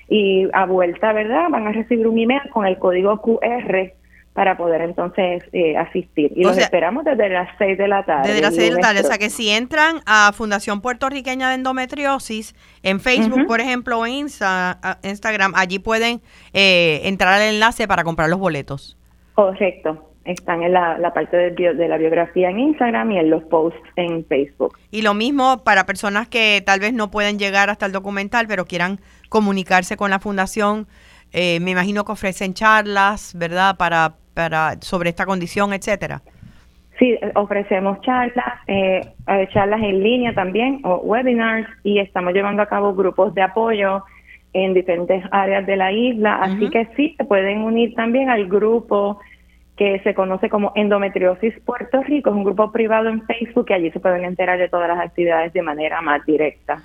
y 0.08 0.46
a 0.52 0.66
vuelta, 0.66 1.12
¿verdad? 1.12 1.48
Van 1.50 1.66
a 1.66 1.72
recibir 1.72 2.06
un 2.06 2.18
email 2.18 2.42
con 2.52 2.66
el 2.66 2.78
código 2.78 3.20
QR 3.20 3.92
para 4.34 4.58
poder 4.58 4.82
entonces 4.82 5.42
eh, 5.52 5.78
asistir. 5.78 6.30
Y 6.36 6.44
los 6.44 6.58
esperamos 6.58 7.04
desde 7.04 7.30
las 7.30 7.48
6 7.56 7.78
de 7.78 7.88
la 7.88 8.04
tarde. 8.04 8.28
Desde 8.28 8.42
las 8.42 8.54
6 8.54 8.68
de 8.68 8.74
la 8.74 8.80
tarde. 8.82 9.00
O 9.00 9.04
sea 9.04 9.16
que 9.16 9.30
si 9.30 9.48
entran 9.48 10.02
a 10.04 10.30
Fundación 10.34 10.82
Puertorriqueña 10.82 11.48
de 11.48 11.54
Endometriosis, 11.54 12.54
en 12.82 13.00
Facebook, 13.00 13.46
por 13.46 13.60
ejemplo, 13.60 13.98
o 13.98 14.06
en 14.06 14.26
Instagram, 15.02 15.54
allí 15.56 15.78
pueden 15.78 16.20
eh, 16.52 17.00
entrar 17.04 17.32
al 17.32 17.42
enlace 17.54 17.88
para 17.88 18.04
comprar 18.04 18.28
los 18.28 18.38
boletos. 18.38 18.98
Correcto 19.34 20.05
están 20.26 20.62
en 20.62 20.72
la, 20.72 21.12
parte 21.14 21.36
de, 21.36 21.74
de, 21.74 21.88
la 21.88 21.96
biografía 21.96 22.50
en 22.50 22.58
Instagram 22.58 23.12
y 23.12 23.18
en 23.18 23.30
los 23.30 23.44
posts 23.44 23.80
en 23.96 24.24
Facebook. 24.26 24.76
Y 24.90 25.02
lo 25.02 25.14
mismo 25.14 25.62
para 25.64 25.86
personas 25.86 26.28
que 26.28 26.62
tal 26.64 26.80
vez 26.80 26.92
no 26.92 27.10
pueden 27.10 27.38
llegar 27.38 27.70
hasta 27.70 27.86
el 27.86 27.92
documental, 27.92 28.46
pero 28.48 28.64
quieran 28.64 28.98
comunicarse 29.28 29.96
con 29.96 30.10
la 30.10 30.18
fundación. 30.18 30.86
Eh, 31.32 31.60
me 31.60 31.72
imagino 31.72 32.04
que 32.04 32.12
ofrecen 32.12 32.54
charlas, 32.54 33.34
¿verdad? 33.36 33.76
Para, 33.76 34.14
para 34.34 34.74
sobre 34.80 35.10
esta 35.10 35.26
condición, 35.26 35.72
etcétera. 35.72 36.22
Sí, 36.98 37.18
ofrecemos 37.34 38.00
charlas, 38.00 38.60
eh, 38.68 39.02
eh, 39.28 39.48
charlas 39.52 39.82
en 39.82 40.02
línea 40.02 40.32
también 40.32 40.80
o 40.82 40.96
webinars 40.96 41.68
y 41.84 41.98
estamos 41.98 42.32
llevando 42.32 42.62
a 42.62 42.66
cabo 42.66 42.94
grupos 42.94 43.34
de 43.34 43.42
apoyo 43.42 44.02
en 44.54 44.72
diferentes 44.72 45.22
áreas 45.30 45.66
de 45.66 45.76
la 45.76 45.92
isla, 45.92 46.36
así 46.36 46.70
que 46.70 46.88
sí, 46.96 47.14
se 47.18 47.24
pueden 47.26 47.58
unir 47.60 47.94
también 47.94 48.30
al 48.30 48.46
grupo 48.46 49.20
que 49.76 50.00
se 50.00 50.14
conoce 50.14 50.48
como 50.48 50.72
Endometriosis 50.74 51.54
Puerto 51.64 52.02
Rico, 52.02 52.30
es 52.30 52.36
un 52.36 52.44
grupo 52.44 52.72
privado 52.72 53.08
en 53.08 53.22
Facebook 53.26 53.66
y 53.68 53.72
allí 53.74 53.90
se 53.90 54.00
pueden 54.00 54.24
enterar 54.24 54.58
de 54.58 54.68
todas 54.68 54.88
las 54.88 54.98
actividades 54.98 55.52
de 55.52 55.62
manera 55.62 56.00
más 56.00 56.24
directa. 56.24 56.82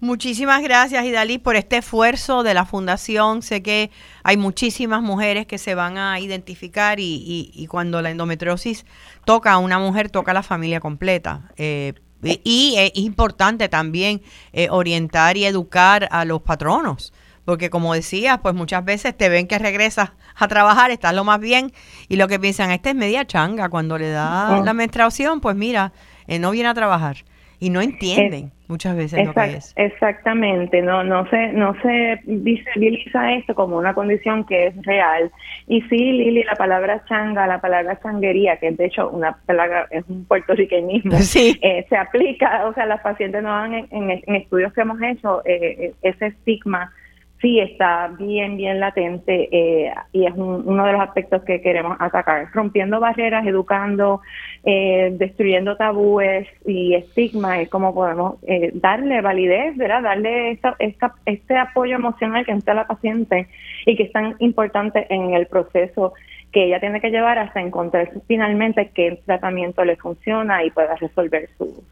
Muchísimas 0.00 0.62
gracias, 0.62 1.04
Idalí, 1.04 1.38
por 1.38 1.56
este 1.56 1.78
esfuerzo 1.78 2.44
de 2.44 2.54
la 2.54 2.64
Fundación. 2.64 3.42
Sé 3.42 3.64
que 3.64 3.90
hay 4.22 4.36
muchísimas 4.36 5.02
mujeres 5.02 5.46
que 5.46 5.58
se 5.58 5.74
van 5.74 5.98
a 5.98 6.20
identificar 6.20 6.98
y, 7.00 7.66
cuando 7.68 8.00
la 8.00 8.10
endometriosis 8.10 8.86
toca 9.24 9.52
a 9.52 9.58
una 9.58 9.80
mujer, 9.80 10.08
toca 10.08 10.30
a 10.30 10.34
la 10.34 10.44
familia 10.44 10.78
completa. 10.78 11.50
Eh, 11.56 11.94
y 12.22 12.76
es 12.78 12.92
importante 12.94 13.68
también 13.68 14.22
eh, 14.52 14.68
orientar 14.70 15.36
y 15.36 15.46
educar 15.46 16.08
a 16.12 16.24
los 16.24 16.42
patronos, 16.42 17.12
porque 17.48 17.70
como 17.70 17.94
decías, 17.94 18.40
pues 18.42 18.54
muchas 18.54 18.84
veces 18.84 19.16
te 19.16 19.30
ven 19.30 19.46
que 19.46 19.58
regresas 19.58 20.12
a 20.36 20.48
trabajar, 20.48 20.90
estás 20.90 21.14
lo 21.14 21.24
más 21.24 21.40
bien, 21.40 21.72
y 22.06 22.16
lo 22.16 22.28
que 22.28 22.38
piensan, 22.38 22.70
esta 22.72 22.90
es 22.90 22.94
media 22.94 23.24
changa, 23.24 23.70
cuando 23.70 23.96
le 23.96 24.10
da 24.10 24.60
la 24.62 24.74
menstruación, 24.74 25.40
pues 25.40 25.56
mira, 25.56 25.92
eh, 26.26 26.38
no 26.38 26.50
viene 26.50 26.68
a 26.68 26.74
trabajar 26.74 27.16
y 27.58 27.70
no 27.70 27.80
entienden 27.80 28.52
muchas 28.68 28.94
veces 28.94 29.24
lo 29.24 29.32
que 29.32 29.44
es. 29.54 29.72
Exactamente, 29.76 30.82
no 30.82 31.02
no 31.04 31.26
se 31.30 31.48
no 31.54 31.74
se 31.80 32.20
visibiliza 32.26 33.32
esto 33.32 33.54
como 33.54 33.78
una 33.78 33.94
condición 33.94 34.44
que 34.44 34.66
es 34.66 34.74
real. 34.82 35.32
Y 35.68 35.80
sí, 35.88 35.96
Lili, 35.96 36.44
la 36.44 36.54
palabra 36.54 37.02
changa, 37.08 37.46
la 37.46 37.62
palabra 37.62 37.98
changuería, 38.02 38.58
que 38.58 38.72
de 38.72 38.84
hecho 38.84 39.08
una 39.08 39.38
palabra 39.46 39.86
es 39.90 40.04
un 40.10 40.26
puertorriqueñismo, 40.26 41.16
eh, 41.62 41.86
se 41.88 41.96
aplica, 41.96 42.66
o 42.66 42.74
sea, 42.74 42.84
las 42.84 43.00
pacientes 43.00 43.42
no 43.42 43.48
van 43.48 43.88
en, 43.90 44.34
estudios 44.36 44.70
que 44.74 44.82
hemos 44.82 45.00
hecho 45.00 45.40
eh, 45.46 45.76
eh, 45.78 45.94
ese 46.02 46.26
estigma 46.26 46.92
sí 47.40 47.60
está 47.60 48.08
bien, 48.18 48.56
bien 48.56 48.80
latente 48.80 49.48
eh, 49.52 49.94
y 50.12 50.26
es 50.26 50.32
uno 50.34 50.84
de 50.84 50.92
los 50.92 51.00
aspectos 51.00 51.42
que 51.44 51.60
queremos 51.60 51.96
atacar, 52.00 52.48
rompiendo 52.52 53.00
barreras, 53.00 53.46
educando, 53.46 54.20
eh, 54.64 55.14
destruyendo 55.18 55.76
tabúes 55.76 56.48
y 56.66 56.94
estigmas, 56.94 57.60
es 57.60 57.68
como 57.68 57.94
podemos 57.94 58.36
eh, 58.46 58.70
darle 58.74 59.20
validez, 59.20 59.76
¿verdad? 59.76 60.02
darle 60.02 60.52
esta, 60.78 61.14
este 61.26 61.56
apoyo 61.56 61.96
emocional 61.96 62.44
que 62.44 62.52
necesita 62.52 62.74
la 62.74 62.86
paciente 62.86 63.48
y 63.86 63.96
que 63.96 64.04
es 64.04 64.12
tan 64.12 64.34
importante 64.40 65.06
en 65.08 65.34
el 65.34 65.46
proceso 65.46 66.14
que 66.52 66.64
ella 66.64 66.80
tiene 66.80 67.00
que 67.00 67.10
llevar 67.10 67.38
hasta 67.38 67.60
encontrar 67.60 68.10
finalmente 68.26 68.90
qué 68.94 69.20
tratamiento 69.26 69.84
le 69.84 69.96
funciona 69.96 70.64
y 70.64 70.70
pueda 70.70 70.94
resolver 70.96 71.48
su, 71.58 71.84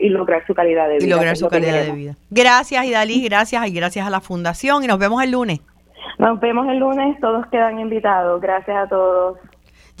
y, 0.00 0.08
lograr 0.10 0.46
su 0.46 0.54
calidad 0.54 0.88
de 0.88 0.96
vida. 0.96 1.06
Y 1.06 1.10
lograr 1.10 1.36
su 1.36 1.48
calidad 1.48 1.84
de 1.84 1.92
vida. 1.92 2.16
Gracias, 2.30 2.84
Idalí, 2.84 3.24
gracias 3.24 3.66
y 3.66 3.72
gracias 3.72 4.06
a 4.06 4.10
la 4.10 4.20
Fundación 4.20 4.84
y 4.84 4.86
nos 4.86 4.98
vemos 4.98 5.22
el 5.22 5.30
lunes. 5.30 5.60
Nos 6.18 6.38
vemos 6.40 6.68
el 6.68 6.78
lunes, 6.78 7.18
todos 7.20 7.46
quedan 7.46 7.80
invitados. 7.80 8.40
Gracias 8.40 8.76
a 8.76 8.88
todos. 8.88 9.38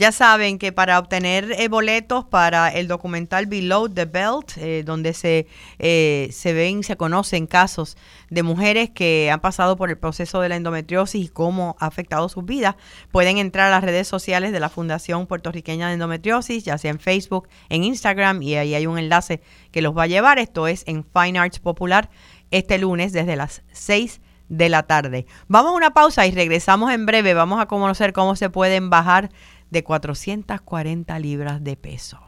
Ya 0.02 0.10
saben 0.10 0.58
que 0.58 0.72
para 0.72 0.98
obtener 0.98 1.52
eh, 1.52 1.68
boletos 1.68 2.24
para 2.24 2.70
el 2.70 2.88
documental 2.88 3.46
Below 3.46 3.88
the 3.88 4.04
Belt, 4.04 4.56
eh, 4.56 4.82
donde 4.84 5.14
se, 5.14 5.46
eh, 5.78 6.28
se 6.32 6.52
ven, 6.52 6.82
se 6.82 6.96
conocen 6.96 7.46
casos 7.46 7.96
de 8.28 8.42
mujeres 8.42 8.90
que 8.90 9.30
han 9.30 9.38
pasado 9.38 9.76
por 9.76 9.90
el 9.90 9.98
proceso 9.98 10.40
de 10.40 10.48
la 10.48 10.56
endometriosis 10.56 11.26
y 11.26 11.28
cómo 11.28 11.76
ha 11.78 11.86
afectado 11.86 12.28
sus 12.28 12.44
vidas, 12.44 12.74
pueden 13.12 13.38
entrar 13.38 13.68
a 13.68 13.70
las 13.70 13.84
redes 13.84 14.08
sociales 14.08 14.50
de 14.50 14.58
la 14.58 14.70
Fundación 14.70 15.28
Puertorriqueña 15.28 15.86
de 15.86 15.94
Endometriosis, 15.94 16.64
ya 16.64 16.78
sea 16.78 16.90
en 16.90 16.98
Facebook, 16.98 17.48
en 17.68 17.84
Instagram, 17.84 18.42
y 18.42 18.56
ahí 18.56 18.74
hay 18.74 18.88
un 18.88 18.98
enlace 18.98 19.40
que 19.70 19.82
los 19.82 19.96
va 19.96 20.02
a 20.02 20.08
llevar. 20.08 20.40
Esto 20.40 20.66
es 20.66 20.82
en 20.88 21.04
Fine 21.04 21.38
Arts 21.38 21.60
Popular 21.60 22.10
este 22.50 22.76
lunes 22.78 23.12
desde 23.12 23.36
las 23.36 23.62
6 23.70 24.20
de 24.48 24.68
la 24.68 24.82
tarde. 24.82 25.26
Vamos 25.46 25.72
a 25.72 25.76
una 25.76 25.94
pausa 25.94 26.26
y 26.26 26.32
regresamos 26.32 26.92
en 26.92 27.06
breve. 27.06 27.34
Vamos 27.34 27.60
a 27.60 27.66
conocer 27.66 28.12
cómo 28.12 28.34
se 28.34 28.50
pueden 28.50 28.90
bajar 28.90 29.30
de 29.72 29.82
440 29.82 31.18
libras 31.18 31.64
de 31.64 31.76
peso. 31.76 32.20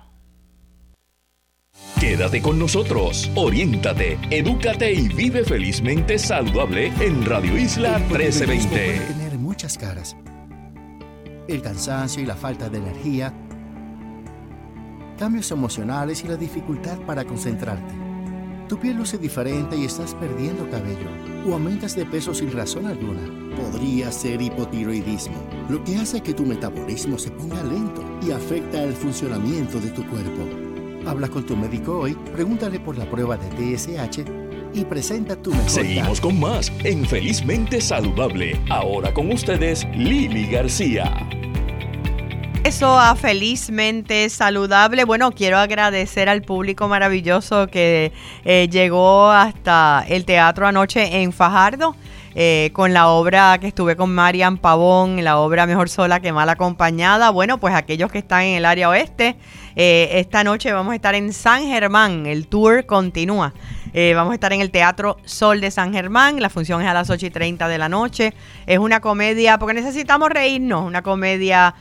Quédate 2.00 2.40
con 2.40 2.58
nosotros, 2.58 3.30
oriéntate, 3.34 4.18
edúcate 4.30 4.92
y 4.92 5.08
vive 5.08 5.44
felizmente 5.44 6.18
saludable 6.18 6.86
en 7.00 7.24
Radio 7.26 7.56
Isla 7.58 7.98
1320. 7.98 8.68
Puede 8.68 8.98
tener 9.00 9.38
muchas 9.38 9.76
caras. 9.76 10.16
El 11.46 11.60
cansancio 11.60 12.22
y 12.22 12.26
la 12.26 12.36
falta 12.36 12.70
de 12.70 12.78
energía, 12.78 13.34
cambios 15.18 15.50
emocionales 15.50 16.24
y 16.24 16.28
la 16.28 16.36
dificultad 16.36 16.98
para 17.00 17.24
concentrarte. 17.24 18.03
Tu 18.68 18.78
piel 18.78 18.96
luce 18.96 19.18
diferente 19.18 19.76
y 19.76 19.84
estás 19.84 20.14
perdiendo 20.14 20.68
cabello 20.70 21.08
o 21.46 21.52
aumentas 21.52 21.94
de 21.94 22.06
peso 22.06 22.32
sin 22.32 22.50
razón 22.50 22.86
alguna. 22.86 23.20
Podría 23.56 24.10
ser 24.10 24.40
hipotiroidismo, 24.40 25.36
lo 25.68 25.84
que 25.84 25.96
hace 25.96 26.22
que 26.22 26.32
tu 26.32 26.44
metabolismo 26.44 27.18
se 27.18 27.30
ponga 27.30 27.62
lento 27.62 28.02
y 28.26 28.30
afecta 28.30 28.82
el 28.82 28.94
funcionamiento 28.94 29.78
de 29.80 29.90
tu 29.90 30.06
cuerpo. 30.08 30.48
Habla 31.06 31.28
con 31.28 31.44
tu 31.44 31.54
médico 31.56 31.98
hoy, 32.00 32.14
pregúntale 32.32 32.80
por 32.80 32.96
la 32.96 33.08
prueba 33.10 33.36
de 33.36 33.76
TSH 33.76 34.24
y 34.72 34.84
presenta 34.86 35.36
tu 35.36 35.50
mejor. 35.50 35.68
Seguimos 35.68 36.20
con 36.20 36.40
más 36.40 36.72
en 36.84 37.04
Felizmente 37.04 37.82
Saludable. 37.82 38.58
Ahora 38.70 39.12
con 39.12 39.30
ustedes, 39.30 39.86
Lili 39.94 40.46
García. 40.46 41.28
Eso 42.74 42.98
a 42.98 43.14
felizmente 43.14 44.28
saludable. 44.28 45.04
Bueno, 45.04 45.30
quiero 45.30 45.58
agradecer 45.58 46.28
al 46.28 46.42
público 46.42 46.88
maravilloso 46.88 47.68
que 47.68 48.10
eh, 48.44 48.68
llegó 48.68 49.30
hasta 49.30 50.04
el 50.08 50.24
teatro 50.24 50.66
anoche 50.66 51.22
en 51.22 51.32
Fajardo. 51.32 51.94
Eh, 52.34 52.70
con 52.72 52.92
la 52.92 53.06
obra 53.06 53.58
que 53.60 53.68
estuve 53.68 53.94
con 53.94 54.12
Marian 54.12 54.58
Pavón, 54.58 55.22
la 55.22 55.38
obra 55.38 55.66
Mejor 55.66 55.88
sola 55.88 56.18
que 56.18 56.32
mal 56.32 56.48
acompañada. 56.48 57.30
Bueno, 57.30 57.58
pues 57.58 57.76
aquellos 57.76 58.10
que 58.10 58.18
están 58.18 58.42
en 58.42 58.56
el 58.56 58.64
área 58.64 58.88
oeste, 58.88 59.36
eh, 59.76 60.08
esta 60.14 60.42
noche 60.42 60.72
vamos 60.72 60.94
a 60.94 60.96
estar 60.96 61.14
en 61.14 61.32
San 61.32 61.62
Germán, 61.68 62.26
el 62.26 62.48
tour 62.48 62.86
continúa. 62.86 63.54
vamos 64.16 64.32
a 64.32 64.34
estar 64.34 64.52
en 64.52 64.60
el 64.60 64.72
Teatro 64.72 65.18
Sol 65.24 65.60
de 65.60 65.70
San 65.70 65.92
Germán, 65.92 66.42
la 66.42 66.50
función 66.50 66.82
es 66.82 66.88
a 66.88 66.94
las 66.94 67.08
8 67.08 67.26
y 67.26 67.30
30 67.30 67.68
de 67.68 67.78
la 67.78 67.88
noche. 67.88 68.34
Es 68.66 68.80
una 68.80 68.98
comedia, 68.98 69.60
porque 69.60 69.74
necesitamos 69.74 70.28
reírnos, 70.28 70.84
una 70.84 71.02
comedia 71.02 71.76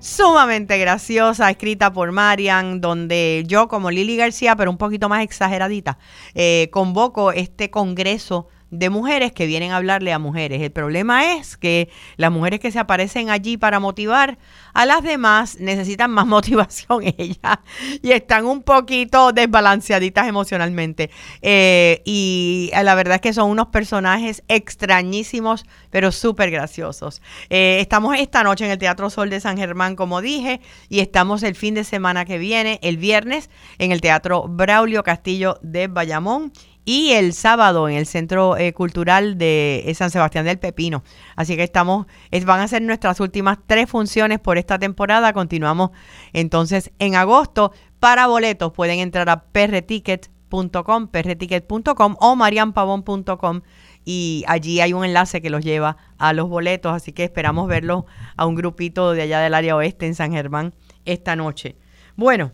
sumamente 0.00 0.78
graciosa, 0.78 1.50
escrita 1.50 1.92
por 1.92 2.12
Marian, 2.12 2.80
donde 2.80 3.44
yo 3.46 3.68
como 3.68 3.90
Lili 3.90 4.16
García, 4.16 4.56
pero 4.56 4.70
un 4.70 4.78
poquito 4.78 5.08
más 5.08 5.22
exageradita, 5.22 5.98
eh, 6.34 6.68
convoco 6.72 7.32
este 7.32 7.70
congreso 7.70 8.48
de 8.70 8.90
mujeres 8.90 9.32
que 9.32 9.46
vienen 9.46 9.72
a 9.72 9.76
hablarle 9.76 10.12
a 10.12 10.18
mujeres. 10.18 10.60
El 10.60 10.70
problema 10.70 11.34
es 11.34 11.56
que 11.56 11.88
las 12.16 12.30
mujeres 12.30 12.60
que 12.60 12.70
se 12.70 12.78
aparecen 12.78 13.30
allí 13.30 13.56
para 13.56 13.80
motivar 13.80 14.38
a 14.74 14.86
las 14.86 15.02
demás 15.02 15.58
necesitan 15.58 16.10
más 16.10 16.26
motivación 16.38 17.02
ellas 17.16 17.58
y 18.02 18.12
están 18.12 18.46
un 18.46 18.62
poquito 18.62 19.32
desbalanceaditas 19.32 20.28
emocionalmente. 20.28 21.10
Eh, 21.42 22.02
y 22.04 22.70
la 22.72 22.94
verdad 22.94 23.16
es 23.16 23.20
que 23.20 23.32
son 23.32 23.50
unos 23.50 23.68
personajes 23.68 24.42
extrañísimos, 24.48 25.64
pero 25.90 26.12
súper 26.12 26.50
graciosos. 26.50 27.22
Eh, 27.50 27.78
estamos 27.80 28.16
esta 28.18 28.42
noche 28.42 28.64
en 28.64 28.70
el 28.70 28.78
Teatro 28.78 29.10
Sol 29.10 29.30
de 29.30 29.40
San 29.40 29.56
Germán, 29.56 29.96
como 29.96 30.20
dije, 30.20 30.60
y 30.88 31.00
estamos 31.00 31.42
el 31.42 31.54
fin 31.54 31.74
de 31.74 31.84
semana 31.84 32.24
que 32.24 32.38
viene, 32.38 32.78
el 32.82 32.98
viernes, 32.98 33.50
en 33.78 33.92
el 33.92 34.00
Teatro 34.00 34.44
Braulio 34.48 35.02
Castillo 35.02 35.58
de 35.62 35.88
Bayamón 35.88 36.52
y 36.88 37.12
el 37.12 37.34
sábado 37.34 37.86
en 37.86 37.96
el 37.96 38.06
Centro 38.06 38.56
eh, 38.56 38.72
Cultural 38.72 39.36
de 39.36 39.92
San 39.94 40.08
Sebastián 40.10 40.46
del 40.46 40.58
Pepino. 40.58 41.04
Así 41.36 41.54
que 41.54 41.62
estamos, 41.62 42.06
van 42.46 42.60
a 42.60 42.68
ser 42.68 42.80
nuestras 42.80 43.20
últimas 43.20 43.58
tres 43.66 43.90
funciones 43.90 44.38
por 44.40 44.56
esta 44.56 44.78
temporada. 44.78 45.34
Continuamos 45.34 45.90
entonces 46.32 46.90
en 46.98 47.14
agosto. 47.14 47.72
Para 48.00 48.26
boletos 48.26 48.72
pueden 48.72 49.00
entrar 49.00 49.28
a 49.28 49.42
perreticket.com, 49.42 51.08
perreticket.com 51.08 52.16
o 52.20 52.36
marianpavón.com 52.36 53.60
y 54.06 54.44
allí 54.48 54.80
hay 54.80 54.94
un 54.94 55.04
enlace 55.04 55.42
que 55.42 55.50
los 55.50 55.62
lleva 55.62 55.98
a 56.16 56.32
los 56.32 56.48
boletos, 56.48 56.94
así 56.94 57.12
que 57.12 57.24
esperamos 57.24 57.68
verlos 57.68 58.04
a 58.34 58.46
un 58.46 58.54
grupito 58.54 59.12
de 59.12 59.20
allá 59.20 59.40
del 59.40 59.52
área 59.52 59.76
oeste 59.76 60.06
en 60.06 60.14
San 60.14 60.32
Germán 60.32 60.72
esta 61.04 61.36
noche. 61.36 61.76
Bueno, 62.16 62.52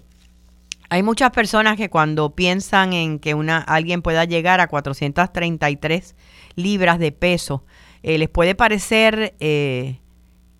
hay 0.95 1.03
muchas 1.03 1.32
personas 1.32 1.76
que 1.76 1.90
cuando 1.90 2.36
piensan 2.36 2.92
en 2.92 3.18
que 3.18 3.34
una, 3.34 3.59
alguien 3.59 4.01
pueda 4.01 4.24
llegar 4.26 4.61
a 4.61 4.68
433 4.68 6.14
libras 6.55 7.01
de 7.01 7.11
peso, 7.11 7.64
eh, 8.05 8.16
les 8.16 8.28
puede 8.28 8.55
parecer 8.55 9.34
eh, 9.40 9.99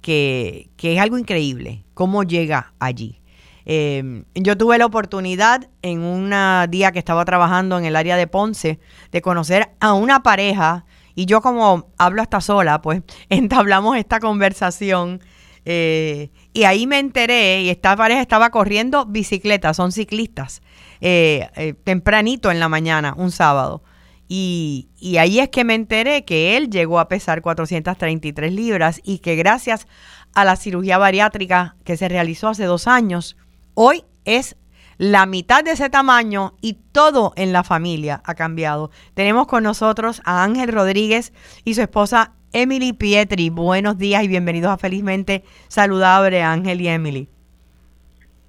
que, 0.01 0.71
es 0.77 0.99
algo 0.99 1.19
increíble 1.19 1.85
cómo 1.95 2.25
llega 2.25 2.75
allí. 2.81 3.21
Em, 3.65 4.25
yo 4.35 4.59
tuve 4.59 4.77
la 4.77 4.87
oportunidad 4.87 5.69
en 5.83 6.01
un 6.01 6.35
día 6.69 6.91
que 6.91 6.99
estaba 6.99 7.25
trabajando 7.25 7.79
en 7.79 7.85
el 7.85 7.95
área 7.95 8.17
de 8.17 8.27
Ponce 8.27 8.81
de 9.13 9.23
conocer 9.23 9.71
a 9.79 9.93
una 9.93 10.25
pareja 10.25 10.85
y 11.15 11.27
yo 11.27 11.43
como 11.43 11.93
hablo 11.97 12.23
hasta 12.23 12.41
sola, 12.41 12.83
pues 12.83 13.03
entablamos 13.29 13.97
esta 13.97 14.19
conversación 14.19 15.21
eh, 15.65 16.31
y 16.55 16.65
ahí 16.65 16.87
me 16.87 17.01
enteré, 17.01 17.63
y 17.63 17.69
esta 17.69 17.97
pareja 17.97 18.21
estaba 18.23 18.51
corriendo 18.51 19.07
bicicleta, 19.07 19.75
son 19.75 19.91
ciclistas, 19.91 20.63
eh, 21.01 21.49
eh, 21.57 21.75
tempranito 21.75 22.53
en 22.53 22.61
la 22.61 22.69
mañana, 22.69 23.13
un 23.17 23.33
sábado. 23.33 23.83
Y, 24.29 24.89
y 24.99 25.19
ahí 25.19 25.41
es 25.41 25.49
que 25.51 25.65
me 25.65 25.75
enteré 25.75 26.25
que 26.25 26.57
él 26.57 26.71
llegó 26.71 27.01
a 27.01 27.09
pesar 27.09 27.43
433 27.43 28.53
libras 28.53 29.01
y 29.05 29.19
que 29.19 29.35
gracias 29.35 29.89
a 30.33 30.45
la 30.45 30.55
cirugía 30.55 30.97
bariátrica 30.97 31.75
que 31.85 31.97
se 31.97 32.09
realizó 32.09 32.49
hace 32.49 32.65
dos 32.65 32.87
años, 32.87 33.37
hoy 33.75 34.05
es 34.25 34.57
la 34.97 35.27
mitad 35.27 35.65
de 35.65 35.73
ese 35.73 35.91
tamaño 35.91 36.55
y 36.61 36.75
todo 36.93 37.33
en 37.35 37.53
la 37.53 37.65
familia 37.65 38.23
ha 38.25 38.35
cambiado. 38.35 38.93
Tenemos 39.15 39.49
con 39.49 39.65
nosotros 39.65 40.23
a 40.25 40.45
Ángel 40.45 40.73
Rodríguez 40.73 41.33
y 41.65 41.75
su 41.75 41.83
esposa 41.83 42.33
Emily 42.55 42.93
Pietri. 42.93 43.51
Buenos 43.51 43.99
días 43.99 44.23
y 44.23 44.29
bienvenidos 44.29 44.71
a 44.71 44.79
Felizmente 44.79 45.43
Saludable, 45.67 46.41
Ángel 46.41 46.81
y 46.81 46.87
Emily. 46.87 47.29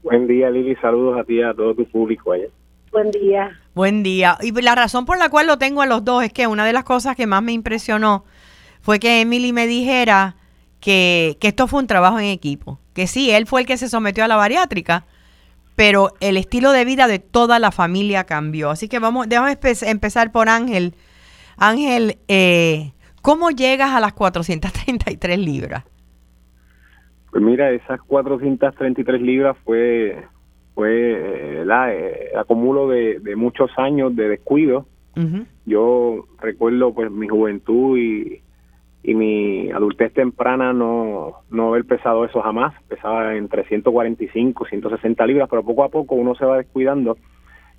Buen 0.04 0.28
día, 0.28 0.52
Lili. 0.52 0.76
Saludos 0.76 1.20
a 1.20 1.24
ti 1.24 1.40
y 1.40 1.42
a 1.42 1.56
todo 1.56 1.74
tu 1.74 1.86
público 1.86 2.32
allá. 2.32 2.46
Buen 2.92 3.10
día. 3.10 3.60
Buen 3.74 4.04
día. 4.04 4.38
Y 4.42 4.52
la 4.62 4.76
razón 4.76 5.06
por 5.06 5.18
la 5.18 5.30
cual 5.30 5.48
lo 5.48 5.58
tengo 5.58 5.82
a 5.82 5.88
los 5.88 6.06
dos 6.06 6.24
es 6.24 6.32
que 6.32 6.46
una 6.46 6.68
de 6.68 6.72
las 6.72 6.84
cosas 6.84 7.16
que 7.16 7.26
más 7.26 7.42
me 7.42 7.52
impresionó 7.52 8.26
fue 8.82 9.00
que 9.00 9.22
Emily 9.22 9.52
me 9.52 9.66
dijera 9.66 10.36
que, 10.80 11.38
que 11.42 11.48
esto 11.48 11.68
fue 11.68 11.80
un 11.80 11.88
trabajo 11.88 12.20
en 12.20 12.26
equipo. 12.26 12.80
Que 12.94 13.08
sí, 13.08 13.32
él 13.32 13.48
fue 13.48 13.62
el 13.62 13.68
que 13.68 13.78
se 13.78 13.90
sometió 13.90 14.24
a 14.24 14.28
la 14.28 14.36
bariátrica, 14.36 15.08
pero 15.76 16.14
el 16.20 16.38
estilo 16.38 16.74
de 16.74 16.86
vida 16.86 17.08
de 17.08 17.18
toda 17.18 17.58
la 17.58 17.72
familia 17.72 18.26
cambió. 18.26 18.70
Así 18.70 18.88
que 18.88 19.00
vamos, 19.00 19.28
déjame 19.28 19.58
empezar 19.82 20.32
por 20.32 20.48
Ángel. 20.48 20.94
Ángel, 21.58 22.20
eh, 22.28 22.92
¿cómo 23.26 23.50
llegas 23.50 23.90
a 23.90 24.00
las 24.00 24.14
433 24.14 25.40
libras? 25.40 25.84
Pues 27.32 27.44
mira, 27.44 27.72
esas 27.72 28.00
433 28.04 29.20
libras 29.20 29.58
fue 29.66 30.24
fue 30.76 30.92
eh, 30.92 31.66
eh, 31.66 32.32
acumulo 32.38 32.88
de, 32.88 33.36
muchos 33.36 33.72
años 33.78 34.16
de 34.16 34.30
descuido. 34.30 34.86
Yo 35.66 36.26
recuerdo 36.40 36.94
pues 36.94 37.10
mi 37.10 37.28
juventud 37.28 37.98
y, 37.98 38.42
y 39.02 39.16
mi 39.16 39.72
adultez 39.72 40.14
temprana 40.14 40.74
no, 40.74 41.38
no 41.50 41.70
haber 41.70 41.86
pesado 41.86 42.26
eso 42.26 42.42
jamás, 42.42 42.76
pesaba 42.90 43.34
entre 43.36 43.64
145, 43.64 44.66
160 44.66 45.26
libras, 45.26 45.48
pero 45.50 45.64
poco 45.64 45.86
a 45.86 45.90
poco 45.90 46.16
uno 46.16 46.36
se 46.36 46.46
va 46.46 46.58
descuidando 46.58 47.18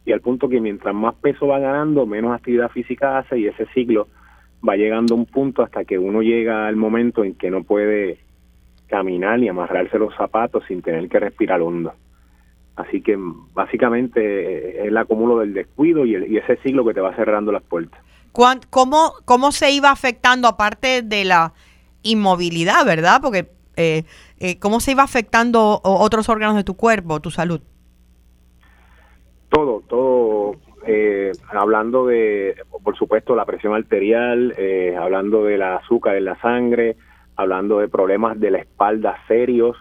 y 0.06 0.12
al 0.12 0.22
punto 0.22 0.48
que 0.48 0.62
mientras 0.62 0.94
más 0.94 1.14
peso 1.16 1.46
va 1.46 1.58
ganando, 1.58 2.06
menos 2.06 2.34
actividad 2.34 2.70
física 2.70 3.18
hace 3.18 3.38
y 3.38 3.48
ese 3.48 3.66
ciclo 3.74 4.08
va 4.66 4.76
llegando 4.76 5.14
a 5.14 5.18
un 5.18 5.26
punto 5.26 5.62
hasta 5.62 5.84
que 5.84 5.98
uno 5.98 6.22
llega 6.22 6.66
al 6.66 6.76
momento 6.76 7.24
en 7.24 7.34
que 7.34 7.50
no 7.50 7.62
puede 7.62 8.18
caminar 8.86 9.38
ni 9.38 9.48
amarrarse 9.48 9.98
los 9.98 10.14
zapatos 10.14 10.64
sin 10.68 10.82
tener 10.82 11.08
que 11.08 11.20
respirar 11.20 11.60
hondo. 11.60 11.92
Así 12.76 13.00
que 13.00 13.16
básicamente 13.54 14.80
es 14.80 14.86
el 14.86 14.96
acumulo 14.96 15.38
del 15.38 15.54
descuido 15.54 16.04
y, 16.04 16.14
y 16.14 16.36
ese 16.36 16.56
ciclo 16.58 16.84
que 16.84 16.94
te 16.94 17.00
va 17.00 17.16
cerrando 17.16 17.50
las 17.50 17.62
puertas. 17.62 18.00
¿Cómo, 18.70 19.14
¿Cómo 19.24 19.50
se 19.50 19.70
iba 19.70 19.90
afectando, 19.90 20.46
aparte 20.46 21.00
de 21.00 21.24
la 21.24 21.54
inmovilidad, 22.02 22.84
verdad? 22.84 23.20
Porque, 23.22 23.50
eh, 23.76 24.04
eh, 24.38 24.58
¿cómo 24.58 24.80
se 24.80 24.92
iba 24.92 25.02
afectando 25.02 25.80
otros 25.82 26.28
órganos 26.28 26.54
de 26.54 26.64
tu 26.64 26.76
cuerpo, 26.76 27.20
tu 27.20 27.30
salud? 27.30 27.62
Todo, 29.48 29.82
todo. 29.88 30.56
Eh, 30.86 31.32
hablando 31.52 32.06
de, 32.06 32.56
por 32.82 32.96
supuesto, 32.96 33.34
la 33.34 33.44
presión 33.44 33.74
arterial, 33.74 34.54
hablando 34.98 35.44
del 35.44 35.62
azúcar 35.62 36.16
en 36.16 36.24
la 36.26 36.40
sangre, 36.40 36.96
hablando 37.36 37.78
de 37.80 37.88
problemas 37.88 38.38
de 38.38 38.50
la 38.50 38.58
espalda 38.58 39.16
serios, 39.26 39.76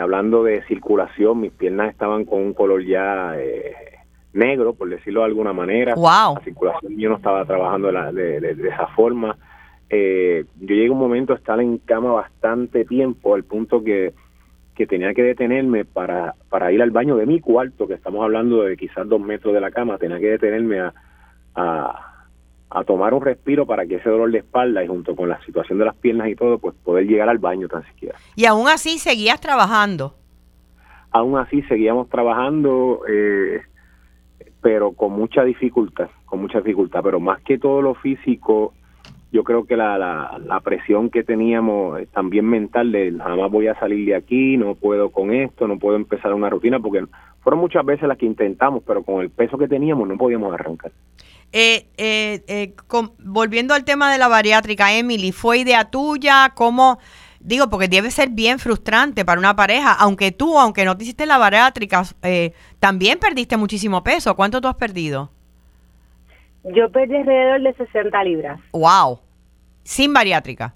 hablando 0.00 0.42
de 0.42 0.64
circulación, 0.64 1.40
mis 1.40 1.52
piernas 1.52 1.90
estaban 1.90 2.24
con 2.24 2.40
un 2.40 2.54
color 2.54 2.82
ya 2.84 3.36
negro, 4.34 4.74
por 4.74 4.88
decirlo 4.90 5.20
de 5.20 5.26
alguna 5.26 5.52
manera. 5.52 5.94
Wow. 5.94 6.36
La 6.36 6.40
circulación 6.44 6.98
yo 6.98 7.08
no 7.08 7.16
estaba 7.16 7.44
trabajando 7.44 7.90
de, 7.90 8.40
de, 8.40 8.68
esa 8.68 8.88
forma. 8.88 9.36
Eh, 9.88 10.44
yo 10.60 10.74
llegué 10.74 10.88
a 10.88 10.92
un 10.92 10.98
momento 10.98 11.32
a 11.32 11.36
estar 11.36 11.60
en 11.60 11.78
cama 11.78 12.12
bastante 12.12 12.84
tiempo, 12.84 13.34
al 13.34 13.44
punto 13.44 13.82
que, 13.82 14.12
que 14.74 14.86
tenía 14.86 15.14
que 15.14 15.22
detenerme 15.22 15.84
para, 15.84 16.34
para 16.48 16.72
ir 16.72 16.82
al 16.82 16.90
baño 16.90 17.16
de 17.16 17.26
mi 17.26 17.40
cuarto, 17.40 17.86
que 17.86 17.94
estamos 17.94 18.22
hablando 18.24 18.62
de 18.62 18.76
quizás 18.76 19.08
dos 19.08 19.20
metros 19.20 19.54
de 19.54 19.60
la 19.60 19.70
cama, 19.70 19.98
tenía 19.98 20.18
que 20.18 20.30
detenerme 20.30 20.80
a, 20.80 20.94
a, 21.54 22.26
a 22.70 22.84
tomar 22.84 23.14
un 23.14 23.22
respiro 23.22 23.66
para 23.66 23.86
que 23.86 23.96
ese 23.96 24.08
dolor 24.08 24.30
de 24.30 24.38
espalda 24.38 24.82
y 24.82 24.88
junto 24.88 25.14
con 25.14 25.28
la 25.28 25.40
situación 25.44 25.78
de 25.78 25.84
las 25.84 25.94
piernas 25.94 26.28
y 26.28 26.34
todo, 26.34 26.58
pues 26.58 26.74
poder 26.84 27.06
llegar 27.06 27.28
al 27.28 27.38
baño 27.38 27.68
tan 27.68 27.84
siquiera. 27.86 28.18
Y 28.34 28.46
aún 28.46 28.68
así 28.68 28.98
seguías 28.98 29.40
trabajando. 29.40 30.14
Aún 31.12 31.38
así 31.38 31.62
seguíamos 31.62 32.08
trabajando. 32.08 33.02
Eh, 33.08 33.60
pero 34.64 34.92
con 34.92 35.12
mucha 35.12 35.44
dificultad, 35.44 36.08
con 36.24 36.40
mucha 36.40 36.58
dificultad, 36.58 37.02
pero 37.02 37.20
más 37.20 37.38
que 37.42 37.58
todo 37.58 37.82
lo 37.82 37.94
físico, 37.94 38.72
yo 39.34 39.42
creo 39.42 39.66
que 39.66 39.76
la, 39.76 39.98
la, 39.98 40.60
presión 40.60 41.10
que 41.10 41.24
teníamos 41.24 42.00
también 42.12 42.46
mental 42.46 42.92
de 42.92 43.12
jamás 43.18 43.50
voy 43.50 43.66
a 43.66 43.76
salir 43.80 44.06
de 44.06 44.14
aquí, 44.14 44.56
no 44.56 44.76
puedo 44.76 45.10
con 45.10 45.34
esto, 45.34 45.66
no 45.66 45.76
puedo 45.76 45.96
empezar 45.96 46.32
una 46.32 46.48
rutina, 46.48 46.78
porque 46.78 47.04
fueron 47.40 47.58
muchas 47.58 47.84
veces 47.84 48.06
las 48.06 48.16
que 48.16 48.26
intentamos, 48.26 48.84
pero 48.86 49.02
con 49.02 49.22
el 49.22 49.30
peso 49.30 49.58
que 49.58 49.66
teníamos 49.66 50.06
no 50.06 50.16
podíamos 50.16 50.54
arrancar. 50.54 50.92
Eh, 51.50 51.88
eh, 51.96 52.44
eh 52.46 52.74
volviendo 53.18 53.74
al 53.74 53.84
tema 53.84 54.12
de 54.12 54.18
la 54.18 54.28
bariátrica, 54.28 54.96
Emily, 54.96 55.32
¿fue 55.32 55.58
idea 55.58 55.90
tuya? 55.90 56.52
¿Cómo, 56.54 57.00
Digo, 57.40 57.68
porque 57.68 57.88
debe 57.88 58.12
ser 58.12 58.30
bien 58.30 58.60
frustrante 58.60 59.24
para 59.24 59.40
una 59.40 59.56
pareja, 59.56 59.92
aunque 59.92 60.30
tú, 60.30 60.58
aunque 60.60 60.84
no 60.84 60.96
te 60.96 61.02
hiciste 61.02 61.26
la 61.26 61.38
bariátrica, 61.38 62.04
eh, 62.22 62.52
también 62.78 63.18
perdiste 63.18 63.56
muchísimo 63.56 64.04
peso. 64.04 64.36
¿Cuánto 64.36 64.60
tú 64.60 64.68
has 64.68 64.76
perdido? 64.76 65.30
Yo 66.64 66.90
perdí 66.90 67.16
alrededor 67.16 67.62
de 67.62 67.74
60 67.74 68.24
libras. 68.24 68.60
¡Wow! 68.72 69.20
¿Sin 69.82 70.12
bariátrica? 70.14 70.74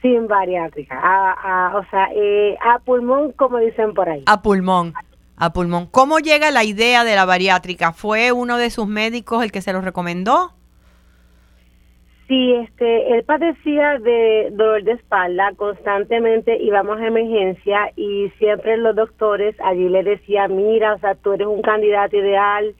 Sin 0.00 0.26
bariátrica. 0.26 0.98
A, 0.98 1.76
o 1.76 1.84
sea, 1.90 2.08
eh, 2.14 2.56
a 2.62 2.78
pulmón, 2.78 3.32
como 3.32 3.58
dicen 3.58 3.92
por 3.92 4.08
ahí. 4.08 4.22
A 4.26 4.40
pulmón. 4.40 4.94
A 5.36 5.52
pulmón. 5.52 5.86
¿Cómo 5.86 6.18
llega 6.18 6.50
la 6.50 6.64
idea 6.64 7.04
de 7.04 7.16
la 7.16 7.26
bariátrica? 7.26 7.92
¿Fue 7.92 8.32
uno 8.32 8.56
de 8.56 8.70
sus 8.70 8.86
médicos 8.86 9.42
el 9.44 9.52
que 9.52 9.60
se 9.60 9.72
lo 9.72 9.82
recomendó? 9.82 10.54
Sí, 12.30 12.52
este, 12.52 13.12
él 13.12 13.24
padecía 13.24 13.98
de 13.98 14.50
dolor 14.52 14.84
de 14.84 14.92
espalda, 14.92 15.50
constantemente 15.56 16.62
íbamos 16.62 17.00
a 17.00 17.08
emergencia 17.08 17.90
y 17.96 18.30
siempre 18.38 18.76
los 18.76 18.94
doctores 18.94 19.56
allí 19.64 19.88
le 19.88 20.04
decían, 20.04 20.54
mira, 20.54 20.94
o 20.94 20.98
sea, 21.00 21.16
tú 21.16 21.32
eres 21.32 21.48
un 21.48 21.60
candidato 21.60 22.16
ideal, 22.16 22.72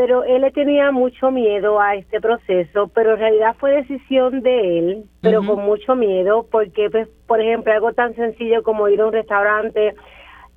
pero 0.00 0.24
él 0.24 0.40
le 0.40 0.50
tenía 0.50 0.90
mucho 0.92 1.30
miedo 1.30 1.78
a 1.78 1.94
este 1.94 2.22
proceso, 2.22 2.90
pero 2.94 3.12
en 3.12 3.18
realidad 3.18 3.54
fue 3.58 3.72
decisión 3.72 4.40
de 4.40 4.78
él, 4.78 5.04
pero 5.20 5.44
con 5.44 5.62
mucho 5.62 5.94
miedo, 5.94 6.46
porque, 6.50 6.88
pues, 6.88 7.06
por 7.26 7.38
ejemplo, 7.38 7.70
algo 7.70 7.92
tan 7.92 8.14
sencillo 8.14 8.62
como 8.62 8.88
ir 8.88 9.02
a 9.02 9.06
un 9.08 9.12
restaurante 9.12 9.94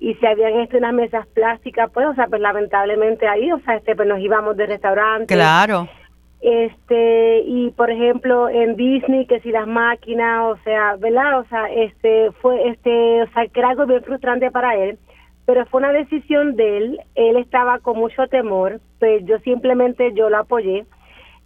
y 0.00 0.14
si 0.14 0.26
habían 0.26 0.60
este, 0.60 0.78
unas 0.78 0.94
mesas 0.94 1.26
plásticas, 1.26 1.90
pues, 1.92 2.06
o 2.06 2.14
sea, 2.14 2.26
pues 2.28 2.40
lamentablemente 2.40 3.28
ahí, 3.28 3.52
o 3.52 3.60
sea, 3.60 3.76
este, 3.76 3.94
pues 3.94 4.08
nos 4.08 4.18
íbamos 4.18 4.56
de 4.56 4.64
restaurante. 4.64 5.34
Claro. 5.34 5.88
Este 6.40 7.40
y 7.46 7.70
por 7.70 7.90
ejemplo 7.90 8.48
en 8.48 8.76
Disney 8.76 9.26
que 9.26 9.40
si 9.40 9.50
las 9.50 9.66
máquinas 9.66 10.42
o 10.42 10.58
sea 10.62 10.96
verdad 10.96 11.40
o 11.40 11.44
sea 11.44 11.72
este 11.72 12.32
fue 12.42 12.68
este 12.68 13.22
o 13.22 13.26
sea 13.32 13.46
que 13.46 13.60
era 13.60 13.70
algo 13.70 13.86
bien 13.86 14.02
frustrante 14.02 14.50
para 14.50 14.76
él 14.76 14.98
pero 15.46 15.66
fue 15.66 15.80
una 15.80 15.92
decisión 15.92 16.56
de 16.56 16.78
él. 16.78 17.00
Él 17.14 17.36
estaba 17.36 17.78
con 17.78 17.98
mucho 17.98 18.26
temor 18.28 18.80
pues 19.04 19.22
yo 19.26 19.38
simplemente 19.40 20.14
yo 20.14 20.30
lo 20.30 20.38
apoyé. 20.38 20.86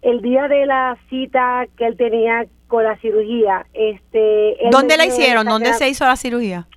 El 0.01 0.21
día 0.21 0.47
de 0.47 0.65
la 0.65 0.97
cita 1.09 1.65
que 1.77 1.87
él 1.87 1.97
tenía 1.97 2.45
con 2.69 2.85
la 2.85 2.95
cirugía 2.99 3.65
este 3.73 4.55
dónde 4.71 4.95
la 4.95 5.05
hicieron 5.05 5.45
dónde 5.45 5.73
se 5.73 5.89
hizo 5.89 6.05
la 6.05 6.15
cirugía 6.15 6.67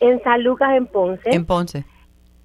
en 0.00 0.22
San 0.22 0.42
Lucas 0.42 0.70
en 0.74 0.86
Ponce. 0.86 1.30
En 1.30 1.44
Ponce. 1.44 1.84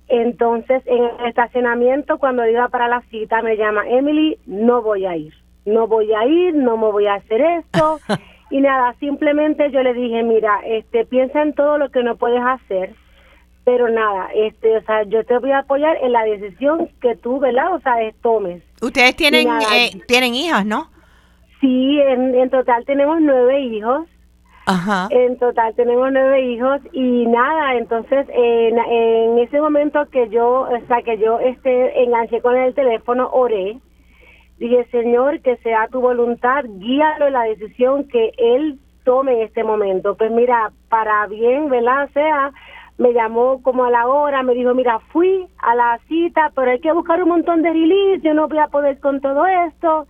Entonces, 0.09 0.83
en 0.85 1.01
el 1.01 1.27
estacionamiento, 1.27 2.17
cuando 2.17 2.45
iba 2.45 2.67
para 2.67 2.89
la 2.89 3.01
cita, 3.09 3.41
me 3.41 3.55
llama 3.55 3.87
Emily, 3.87 4.37
no 4.45 4.81
voy 4.81 5.05
a 5.05 5.15
ir, 5.15 5.33
no 5.63 5.87
voy 5.87 6.11
a 6.11 6.25
ir, 6.25 6.53
no 6.53 6.75
me 6.75 6.91
voy 6.91 7.07
a 7.07 7.13
hacer 7.13 7.39
esto. 7.39 8.01
y 8.51 8.59
nada, 8.59 8.93
simplemente 8.99 9.71
yo 9.71 9.81
le 9.81 9.93
dije, 9.93 10.23
mira, 10.23 10.59
este, 10.65 11.05
piensa 11.05 11.41
en 11.41 11.53
todo 11.53 11.77
lo 11.77 11.89
que 11.91 12.03
no 12.03 12.17
puedes 12.17 12.41
hacer, 12.43 12.93
pero 13.63 13.89
nada, 13.89 14.29
este, 14.33 14.77
o 14.77 14.81
sea, 14.81 15.03
yo 15.03 15.23
te 15.23 15.37
voy 15.37 15.51
a 15.51 15.59
apoyar 15.59 15.95
en 16.01 16.11
la 16.11 16.23
decisión 16.23 16.89
que 17.01 17.15
tú, 17.15 17.39
¿verdad? 17.39 17.73
O 17.75 17.79
sea, 17.79 17.95
tomes. 18.21 18.63
Ustedes 18.81 19.15
tienen, 19.15 19.47
eh, 19.73 19.91
tienen 20.07 20.33
hijas, 20.33 20.65
¿no? 20.65 20.89
Sí, 21.59 21.99
en, 21.99 22.33
en 22.33 22.49
total 22.49 22.83
tenemos 22.85 23.21
nueve 23.21 23.61
hijos. 23.61 24.07
En 25.09 25.37
total 25.37 25.75
tenemos 25.75 26.13
nueve 26.13 26.43
hijos 26.43 26.79
y 26.93 27.25
nada, 27.27 27.75
entonces 27.75 28.25
en, 28.29 28.77
en 28.77 29.39
ese 29.39 29.59
momento 29.59 30.05
que 30.09 30.29
yo, 30.29 30.61
o 30.61 30.87
sea, 30.87 31.01
que 31.01 31.17
yo 31.17 31.39
este, 31.39 32.03
enganché 32.03 32.41
con 32.41 32.55
el 32.55 32.73
teléfono, 32.73 33.29
oré, 33.33 33.79
dije, 34.59 34.87
Señor, 34.91 35.41
que 35.41 35.57
sea 35.57 35.89
tu 35.91 35.99
voluntad, 35.99 36.63
guíalo 36.65 37.27
en 37.27 37.33
la 37.33 37.43
decisión 37.43 38.07
que 38.07 38.31
Él 38.37 38.79
tome 39.03 39.33
en 39.33 39.41
este 39.41 39.63
momento. 39.63 40.15
Pues 40.15 40.31
mira, 40.31 40.71
para 40.87 41.27
bien, 41.27 41.69
¿verdad? 41.69 42.05
O 42.05 42.13
sea, 42.13 42.51
me 43.01 43.13
llamó 43.13 43.63
como 43.63 43.85
a 43.85 43.89
la 43.89 44.05
hora, 44.07 44.43
me 44.43 44.53
dijo, 44.53 44.75
mira, 44.75 44.99
fui 45.11 45.47
a 45.57 45.73
la 45.73 45.99
cita, 46.07 46.51
pero 46.55 46.69
hay 46.69 46.79
que 46.79 46.91
buscar 46.93 47.23
un 47.23 47.29
montón 47.29 47.63
de 47.63 47.69
release, 47.73 48.21
yo 48.21 48.35
no 48.35 48.47
voy 48.47 48.59
a 48.59 48.67
poder 48.67 48.99
con 48.99 49.19
todo 49.21 49.45
esto. 49.47 50.05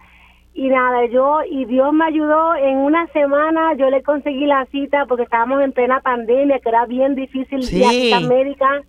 y 0.53 0.67
nada, 0.67 1.05
yo 1.05 1.39
y 1.49 1.63
Dios 1.63 1.93
me 1.93 2.03
ayudó 2.03 2.53
en 2.55 2.79
una 2.79 3.07
semana, 3.13 3.73
yo 3.75 3.89
le 3.89 4.03
conseguí 4.03 4.45
la 4.45 4.65
cita 4.65 5.05
porque 5.07 5.23
estábamos 5.23 5.61
en 5.63 5.71
plena 5.71 6.01
pandemia, 6.01 6.59
que 6.59 6.67
era 6.67 6.85
bien 6.85 7.15
difícil 7.15 7.63
Sí. 7.63 7.79
la 7.79 7.89
cita 7.91 8.19
médica. 8.19 8.81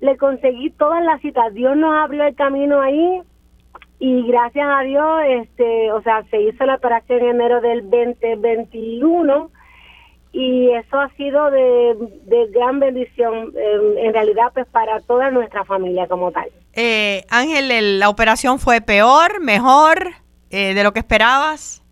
Le 0.00 0.16
conseguí 0.16 0.70
todas 0.70 1.04
las 1.04 1.20
citas, 1.20 1.54
Dios 1.54 1.76
nos 1.76 1.94
abrió 1.94 2.24
el 2.24 2.34
camino 2.34 2.80
ahí 2.80 3.22
y 4.00 4.26
gracias 4.26 4.66
a 4.68 4.80
Dios, 4.80 5.20
este, 5.28 5.92
o 5.92 6.02
sea, 6.02 6.24
se 6.24 6.40
hizo 6.42 6.66
la 6.66 6.74
operación 6.74 7.20
en 7.20 7.28
enero 7.36 7.60
del 7.60 7.88
2021 7.88 9.50
y 10.38 10.70
eso 10.72 10.98
ha 10.98 11.08
sido 11.16 11.50
de, 11.50 11.94
de 12.26 12.46
gran 12.52 12.78
bendición 12.78 13.52
en, 13.56 13.98
en 14.06 14.12
realidad 14.12 14.52
pues 14.52 14.66
para 14.66 15.00
toda 15.00 15.30
nuestra 15.30 15.64
familia 15.64 16.06
como 16.08 16.30
tal. 16.30 16.48
Eh, 16.74 17.24
Ángel, 17.30 17.70
el- 17.70 17.98
¿la 17.98 18.10
operación 18.10 18.58
fue 18.58 18.80
peor, 18.82 19.40
mejor 19.40 20.08
eh, 20.50 20.74
de 20.74 20.82
lo 20.84 20.92
que 20.92 20.98
esperabas? 20.98 21.82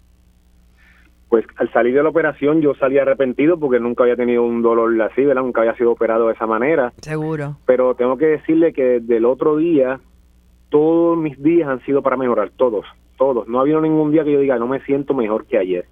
Pues 1.31 1.47
al 1.57 1.73
salir 1.73 1.95
de 1.95 2.03
la 2.03 2.11
operación 2.11 2.61
yo 2.61 2.75
salí 2.75 2.99
arrepentido 2.99 3.59
porque 3.59 3.81
nunca 3.81 4.03
había 4.05 4.15
tenido 4.17 4.43
un 4.45 4.61
dolor 4.63 5.01
así, 5.03 5.25
¿verdad? 5.25 5.43
Nunca 5.43 5.63
había 5.63 5.75
sido 5.77 5.93
operado 5.93 6.29
de 6.29 6.35
esa 6.35 6.47
manera. 6.47 6.93
Seguro. 7.01 7.57
Pero 7.67 7.95
tengo 7.95 8.17
que 8.19 8.27
decirle 8.27 8.73
que 8.73 9.01
desde 9.01 9.17
el 9.17 9.25
otro 9.25 9.57
día, 9.57 10.01
todos 10.69 11.17
mis 11.17 11.43
días 11.43 11.69
han 11.69 11.83
sido 11.87 12.03
para 12.03 12.17
mejorar, 12.17 12.51
todos, 12.57 12.85
todos. 13.17 13.49
No 13.49 13.59
ha 13.59 13.63
habido 13.63 13.81
ningún 13.81 14.13
día 14.13 14.23
que 14.23 14.33
yo 14.33 14.41
diga, 14.41 14.59
no 14.59 14.69
me 14.69 14.81
siento 14.85 15.15
mejor 15.15 15.47
que 15.47 15.59
ayer. 15.59 15.87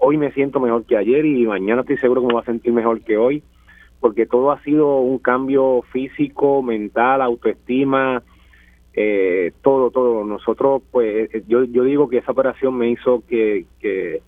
Hoy 0.00 0.16
me 0.16 0.32
siento 0.32 0.60
mejor 0.60 0.84
que 0.84 0.96
ayer 0.96 1.24
y 1.24 1.46
mañana 1.46 1.82
estoy 1.82 1.98
seguro 1.98 2.22
que 2.22 2.26
me 2.28 2.32
voy 2.32 2.42
a 2.42 2.46
sentir 2.46 2.72
mejor 2.72 3.02
que 3.02 3.16
hoy, 3.16 3.42
porque 4.00 4.26
todo 4.26 4.50
ha 4.50 4.62
sido 4.62 4.98
un 4.98 5.18
cambio 5.18 5.82
físico, 5.92 6.62
mental, 6.62 7.22
autoestima, 7.22 8.22
eh, 8.94 9.52
todo, 9.62 9.90
todo. 9.90 10.24
Nosotros, 10.24 10.82
pues, 10.90 11.32
eh, 11.34 11.44
yo, 11.46 11.64
yo 11.64 11.84
digo 11.84 12.08
que 12.08 12.18
esa 12.18 12.32
operación 12.32 12.76
me 12.76 12.90
hizo 12.90 13.22
que, 13.28 13.66
que, 13.78 14.22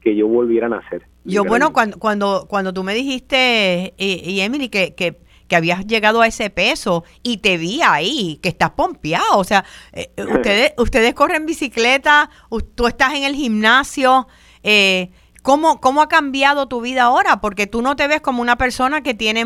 que 0.00 0.14
yo 0.14 0.28
volviera 0.28 0.66
a 0.66 0.70
nacer. 0.70 1.02
Yo, 1.24 1.44
bueno, 1.44 1.72
cuando, 1.72 1.98
cuando, 1.98 2.46
cuando 2.48 2.72
tú 2.72 2.84
me 2.84 2.94
dijiste, 2.94 3.94
y, 3.96 4.30
y 4.30 4.40
Emily, 4.40 4.68
que, 4.68 4.94
que, 4.94 5.16
que 5.48 5.56
habías 5.56 5.86
llegado 5.86 6.20
a 6.20 6.26
ese 6.26 6.50
peso 6.50 7.04
y 7.22 7.38
te 7.38 7.56
vi 7.56 7.80
ahí, 7.82 8.38
que 8.42 8.48
estás 8.48 8.70
pompeado, 8.70 9.38
o 9.38 9.44
sea, 9.44 9.64
eh, 9.92 10.10
eh, 10.16 10.24
ustedes, 10.34 10.72
ustedes 10.78 11.14
corren 11.14 11.46
bicicleta, 11.46 12.30
tú 12.74 12.86
estás 12.86 13.14
en 13.14 13.24
el 13.24 13.34
gimnasio, 13.34 14.28
eh, 14.68 15.10
¿cómo, 15.42 15.80
¿cómo 15.80 16.02
ha 16.02 16.08
cambiado 16.08 16.66
tu 16.66 16.80
vida 16.80 17.04
ahora? 17.04 17.40
Porque 17.40 17.66
tú 17.68 17.80
no 17.82 17.94
te 17.94 18.08
ves 18.08 18.20
como 18.20 18.42
una 18.42 18.56
persona 18.56 19.02
que 19.02 19.14
tiene 19.14 19.44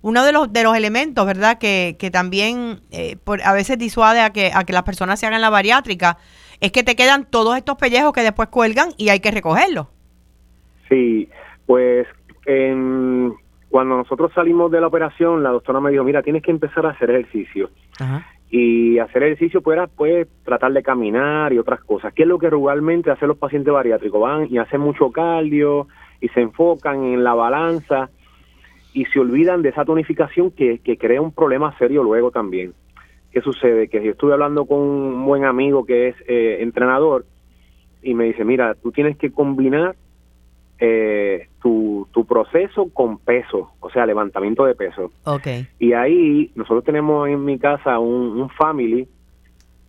uno 0.00 0.24
de 0.24 0.32
los, 0.32 0.52
de 0.52 0.62
los 0.62 0.76
elementos, 0.76 1.26
¿verdad? 1.26 1.58
Que, 1.58 1.96
que 1.98 2.10
también 2.10 2.80
eh, 2.92 3.16
por, 3.24 3.42
a 3.42 3.52
veces 3.52 3.76
disuade 3.78 4.20
a 4.20 4.30
que, 4.30 4.52
a 4.54 4.62
que 4.64 4.72
las 4.72 4.84
personas 4.84 5.18
se 5.18 5.26
hagan 5.26 5.40
la 5.40 5.50
bariátrica, 5.50 6.18
es 6.60 6.70
que 6.72 6.82
te 6.84 6.94
quedan 6.94 7.24
todos 7.24 7.56
estos 7.56 7.76
pellejos 7.76 8.12
que 8.12 8.22
después 8.22 8.48
cuelgan 8.48 8.90
y 8.96 9.08
hay 9.08 9.18
que 9.20 9.30
recogerlos. 9.32 9.88
Sí, 10.88 11.28
pues 11.66 12.06
en- 12.46 13.34
cuando 13.70 13.96
nosotros 13.96 14.32
salimos 14.34 14.70
de 14.72 14.80
la 14.80 14.88
operación, 14.88 15.42
la 15.42 15.50
doctora 15.50 15.80
me 15.80 15.90
dijo, 15.92 16.02
mira, 16.04 16.22
tienes 16.22 16.42
que 16.42 16.50
empezar 16.50 16.84
a 16.86 16.90
hacer 16.90 17.10
ejercicio. 17.10 17.70
Y 18.50 18.98
hacer 18.98 19.22
ejercicio 19.22 19.62
pues, 19.62 19.76
era, 19.76 19.86
pues 19.86 20.26
tratar 20.44 20.72
de 20.72 20.82
caminar 20.82 21.52
y 21.52 21.58
otras 21.58 21.84
cosas. 21.84 22.12
¿Qué 22.12 22.22
es 22.22 22.28
lo 22.28 22.38
que 22.38 22.50
regularmente 22.50 23.10
hacen 23.10 23.28
los 23.28 23.38
pacientes 23.38 23.72
bariátricos? 23.72 24.20
Van 24.20 24.46
y 24.50 24.58
hacen 24.58 24.80
mucho 24.80 25.10
cardio 25.12 25.86
y 26.20 26.28
se 26.28 26.40
enfocan 26.40 27.04
en 27.04 27.22
la 27.22 27.34
balanza 27.34 28.10
y 28.92 29.04
se 29.06 29.20
olvidan 29.20 29.62
de 29.62 29.68
esa 29.68 29.84
tonificación 29.84 30.50
que, 30.50 30.80
que 30.80 30.98
crea 30.98 31.22
un 31.22 31.32
problema 31.32 31.76
serio 31.78 32.02
luego 32.02 32.32
también. 32.32 32.74
¿Qué 33.30 33.40
sucede? 33.40 33.88
Que 33.88 34.02
yo 34.02 34.10
estuve 34.12 34.32
hablando 34.32 34.66
con 34.66 34.78
un 34.80 35.24
buen 35.24 35.44
amigo 35.44 35.86
que 35.86 36.08
es 36.08 36.16
eh, 36.26 36.58
entrenador 36.60 37.24
y 38.02 38.14
me 38.14 38.24
dice, 38.24 38.44
mira, 38.44 38.74
tú 38.74 38.90
tienes 38.90 39.16
que 39.16 39.30
combinar 39.30 39.94
eh, 40.82 41.48
tu, 41.62 42.08
tu 42.10 42.24
proceso 42.24 42.88
con 42.92 43.18
peso, 43.18 43.72
o 43.80 43.90
sea, 43.90 44.06
levantamiento 44.06 44.64
de 44.64 44.74
peso. 44.74 45.12
Ok. 45.24 45.46
Y 45.78 45.92
ahí 45.92 46.50
nosotros 46.54 46.84
tenemos 46.84 47.28
en 47.28 47.44
mi 47.44 47.58
casa 47.58 47.98
un, 47.98 48.40
un 48.40 48.48
family 48.50 49.06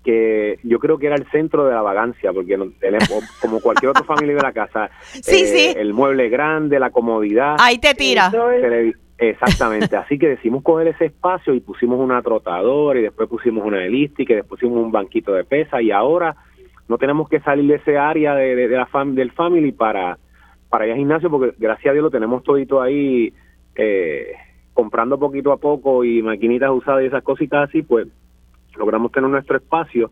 que 0.04 0.58
yo 0.64 0.80
creo 0.80 0.98
que 0.98 1.06
era 1.08 1.16
el 1.16 1.26
centro 1.30 1.66
de 1.66 1.74
la 1.74 1.82
vagancia, 1.82 2.34
porque 2.34 2.58
tenemos, 2.80 3.10
como 3.42 3.60
cualquier 3.62 3.92
otro 3.92 4.04
family 4.04 4.34
de 4.34 4.42
la 4.42 4.52
casa, 4.52 4.86
eh, 5.16 5.20
Sí, 5.22 5.46
sí. 5.46 5.74
el 5.78 5.94
mueble 5.94 6.28
grande, 6.30 6.80
la 6.80 6.90
comodidad. 6.90 7.56
Ahí 7.60 7.78
te 7.78 7.94
tira. 7.94 8.32
Exactamente, 9.18 9.96
así 9.96 10.18
que 10.18 10.30
decidimos 10.30 10.64
coger 10.64 10.88
ese 10.88 11.06
espacio 11.06 11.54
y 11.54 11.60
pusimos 11.60 12.00
una 12.00 12.24
trotadora 12.24 13.00
y 13.00 13.04
después 13.04 13.30
pusimos 13.30 13.64
una 13.64 13.86
elíptica 13.86 14.34
y 14.34 14.38
después 14.38 14.60
pusimos 14.60 14.84
un 14.84 14.92
banquito 14.92 15.32
de 15.34 15.44
pesa 15.44 15.80
y 15.80 15.92
ahora 15.92 16.36
no 16.88 16.98
tenemos 16.98 17.30
que 17.30 17.40
salir 17.42 17.68
de 17.70 17.76
ese 17.76 18.00
área 18.00 18.34
de, 18.34 18.56
de- 18.56 18.68
de 18.68 18.76
la 18.76 18.88
fam- 18.88 19.14
del 19.14 19.32
family 19.32 19.74
para, 19.74 20.18
para 20.72 20.88
ir 20.88 20.94
al 20.94 20.98
gimnasio 20.98 21.30
porque 21.30 21.54
gracias 21.60 21.92
a 21.92 21.94
Dios 21.94 22.04
lo 22.04 22.10
tenemos 22.10 22.42
todito 22.44 22.82
ahí 22.82 23.32
eh, 23.76 24.32
comprando 24.74 25.20
poquito 25.20 25.52
a 25.52 25.58
poco 25.58 26.04
y 26.04 26.24
maquinitas 26.24 26.72
usadas 26.72 27.04
y 27.04 27.08
esas 27.08 27.22
cositas 27.24 27.70
así, 27.70 27.84
pues 27.84 28.08
logramos 28.78 29.12
tener 29.12 29.30
nuestro 29.30 29.58
espacio 29.58 30.10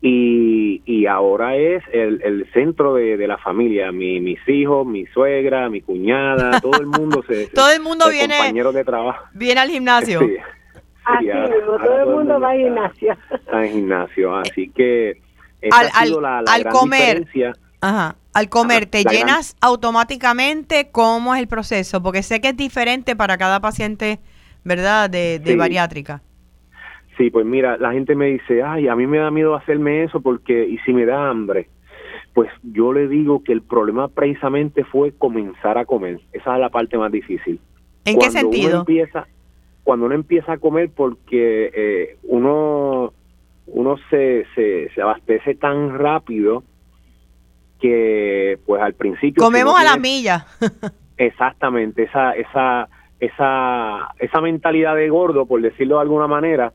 y, 0.00 0.82
y 0.84 1.06
ahora 1.06 1.54
es 1.56 1.82
el, 1.92 2.20
el 2.22 2.50
centro 2.52 2.94
de, 2.94 3.16
de 3.16 3.26
la 3.28 3.38
familia, 3.38 3.92
mi, 3.92 4.20
mis 4.20 4.40
hijos, 4.48 4.84
mi 4.84 5.06
suegra, 5.06 5.68
mi 5.70 5.80
cuñada, 5.80 6.60
todo 6.60 6.80
el 6.80 6.86
mundo 6.86 7.22
se... 7.26 7.46
Todo 7.54 7.70
el 7.70 7.80
mundo 7.80 8.08
viene- 8.10 8.36
compañeros 8.36 8.74
de 8.74 8.84
trabajo. 8.84 9.24
Viene 9.32 9.60
al 9.60 9.68
gimnasio. 9.70 10.20
Sí. 10.20 10.36
Así 11.04 11.24
Sí, 11.24 11.30
ahora- 11.30 11.48
mismo, 11.54 11.72
ahora 11.72 11.84
todo 11.84 12.00
el 12.10 12.16
mundo 12.16 12.40
va 12.40 12.50
al 12.50 12.58
gimnasio. 12.58 13.16
Está 13.30 13.64
en 13.66 13.72
gimnasio, 13.72 14.36
así 14.36 14.68
que 14.70 15.20
esa 15.60 15.80
Al- 15.80 15.86
ha 15.94 16.04
sido 16.06 16.16
al- 16.18 16.22
la, 16.22 16.42
la 16.42 16.52
al 16.52 16.60
gran 16.62 16.72
comer. 16.72 17.00
diferencia. 17.20 17.52
Ajá. 17.80 18.16
Al 18.34 18.48
comer, 18.48 18.86
¿te 18.86 19.04
la 19.04 19.12
gran- 19.12 19.14
llenas 19.26 19.56
automáticamente? 19.60 20.90
¿Cómo 20.90 21.34
es 21.34 21.40
el 21.40 21.48
proceso? 21.48 22.02
Porque 22.02 22.22
sé 22.22 22.40
que 22.40 22.48
es 22.48 22.56
diferente 22.56 23.14
para 23.14 23.36
cada 23.36 23.60
paciente, 23.60 24.20
¿verdad? 24.64 25.10
De, 25.10 25.38
de 25.38 25.52
Sí. 25.52 25.56
bariátrica. 25.56 26.22
Sí, 27.18 27.30
pues 27.30 27.44
mira, 27.44 27.76
la 27.76 27.92
gente 27.92 28.14
me 28.14 28.26
dice, 28.26 28.62
ay, 28.62 28.88
a 28.88 28.96
mí 28.96 29.06
me 29.06 29.18
da 29.18 29.30
miedo 29.30 29.54
hacerme 29.54 30.02
eso 30.04 30.20
porque, 30.22 30.64
y 30.66 30.78
si 30.78 30.92
me 30.94 31.04
da 31.04 31.28
hambre, 31.28 31.68
pues 32.32 32.50
yo 32.62 32.92
le 32.94 33.06
digo 33.06 33.44
que 33.44 33.52
el 33.52 33.60
problema 33.62 34.08
precisamente 34.08 34.82
fue 34.84 35.12
comenzar 35.12 35.76
a 35.76 35.84
comer. 35.84 36.20
Esa 36.32 36.54
es 36.54 36.60
la 36.60 36.70
parte 36.70 36.96
más 36.96 37.12
difícil. 37.12 37.60
¿En 38.06 38.14
qué 38.18 38.30
Cuando 38.30 38.40
uno 38.40 38.50
sentido? 38.50 38.80
empieza, 38.80 39.26
cuando 39.84 40.06
uno 40.06 40.14
empieza 40.14 40.52
a 40.54 40.58
comer 40.58 40.90
porque 40.96 41.70
eh, 41.74 42.16
uno, 42.22 43.12
uno 43.66 43.96
se, 44.08 44.46
se, 44.54 44.88
se 44.94 45.02
abastece 45.02 45.54
tan 45.54 45.98
rápido 45.98 46.64
que 47.82 48.58
pues 48.64 48.80
al 48.80 48.94
principio... 48.94 49.42
si 49.42 49.44
Comemos 49.44 49.72
no 49.74 49.78
a 49.78 49.82
la 49.84 49.96
milla. 49.96 50.46
Exactamente, 51.18 52.04
esa, 52.04 52.32
esa, 52.32 52.88
esa, 53.20 54.08
esa 54.18 54.40
mentalidad 54.40 54.96
de 54.96 55.08
gordo, 55.08 55.46
por 55.46 55.60
decirlo 55.60 55.96
de 55.96 56.02
alguna 56.02 56.26
manera, 56.26 56.72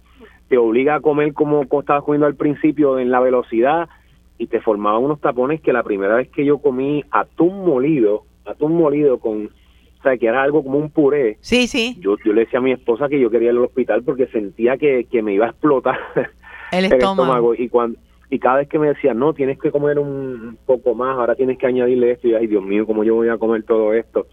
te 0.49 0.57
obliga 0.57 0.95
a 0.95 0.99
comer 1.01 1.33
como 1.33 1.67
co- 1.67 1.79
estabas 1.79 2.03
comiendo 2.03 2.27
al 2.27 2.35
principio 2.35 2.99
en 2.99 3.09
la 3.09 3.19
velocidad 3.19 3.89
y 4.37 4.47
te 4.47 4.61
formaban 4.61 5.03
unos 5.03 5.19
tapones 5.19 5.61
que 5.61 5.73
la 5.73 5.83
primera 5.83 6.15
vez 6.15 6.29
que 6.29 6.45
yo 6.45 6.59
comí 6.59 7.03
atún 7.11 7.65
molido, 7.65 8.23
atún 8.45 8.75
molido 8.77 9.17
con, 9.19 9.47
o 9.47 10.01
sea, 10.03 10.17
que 10.17 10.27
era 10.27 10.43
algo 10.43 10.63
como 10.63 10.77
un 10.77 10.91
puré, 10.91 11.37
Sí, 11.41 11.67
sí. 11.67 11.97
yo, 11.99 12.15
yo 12.23 12.33
le 12.33 12.41
decía 12.41 12.59
a 12.59 12.61
mi 12.61 12.71
esposa 12.71 13.09
que 13.09 13.19
yo 13.19 13.29
quería 13.29 13.51
ir 13.51 13.57
al 13.57 13.63
hospital 13.65 14.03
porque 14.03 14.27
sentía 14.27 14.77
que, 14.77 15.05
que 15.11 15.21
me 15.21 15.33
iba 15.33 15.47
a 15.47 15.49
explotar 15.49 15.97
El 16.71 16.85
estómago. 16.85 17.55
y 17.55 17.67
cuando 17.69 17.97
y 18.29 18.39
cada 18.39 18.57
vez 18.57 18.67
que 18.69 18.79
me 18.79 18.87
decía 18.87 19.13
no 19.13 19.33
tienes 19.33 19.57
que 19.59 19.71
comer 19.71 19.99
un 19.99 20.57
poco 20.65 20.93
más 20.95 21.17
ahora 21.17 21.35
tienes 21.35 21.57
que 21.57 21.67
añadirle 21.67 22.11
esto 22.11 22.27
y 22.27 22.33
ay 22.33 22.47
Dios 22.47 22.63
mío 22.63 22.85
cómo 22.85 23.03
yo 23.03 23.15
voy 23.15 23.29
a 23.29 23.37
comer 23.37 23.63
todo 23.63 23.93
esto 23.93 24.27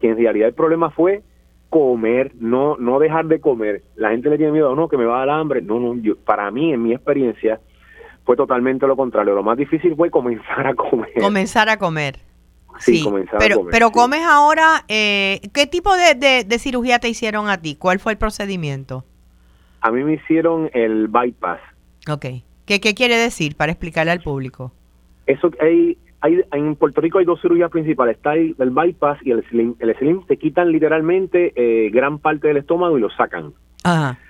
que 0.00 0.08
en 0.08 0.16
realidad 0.16 0.48
el 0.48 0.54
problema 0.54 0.90
fue 0.90 1.22
comer 1.68 2.32
no 2.38 2.76
no 2.76 2.98
dejar 2.98 3.26
de 3.26 3.40
comer 3.40 3.82
la 3.96 4.10
gente 4.10 4.30
le 4.30 4.36
tiene 4.36 4.52
miedo 4.52 4.74
no 4.76 4.88
que 4.88 4.96
me 4.96 5.04
va 5.04 5.22
a 5.22 5.26
dar 5.26 5.40
hambre 5.40 5.62
no 5.62 5.78
no 5.80 5.96
yo, 6.00 6.16
para 6.16 6.50
mí 6.50 6.72
en 6.72 6.82
mi 6.82 6.92
experiencia 6.92 7.60
fue 8.24 8.36
totalmente 8.36 8.86
lo 8.86 8.96
contrario 8.96 9.34
lo 9.34 9.42
más 9.42 9.56
difícil 9.58 9.96
fue 9.96 10.10
comenzar 10.10 10.66
a 10.66 10.74
comer 10.74 11.10
Comenzar 11.20 11.68
a 11.68 11.76
comer. 11.76 12.18
Sí, 12.78 13.02
comenzar 13.02 13.34
a 13.34 13.38
pero, 13.40 13.56
comer, 13.56 13.72
Pero 13.72 13.86
sí. 13.88 13.92
comes 13.92 14.22
ahora, 14.24 14.84
eh, 14.88 15.40
¿qué 15.52 15.66
tipo 15.66 15.94
de, 15.96 16.14
de- 16.14 16.44
de 16.44 16.58
cirugía 16.60 16.98
te 17.00 17.08
hicieron 17.08 17.48
a 17.48 17.60
ti? 17.60 17.74
¿Cuál 17.74 17.98
fue 17.98 18.12
el 18.12 18.18
procedimiento? 18.18 19.04
a 19.82 19.90
mí 19.90 20.04
me 20.04 20.14
hicieron 20.14 20.70
el 20.72 21.08
bypass 21.08 21.58
Ok. 22.08 22.26
¿Qué, 22.70 22.78
qué 22.78 22.94
quiere 22.94 23.16
decir 23.16 23.56
para 23.56 23.72
explicarle 23.72 24.12
al 24.12 24.20
público? 24.20 24.70
Eso 25.26 25.50
hay, 25.60 25.98
hay 26.20 26.40
en 26.52 26.76
Puerto 26.76 27.00
Rico 27.00 27.18
hay 27.18 27.24
dos 27.24 27.42
cirugías 27.42 27.68
principales, 27.68 28.16
está 28.16 28.34
el, 28.34 28.54
el 28.60 28.70
bypass 28.70 29.18
y 29.24 29.32
el 29.32 29.42
slim. 29.48 29.74
El 29.80 29.92
slim 29.96 30.24
te 30.24 30.36
quitan 30.36 30.70
literalmente 30.70 31.52
eh, 31.56 31.90
gran 31.90 32.20
parte 32.20 32.46
del 32.46 32.58
estómago 32.58 32.96
y 32.96 33.00
lo 33.00 33.10
sacan. 33.10 33.54
Ajá. 33.82 34.20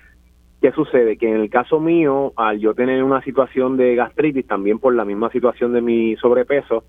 ¿Qué 0.63 0.73
sucede? 0.73 1.19
Que 1.19 1.29
en 1.29 1.37
el 1.37 1.51
caso 1.51 1.81
mío, 1.81 2.33
al 2.35 2.59
yo 2.59 2.73
tener 2.73 3.05
una 3.05 3.21
situación 3.21 3.77
de 3.77 3.95
gastritis, 3.95 4.47
también 4.47 4.79
por 4.79 4.95
la 4.95 5.05
misma 5.05 5.31
situación 5.31 5.75
de 5.75 5.83
mi 5.83 6.17
sobrepeso, 6.17 6.85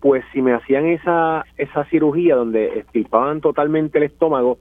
pues 0.00 0.24
si 0.32 0.42
me 0.42 0.52
hacían 0.52 0.86
esa, 0.86 1.44
esa 1.58 1.84
cirugía 1.90 2.34
donde 2.34 2.80
extirpaban 2.80 3.40
totalmente 3.40 3.98
el 3.98 4.04
estómago, 4.04 4.58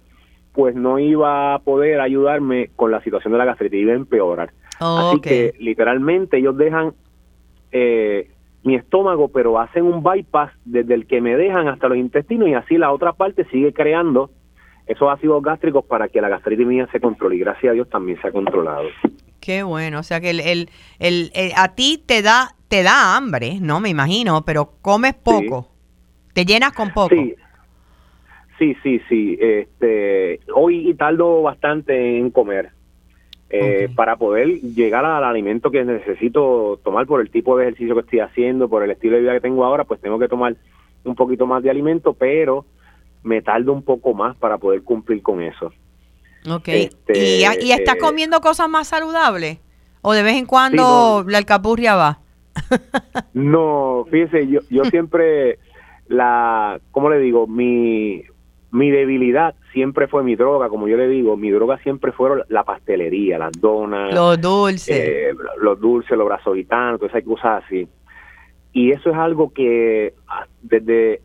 pues 0.54 0.76
no 0.76 1.00
iba 1.00 1.56
a 1.56 1.60
poder 1.60 2.00
ayudarme 2.00 2.70
con 2.76 2.92
la 2.92 3.02
situación 3.02 3.34
de 3.34 3.40
la 3.40 3.46
gastritis, 3.46 3.82
iba 3.82 3.94
a 3.94 3.96
empeorar. 3.96 4.52
Así 4.82 5.18
Ok. 5.18 5.24
que 5.24 5.54
literalmente 5.60 6.38
ellos 6.38 6.58
dejan 6.58 6.94
eh, 7.72 8.30
mi 8.64 8.76
estómago, 8.76 9.30
pero 9.30 9.60
hacen 9.60 9.84
un 9.84 10.04
bypass 10.04 10.52
desde 10.66 10.94
el 10.96 11.06
que 11.08 11.22
me 11.22 11.36
dejan 11.38 11.68
hasta 11.68 11.88
los 11.88 11.98
intestinos 11.98 12.50
y 12.50 12.54
así 12.54 12.78
la 12.78 12.92
otra 12.92 13.14
parte 13.14 13.46
sigue 13.46 13.74
creando 13.74 14.32
esos 14.88 15.08
ácidos 15.10 15.42
gástricos 15.44 15.86
para 15.86 16.10
que 16.10 16.20
la 16.20 16.30
gastritis 16.30 16.66
mía 16.68 16.88
se 16.92 17.00
controle 17.00 17.36
y 17.36 17.40
gracias 17.40 17.72
a 17.72 17.74
Dios 17.74 17.90
también 17.90 18.20
se 18.22 18.28
ha 18.28 18.32
controlado. 18.32 18.90
Qué 19.40 19.64
bueno, 19.64 20.00
o 20.00 20.04
sea 20.04 20.20
que 20.20 20.32
el, 20.32 20.40
el, 20.40 20.70
el, 21.00 21.32
a 21.56 21.76
ti 21.76 22.04
te 22.06 22.22
da 22.22 22.56
te 22.68 22.84
da 22.84 23.16
hambre, 23.18 23.60
¿no? 23.62 23.80
Me 23.82 23.90
imagino, 23.90 24.44
pero 24.46 24.74
comes 24.82 25.14
poco, 25.14 25.68
te 26.34 26.46
llenas 26.46 26.72
con 26.72 26.92
poco. 26.92 27.10
Sí. 27.16 27.36
Sí, 28.58 28.76
sí, 28.84 29.02
sí. 29.10 29.38
Este, 29.42 30.40
hoy 30.54 30.94
tardo 30.94 31.42
bastante 31.42 32.18
en 32.20 32.30
comer 32.30 32.70
eh, 33.54 33.90
para 33.94 34.16
poder 34.16 34.62
llegar 34.62 35.04
al 35.04 35.26
alimento 35.26 35.72
que 35.72 35.84
necesito 35.84 36.80
tomar 36.86 37.06
por 37.06 37.20
el 37.20 37.30
tipo 37.30 37.58
de 37.58 37.66
ejercicio 37.66 37.96
que 37.96 38.02
estoy 38.02 38.20
haciendo, 38.20 38.70
por 38.70 38.82
el 38.82 38.92
estilo 38.92 39.16
de 39.16 39.24
vida 39.24 39.34
que 39.34 39.42
tengo 39.42 39.66
ahora, 39.66 39.84
pues 39.84 40.00
tengo 40.00 40.18
que 40.18 40.30
tomar 40.30 40.56
un 41.04 41.16
poquito 41.16 41.46
más 41.46 41.62
de 41.62 41.70
alimento, 41.70 42.14
pero 42.14 42.66
me 43.24 43.42
tardo 43.42 43.74
un 43.74 43.84
poco 43.84 44.14
más 44.14 44.38
para 44.38 44.58
poder 44.58 44.84
cumplir 44.84 45.22
con 45.22 45.42
eso. 45.42 45.74
Ok. 46.50 46.68
Este, 46.70 47.18
¿Y, 47.18 47.42
¿Y, 47.62 47.72
estás 47.74 47.96
eh, 47.96 48.00
comiendo 48.00 48.40
cosas 48.40 48.70
más 48.70 48.88
saludables? 48.88 49.60
¿O 50.02 50.14
de 50.14 50.24
vez 50.24 50.38
en 50.38 50.46
cuando 50.46 51.26
la 51.28 51.38
alcapurria 51.38 51.96
va? 51.96 52.20
no, 53.34 54.06
fíjese, 54.10 54.48
yo, 54.48 54.62
yo 54.70 54.86
siempre, 54.90 55.60
la, 56.08 56.80
¿cómo 56.92 57.10
le 57.10 57.20
digo? 57.20 57.48
Mi, 57.48 58.24
mi 58.72 58.90
debilidad 58.90 59.56
siempre 59.74 60.08
fue 60.08 60.24
mi 60.24 60.36
droga, 60.36 60.70
como 60.70 60.88
yo 60.88 60.96
le 60.98 61.08
digo, 61.08 61.36
mi 61.36 61.52
droga 61.52 61.78
siempre 61.80 62.12
fueron 62.14 62.44
la 62.48 62.64
pastelería, 62.64 63.38
las 63.38 63.52
donas, 63.52 64.14
los 64.14 64.40
dulces, 64.40 64.98
eh, 64.98 65.34
los 65.60 65.80
dulces, 65.80 66.18
los 66.18 66.26
brazos 66.26 66.56
gitanos, 66.56 67.00
todas 67.00 67.14
esas 67.14 67.28
cosas 67.28 67.64
así. 67.66 67.88
Y 68.74 68.92
eso 68.92 69.10
es 69.10 69.16
algo 69.18 69.52
que 69.52 70.14
ah, 70.28 70.46
desde, 70.62 71.22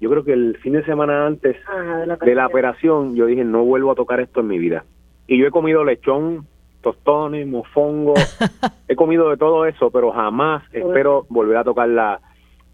yo 0.00 0.08
creo 0.08 0.24
que 0.24 0.32
el 0.32 0.56
fin 0.58 0.74
de 0.74 0.84
semana 0.84 1.26
antes 1.26 1.56
ah, 1.66 2.16
de, 2.24 2.34
la 2.34 2.46
operación, 2.46 3.16
yo 3.16 3.26
dije, 3.26 3.44
no 3.44 3.64
vuelvo 3.64 3.90
a 3.90 3.96
tocar 3.96 4.20
esto 4.20 4.40
en 4.40 4.46
mi 4.46 4.58
vida. 4.58 4.84
Y 5.26 5.36
yo 5.36 5.46
he 5.48 5.50
comido 5.50 5.84
lechón, 5.84 6.46
tostones, 6.80 7.44
mofongo, 7.48 8.14
he 8.88 8.94
comido 8.94 9.30
de 9.30 9.36
todo 9.36 9.66
eso, 9.66 9.90
pero 9.90 10.12
jamás 10.12 10.62
espero 10.72 11.26
volver 11.28 11.56
a 11.56 11.64
tocar 11.64 11.88
la, 11.88 12.20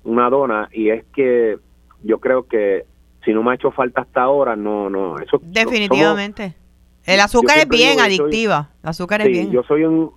una 0.04 0.28
dona. 0.28 0.68
Y 0.72 0.90
es 0.90 1.04
que 1.06 1.56
yo 2.02 2.18
creo 2.18 2.46
que 2.46 2.84
si 3.24 3.32
no 3.32 3.42
me 3.42 3.52
ha 3.52 3.54
hecho 3.54 3.70
falta 3.70 4.02
hasta 4.02 4.22
ahora, 4.22 4.56
no, 4.56 4.90
no, 4.90 5.18
eso... 5.18 5.40
Definitivamente. 5.42 6.54
el 7.04 7.20
azúcar 7.20 7.58
es 7.58 7.68
bien 7.68 8.00
adictiva, 8.00 8.70
el 8.82 8.88
azúcar 8.88 9.22
es 9.22 9.28
bien. 9.28 9.50
Yo 9.50 9.62
soy 9.62 9.84
un 9.84 10.12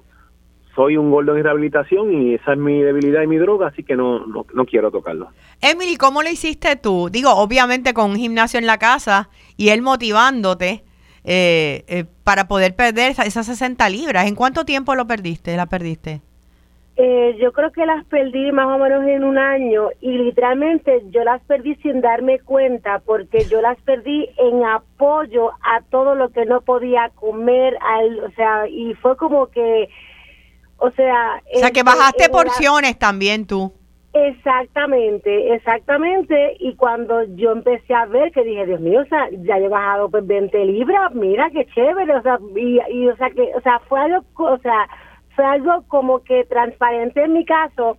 soy 0.76 0.96
un 0.96 1.10
gordo 1.10 1.36
en 1.36 1.44
rehabilitación 1.44 2.14
y 2.14 2.36
esa 2.36 2.54
es 2.54 2.60
mi 2.60 2.84
debilidad 2.84 3.24
y 3.24 3.28
mi 3.28 3.38
droga, 3.38 3.70
así 3.70 3.84
que 3.84 3.96
no, 3.96 4.28
no, 4.28 4.46
no 4.54 4.66
quiero 4.66 4.92
tocarlo. 4.92 5.30
Emily, 5.60 5.98
¿cómo 5.98 6.22
lo 6.22 6.30
hiciste 6.30 6.76
tú? 6.76 7.10
Digo, 7.12 7.32
obviamente 7.32 7.96
con 7.96 8.12
un 8.12 8.16
gimnasio 8.16 8.60
en 8.60 8.68
la 8.68 8.78
casa 8.78 9.30
y 9.58 9.70
él 9.70 9.82
motivándote 9.82 10.84
eh, 11.30 11.84
eh, 11.88 12.06
para 12.24 12.48
poder 12.48 12.76
perder 12.76 13.16
esas 13.26 13.48
60 13.48 13.90
libras. 13.90 14.28
¿En 14.28 14.36
cuánto 14.36 14.66
tiempo 14.66 14.96
lo 14.96 15.08
perdiste? 15.08 15.58
¿La 15.58 15.66
perdiste? 15.66 16.22
Eh, 17.00 17.38
yo 17.40 17.52
creo 17.52 17.72
que 17.72 17.86
las 17.86 18.04
perdí 18.06 18.52
más 18.52 18.66
o 18.66 18.80
menos 18.80 19.06
en 19.06 19.24
un 19.24 19.38
año 19.38 19.90
y 20.02 20.18
literalmente 20.18 21.04
yo 21.12 21.24
las 21.24 21.44
perdí 21.44 21.76
sin 21.76 22.02
darme 22.02 22.40
cuenta 22.40 23.04
porque 23.06 23.46
yo 23.46 23.62
las 23.62 23.80
perdí 23.82 24.28
en 24.38 24.66
apoyo 24.66 25.52
a 25.62 25.82
todo 25.92 26.16
lo 26.16 26.30
que 26.30 26.46
no 26.46 26.62
podía 26.62 27.12
comer, 27.14 27.78
al, 27.82 28.20
o 28.22 28.32
sea, 28.32 28.68
y 28.68 28.96
fue 28.96 29.16
como 29.16 29.46
que, 29.46 29.90
o 30.78 30.90
sea... 30.90 31.40
O 31.56 31.60
sea, 31.60 31.70
que 31.70 31.84
bajaste 31.84 32.30
porciones 32.30 32.98
también 32.98 33.46
tú. 33.46 33.72
Exactamente, 34.14 35.54
exactamente. 35.54 36.58
Y 36.60 36.74
cuando 36.76 37.26
yo 37.36 37.52
empecé 37.52 37.94
a 37.94 38.08
ver 38.08 38.32
que 38.32 38.44
dije, 38.44 38.66
Dios 38.66 38.82
mío, 38.82 39.02
o 39.02 39.06
sea, 39.06 39.28
ya 39.44 39.60
he 39.60 39.68
bajado 39.68 40.10
pues 40.10 40.26
20 40.26 40.66
libras, 40.66 41.14
mira 41.14 41.48
qué 41.52 41.64
chévere, 41.76 42.16
o 42.16 42.22
sea, 42.24 42.40
y, 42.56 42.80
y 42.90 43.08
o 43.08 43.16
sea, 43.18 43.30
que, 43.30 43.52
o 43.56 43.62
sea, 43.62 43.78
fue 43.88 44.00
algo, 44.00 44.26
o 44.38 44.58
sea, 44.58 44.88
fue 45.38 45.46
algo 45.46 45.84
como 45.88 46.24
que 46.24 46.46
transparente 46.46 47.24
en 47.24 47.34
mi 47.34 47.46
caso, 47.46 47.98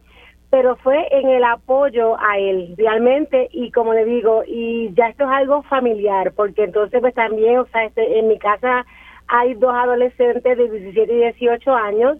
pero 0.50 0.74
fue 0.76 1.06
en 1.12 1.28
el 1.28 1.44
apoyo 1.44 2.16
a 2.18 2.36
él 2.36 2.74
realmente 2.76 3.48
y 3.52 3.70
como 3.70 3.94
le 3.94 4.04
digo, 4.04 4.42
y 4.44 4.92
ya 4.94 5.06
esto 5.08 5.22
es 5.22 5.30
algo 5.30 5.62
familiar, 5.62 6.32
porque 6.34 6.64
entonces 6.64 7.00
pues 7.00 7.14
también, 7.14 7.58
o 7.58 7.66
sea, 7.66 7.84
este, 7.84 8.18
en 8.18 8.26
mi 8.26 8.38
casa 8.38 8.84
hay 9.28 9.54
dos 9.54 9.72
adolescentes 9.72 10.58
de 10.58 10.68
17 10.68 11.12
y 11.12 11.16
18 11.16 11.74
años, 11.74 12.18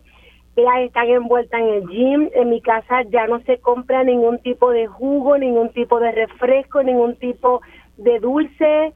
ellas 0.55 0.75
están 0.83 1.09
envueltas 1.09 1.61
en 1.61 1.69
el 1.69 1.89
gym, 1.89 2.31
en 2.35 2.51
mi 2.51 2.61
casa 2.61 3.03
ya 3.11 3.27
no 3.27 3.41
se 3.41 3.59
compra 3.59 4.05
ningún 4.05 4.39
tipo 4.39 4.71
de 4.71 4.87
jugo, 4.87 5.37
ningún 5.37 5.71
tipo 5.71 5.99
de 5.99 6.13
refresco, 6.13 6.81
ningún 6.85 7.17
tipo 7.17 7.61
de 7.97 8.21
dulce, 8.21 8.93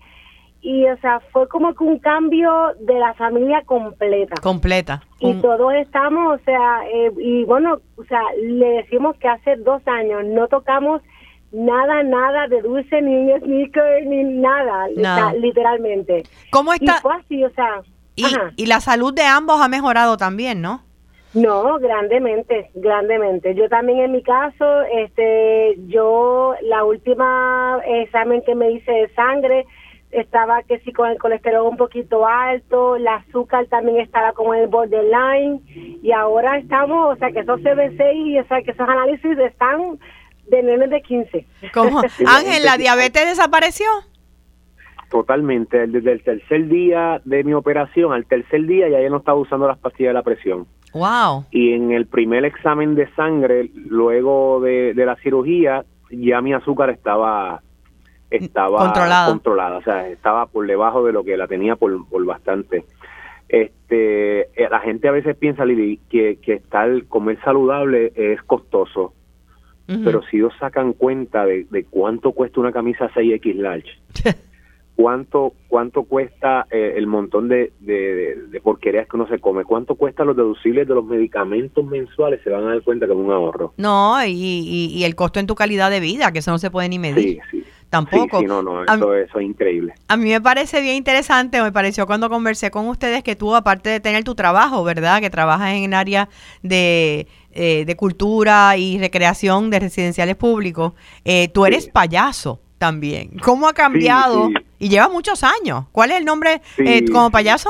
y 0.63 0.87
o 0.87 0.97
sea 0.99 1.21
fue 1.33 1.49
como 1.49 1.75
que 1.75 1.85
un 1.85 1.99
cambio 1.99 2.51
de 2.81 2.95
la 2.95 3.13
familia 3.15 3.63
completa. 3.67 4.41
Completa. 4.41 5.03
Y 5.19 5.35
todos 5.35 5.75
estamos 5.75 6.41
o 6.41 6.45
sea 6.45 6.81
eh, 6.89 7.13
y 7.19 7.45
bueno 7.45 7.81
o 7.97 8.05
sea 8.05 8.23
le 8.41 8.69
decimos 8.83 9.17
que 9.17 9.29
hace 9.29 9.57
dos 9.57 9.83
años 9.87 10.25
no 10.25 10.47
tocamos 10.47 11.03
nada 11.51 12.03
nada 12.05 12.47
de 12.47 12.63
dulce 12.63 13.03
ni 13.03 13.33
sneaker 13.41 14.07
ni 14.07 14.23
nada 14.23 14.87
literalmente. 15.35 16.23
Cómo 16.51 16.73
está 16.73 16.97
y 16.97 17.01
fue 17.03 17.15
así 17.17 17.45
o 17.45 17.51
sea 17.51 17.83
y, 18.15 18.25
y 18.57 18.67
la 18.67 18.81
salud 18.81 19.13
de 19.13 19.23
ambos 19.23 19.61
ha 19.61 19.69
mejorado 19.69 20.17
también 20.17 20.63
no 20.63 20.83
no, 21.35 21.79
grandemente, 21.79 22.71
grandemente. 22.75 23.55
Yo 23.55 23.67
también 23.71 24.01
en 24.01 24.13
mi 24.13 24.23
caso, 24.23 24.83
este, 24.83 25.79
yo 25.87 26.55
la 26.63 26.85
última 26.85 27.81
examen 27.87 28.43
que 28.43 28.55
me 28.55 28.73
hice 28.73 28.93
de 28.93 29.15
sangre, 29.15 29.65
estaba 30.13 30.63
que 30.63 30.79
sí 30.81 30.93
con 30.93 31.11
el 31.11 31.19
colesterol 31.19 31.67
un 31.67 31.77
poquito 31.79 32.27
alto, 32.27 32.97
el 32.97 33.09
azúcar 33.09 33.67
también 33.67 33.99
estaba 33.99 34.33
como 34.33 34.55
en 34.55 34.63
el 34.63 34.69
borderline 34.69 35.63
y 36.03 36.13
ahora 36.13 36.59
estamos, 36.59 37.17
o 37.17 37.19
sea 37.19 37.33
que 37.33 37.41
esos 37.41 37.61
CBC 37.61 38.15
y 38.15 38.39
o 38.39 38.47
sea 38.47 38.63
que 38.63 38.73
esos 38.73 38.89
análisis 38.89 39.39
están 39.39 39.99
de 40.49 40.63
menos 40.63 40.91
de 40.91 41.01
15. 41.01 41.47
¿Cómo? 41.73 42.01
Ángel, 42.27 42.63
¿la 42.65 42.77
diabetes 42.77 43.27
desapareció? 43.27 43.87
Totalmente, 45.11 45.87
desde 45.87 46.13
el 46.13 46.23
tercer 46.23 46.69
día 46.69 47.21
de 47.25 47.43
mi 47.43 47.55
operación 47.55 48.13
al 48.13 48.27
tercer 48.27 48.67
día 48.67 48.89
ya 48.91 49.01
yo 49.01 49.09
no 49.09 49.19
estaba 49.19 49.39
usando 49.39 49.67
las 49.67 49.79
pastillas 49.79 50.11
de 50.11 50.15
la 50.15 50.23
presión. 50.23 50.67
Wow. 50.93 51.47
Y 51.51 51.73
en 51.73 51.91
el 51.91 52.07
primer 52.07 52.45
examen 52.45 52.95
de 52.95 53.11
sangre, 53.15 53.71
luego 53.75 54.61
de, 54.61 54.93
de 54.93 55.07
la 55.07 55.17
cirugía, 55.17 55.87
ya 56.11 56.43
mi 56.43 56.53
azúcar 56.53 56.91
estaba 56.91 57.63
estaba 58.33 58.79
controlada. 59.27 59.79
o 59.79 59.83
sea, 59.83 60.09
estaba 60.09 60.47
por 60.47 60.67
debajo 60.67 61.05
de 61.05 61.13
lo 61.13 61.25
que 61.25 61.37
la 61.37 61.47
tenía 61.47 61.77
por, 61.77 62.09
por 62.09 62.25
bastante. 62.25 62.85
Este, 63.49 64.41
eh, 64.41 64.69
la 64.71 64.81
gente 64.81 65.09
a 65.09 65.13
veces 65.13 65.37
piensa, 65.37 65.65
Lili, 65.65 66.01
que, 66.09 66.39
que 66.41 66.55
estar, 66.55 67.05
comer 67.05 67.39
saludable 67.45 68.13
es 68.15 68.43
costoso, 68.43 69.13
pero 70.05 70.23
si 70.23 70.39
ellos 70.39 70.55
sacan 70.59 70.95
cuenta 70.95 71.45
de, 71.45 71.67
de 71.71 71.85
cuánto 71.85 72.33
cuesta 72.33 72.61
una 72.61 72.73
camisa 72.73 73.11
6X 73.11 73.55
large, 73.57 73.91
cuánto 74.97 75.53
cuánto 75.69 76.05
cuesta 76.05 76.67
eh, 76.71 76.95
el 76.97 77.07
montón 77.07 77.49
de, 77.49 77.73
de, 77.81 78.61
porquerías 78.63 79.07
que 79.07 79.17
uno 79.17 79.29
se 79.29 79.39
come, 79.39 79.65
cuánto 79.65 79.97
cuesta 79.97 80.25
los 80.25 80.35
deducibles 80.35 80.89
de 80.89 80.95
los 80.95 81.05
medicamentos 81.05 81.85
mensuales, 81.85 82.41
se 82.43 82.49
van 82.49 82.65
a 82.65 82.69
dar 82.69 82.83
cuenta 82.83 83.05
que 83.05 83.13
es 83.13 83.19
un 83.19 83.31
ahorro. 83.31 83.75
No, 83.77 84.25
y, 84.25 84.31
y, 84.95 85.05
el 85.05 85.15
costo 85.15 85.41
en 85.41 85.47
tu 85.47 85.55
calidad 85.55 85.91
de 85.91 86.01
vida, 86.01 86.33
que 86.33 86.39
eso 86.39 86.53
no 86.53 86.59
se 86.59 86.71
puede 86.71 86.89
ni 86.89 86.99
medir. 86.99 87.41
Sí, 87.51 87.61
sí. 87.63 87.65
Tampoco. 87.93 88.41
Sí, 88.41 88.47
no, 88.47 88.63
no, 88.63 88.85
eso, 88.85 89.15
eso, 89.15 89.39
es 89.39 89.45
increíble. 89.45 89.93
A 90.09 90.17
mí 90.17 90.31
me 90.31 90.41
parece 90.41 90.81
bien 90.81 90.97
interesante, 90.97 91.61
me 91.61 91.73
pareció 91.73 92.07
cuando 92.07 92.31
conversé 92.31 92.71
con 92.71 92.89
ustedes 92.89 93.23
que 93.23 93.37
tú, 93.37 93.55
aparte 93.55 93.91
de 93.91 94.01
tener 94.01 94.25
tu 94.25 94.35
trabajo, 94.35 94.83
¿verdad? 94.83 95.21
Que 95.21 95.29
trabajas 95.29 95.75
en 95.75 95.85
el 95.85 95.93
área 95.93 96.31
de, 96.63 97.27
eh, 97.53 97.85
de 97.85 97.95
cultura 97.95 98.79
y 98.79 98.99
recreación 98.99 99.69
de 99.69 99.81
residenciales 99.81 100.37
públicos, 100.37 100.95
eh, 101.27 101.49
tú 101.49 101.67
eres 101.67 101.87
payaso 101.87 102.63
también. 102.79 103.33
¿Cómo 103.43 103.69
ha 103.69 103.75
cambiado? 103.75 104.49
Y 104.79 104.89
lleva 104.89 105.11
muchos 105.11 105.45
años. 105.45 105.85
¿Cuál 105.93 106.13
es 106.13 106.17
el 106.21 106.25
nombre 106.25 106.63
eh, 106.79 107.05
como 107.13 107.31
payaso? 107.31 107.69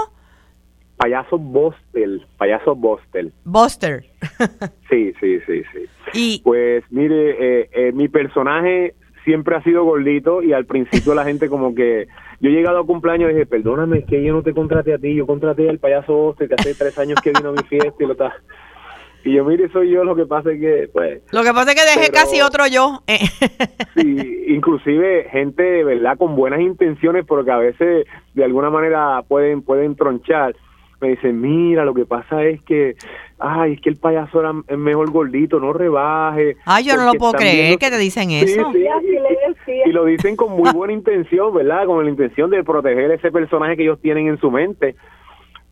Payaso 0.99 1.37
Bostel, 1.37 2.25
payaso 2.39 2.77
Bostel. 2.77 3.33
Boster. 3.43 4.05
sí, 4.89 5.13
sí, 5.19 5.41
sí, 5.49 5.63
sí. 5.73 5.89
Y, 6.13 6.43
pues 6.45 6.85
mire, 6.91 7.69
mi 7.93 8.07
personaje 8.07 8.95
siempre 9.25 9.57
ha 9.57 9.63
sido 9.63 9.85
gordito 9.85 10.43
y 10.43 10.53
al 10.53 10.67
principio 10.67 11.15
la 11.15 11.25
gente 11.25 11.49
como 11.49 11.75
que 11.75 12.07
yo 12.41 12.51
he 12.51 12.53
llegado 12.53 12.81
a 12.81 12.87
cumpleaños 12.87 13.31
y 13.31 13.35
dije, 13.35 13.47
perdóname, 13.47 13.99
es 13.99 14.05
que 14.07 14.23
yo 14.23 14.33
no 14.33 14.43
te 14.43 14.53
contraté 14.53 14.95
a 14.95 14.99
ti, 14.99 15.15
yo 15.15 15.27
contraté 15.27 15.69
al 15.69 15.79
payaso 15.79 16.17
Oste 16.19 16.49
que 16.49 16.55
hace 16.55 16.75
tres 16.75 16.99
años 16.99 17.21
que 17.23 17.33
vino 17.33 17.51
a 17.51 17.53
mi 17.53 17.63
fiesta 17.69 17.95
y 18.03 18.07
lo 18.07 18.13
está... 18.13 18.33
Y 19.25 19.35
yo, 19.35 19.45
mire, 19.45 19.69
soy 19.71 19.89
yo, 19.91 20.03
lo 20.03 20.17
que 20.17 20.27
pasa 20.27 20.51
es 20.51 20.59
que, 20.59 20.89
pues... 20.93 21.23
Lo 21.31 21.45
que 21.45 21.53
pasa 21.53 21.71
es 21.71 21.81
que 21.81 22.01
dejé 22.01 22.11
casi 22.11 22.41
otro 22.41 22.67
yo. 22.67 23.03
sí, 23.95 24.45
inclusive 24.49 25.29
gente, 25.31 25.85
¿verdad?, 25.85 26.19
con 26.19 26.35
buenas 26.35 26.61
intenciones, 26.61 27.25
porque 27.25 27.53
a 27.53 27.59
veces 27.59 28.05
de 28.35 28.45
alguna 28.45 28.69
manera 28.69 29.23
pueden, 29.29 29.63
pueden 29.63 29.95
tronchar. 29.95 30.57
Me 31.03 31.09
dicen, 31.09 31.41
mira, 31.41 31.85
lo 31.85 31.93
que 31.93 32.07
pasa 32.07 32.45
es 32.45 32.63
que, 32.63 32.95
ay, 33.39 33.75
es 33.75 33.81
que 33.81 33.91
el 33.91 33.97
payaso 33.97 34.41
era 34.41 34.53
es 34.69 34.79
mejor 34.79 35.11
gordito, 35.11 35.59
no 35.59 35.73
rebaje. 35.73 36.57
Ay, 36.65 36.85
yo 36.85 36.97
no 36.97 37.05
lo 37.05 37.15
puedo 37.15 37.33
creer 37.33 37.77
que 37.79 37.91
te 37.91 37.99
dicen 37.99 38.31
eso. 38.31 38.71
Sí, 38.73 38.87
y, 39.67 39.89
y, 39.89 39.93
lo 39.93 40.05
dicen 40.05 40.37
con 40.37 40.53
muy 40.53 40.71
buena 40.73 40.95
intención, 40.95 41.53
¿verdad? 41.53 41.87
Con 41.87 42.05
la 42.05 42.11
intención 42.11 42.51
de 42.51 42.63
proteger 42.63 43.11
ese 43.11 43.33
personaje 43.33 43.77
que 43.77 43.83
ellos 43.83 44.01
tienen 44.01 44.29
en 44.29 44.39
su 44.39 44.51
mente. 44.51 44.95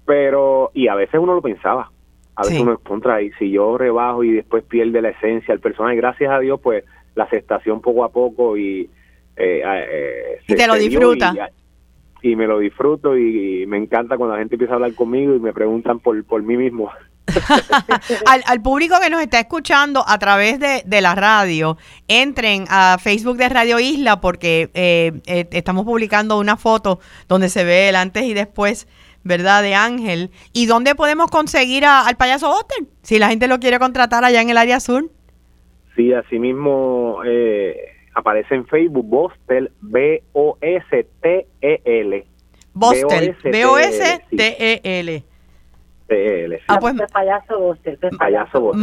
Pero, 0.04 0.72
y 0.74 0.88
a 0.88 0.96
veces 0.96 1.20
uno 1.20 1.34
lo 1.34 1.42
pensaba, 1.42 1.90
a 2.34 2.42
veces 2.42 2.60
uno 2.60 2.72
es 2.72 2.80
contra, 2.80 3.22
y 3.22 3.30
si 3.32 3.52
yo 3.52 3.78
rebajo 3.78 4.24
y 4.24 4.32
después 4.32 4.64
pierde 4.64 5.00
la 5.00 5.10
esencia 5.10 5.54
el 5.54 5.60
personaje, 5.60 5.94
gracias 5.96 6.32
a 6.32 6.40
Dios, 6.40 6.60
pues 6.60 6.84
la 7.14 7.24
aceptación 7.24 7.80
poco 7.80 8.04
a 8.04 8.08
poco 8.10 8.58
y... 8.58 8.90
Eh, 9.36 9.62
eh, 9.64 10.38
y 10.46 10.54
te 10.54 10.66
lo 10.66 10.74
disfruta 10.74 11.32
y 11.34 11.59
me 12.22 12.46
lo 12.46 12.58
disfruto 12.58 13.16
y, 13.16 13.66
me 13.66 13.76
encanta 13.76 14.16
cuando 14.16 14.34
la 14.34 14.40
gente 14.40 14.54
empieza 14.54 14.74
a 14.74 14.76
hablar 14.76 14.94
conmigo 14.94 15.34
y 15.34 15.40
me 15.40 15.52
preguntan 15.52 15.98
por, 16.00 16.22
por 16.24 16.42
mí 16.42 16.56
mismo. 16.56 16.90
al, 18.46 18.62
público 18.62 18.96
que 19.00 19.10
nos 19.10 19.20
está 19.20 19.40
escuchando 19.40 20.04
a 20.06 20.18
través 20.18 20.58
de, 20.58 21.00
la 21.00 21.14
radio, 21.14 21.76
entren 22.08 22.64
a 22.68 22.98
Facebook 22.98 23.36
de 23.36 23.48
Radio 23.48 23.78
Isla 23.78 24.20
porque 24.20 24.70
eh, 24.74 25.12
eh, 25.26 25.46
estamos 25.52 25.84
publicando 25.84 26.38
una 26.38 26.56
foto 26.56 26.98
donde 27.28 27.48
se 27.48 27.64
ve 27.64 27.88
el 27.88 27.96
antes 27.96 28.24
y 28.24 28.34
después, 28.34 28.88
¿verdad? 29.22 29.62
De 29.62 29.74
Ángel. 29.74 30.30
¿Y 30.52 30.66
dónde 30.66 30.94
podemos 30.94 31.30
conseguir 31.30 31.84
al 31.84 32.16
payaso 32.16 32.48
Boston? 32.48 32.88
Si 33.02 33.18
la 33.18 33.28
gente 33.28 33.48
lo 33.48 33.60
quiere 33.60 33.78
contratar 33.78 34.24
allá 34.24 34.40
en 34.40 34.50
el 34.50 34.58
área 34.58 34.80
sur. 34.80 35.10
Sí, 35.96 36.12
así 36.12 36.38
mismo. 36.38 37.20
Eh, 37.24 37.76
aparece 38.14 38.54
en 38.54 38.66
Facebook 38.66 39.06
Bostel, 39.06 39.70
B-O-S-T-E-L. 39.80 40.26
Bostel, 42.72 43.36
B-O-S-T-E-L. 43.42 45.24
T-E-L. 46.08 46.60
Ah, 46.68 46.78
pues, 46.80 46.94
payaso 47.12 47.58
Bostel. 47.58 47.98
Payaso 48.18 48.60
Bostel. 48.60 48.82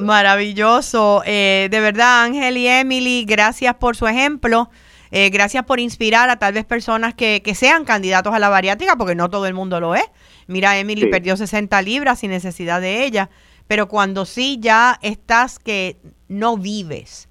maravilloso. 0.00 1.22
Eh, 1.26 1.68
de 1.70 1.80
verdad, 1.80 2.24
Ángel 2.24 2.56
y 2.56 2.66
Emily, 2.66 3.24
gracias 3.26 3.74
por 3.74 3.96
su 3.96 4.06
ejemplo. 4.06 4.70
Eh, 5.10 5.30
gracias 5.30 5.64
por 5.64 5.78
inspirar 5.78 6.30
a 6.30 6.38
tal 6.38 6.54
vez 6.54 6.64
personas 6.64 7.14
que, 7.14 7.42
que, 7.42 7.54
sean 7.54 7.84
candidatos 7.84 8.34
a 8.34 8.38
la 8.38 8.48
bariátrica, 8.48 8.96
porque 8.96 9.14
no 9.14 9.30
todo 9.30 9.46
el 9.46 9.54
mundo 9.54 9.78
lo 9.78 9.94
es. 9.94 10.10
Mira, 10.46 10.78
Emily 10.78 11.06
perdió 11.06 11.36
60 11.36 11.80
libras 11.82 12.20
sin 12.20 12.30
necesidad 12.30 12.80
de 12.80 13.04
ella, 13.04 13.30
pero 13.68 13.88
cuando 13.88 14.24
sí 14.24 14.58
ya 14.60 14.98
estás 15.02 15.58
que 15.58 15.96
no 16.28 16.56
vives, 16.56 17.25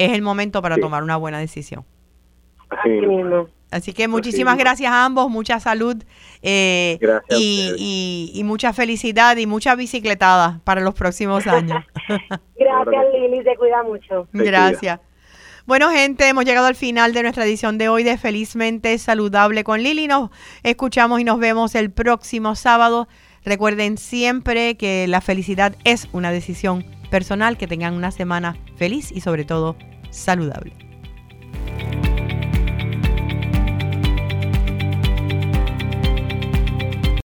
es 0.00 0.12
el 0.12 0.22
momento 0.22 0.62
para 0.62 0.78
tomar 0.78 1.02
una 1.02 1.16
buena 1.16 1.38
decisión. 1.38 1.84
Así 3.70 3.92
que 3.92 4.08
muchísimas 4.08 4.58
gracias 4.58 4.90
a 4.90 5.04
ambos, 5.04 5.30
mucha 5.30 5.60
salud 5.60 6.02
eh, 6.42 6.98
y, 7.28 8.32
y, 8.34 8.44
mucha 8.44 8.72
felicidad 8.72 9.36
y 9.36 9.46
mucha 9.46 9.76
bicicletada 9.76 10.60
para 10.64 10.80
los 10.80 10.94
próximos 10.94 11.46
años. 11.46 11.84
gracias 12.56 13.04
Lili, 13.12 13.44
te 13.44 13.56
cuida 13.56 13.82
mucho. 13.82 14.26
Gracias. 14.32 15.00
Bueno, 15.66 15.90
gente, 15.90 16.26
hemos 16.26 16.44
llegado 16.44 16.66
al 16.66 16.74
final 16.74 17.12
de 17.12 17.22
nuestra 17.22 17.44
edición 17.44 17.78
de 17.78 17.88
hoy 17.88 18.02
de 18.02 18.18
Felizmente 18.18 18.96
Saludable 18.98 19.62
con 19.62 19.82
Lili. 19.82 20.08
Nos 20.08 20.30
escuchamos 20.64 21.20
y 21.20 21.24
nos 21.24 21.38
vemos 21.38 21.74
el 21.76 21.92
próximo 21.92 22.56
sábado. 22.56 23.06
Recuerden 23.44 23.98
siempre 23.98 24.76
que 24.76 25.06
la 25.06 25.20
felicidad 25.20 25.76
es 25.84 26.08
una 26.12 26.32
decisión 26.32 26.84
personal, 27.10 27.58
que 27.58 27.66
tengan 27.66 27.94
una 27.94 28.10
semana 28.10 28.56
feliz 28.76 29.12
y 29.12 29.20
sobre 29.20 29.44
todo 29.44 29.76
saludable. 30.10 30.72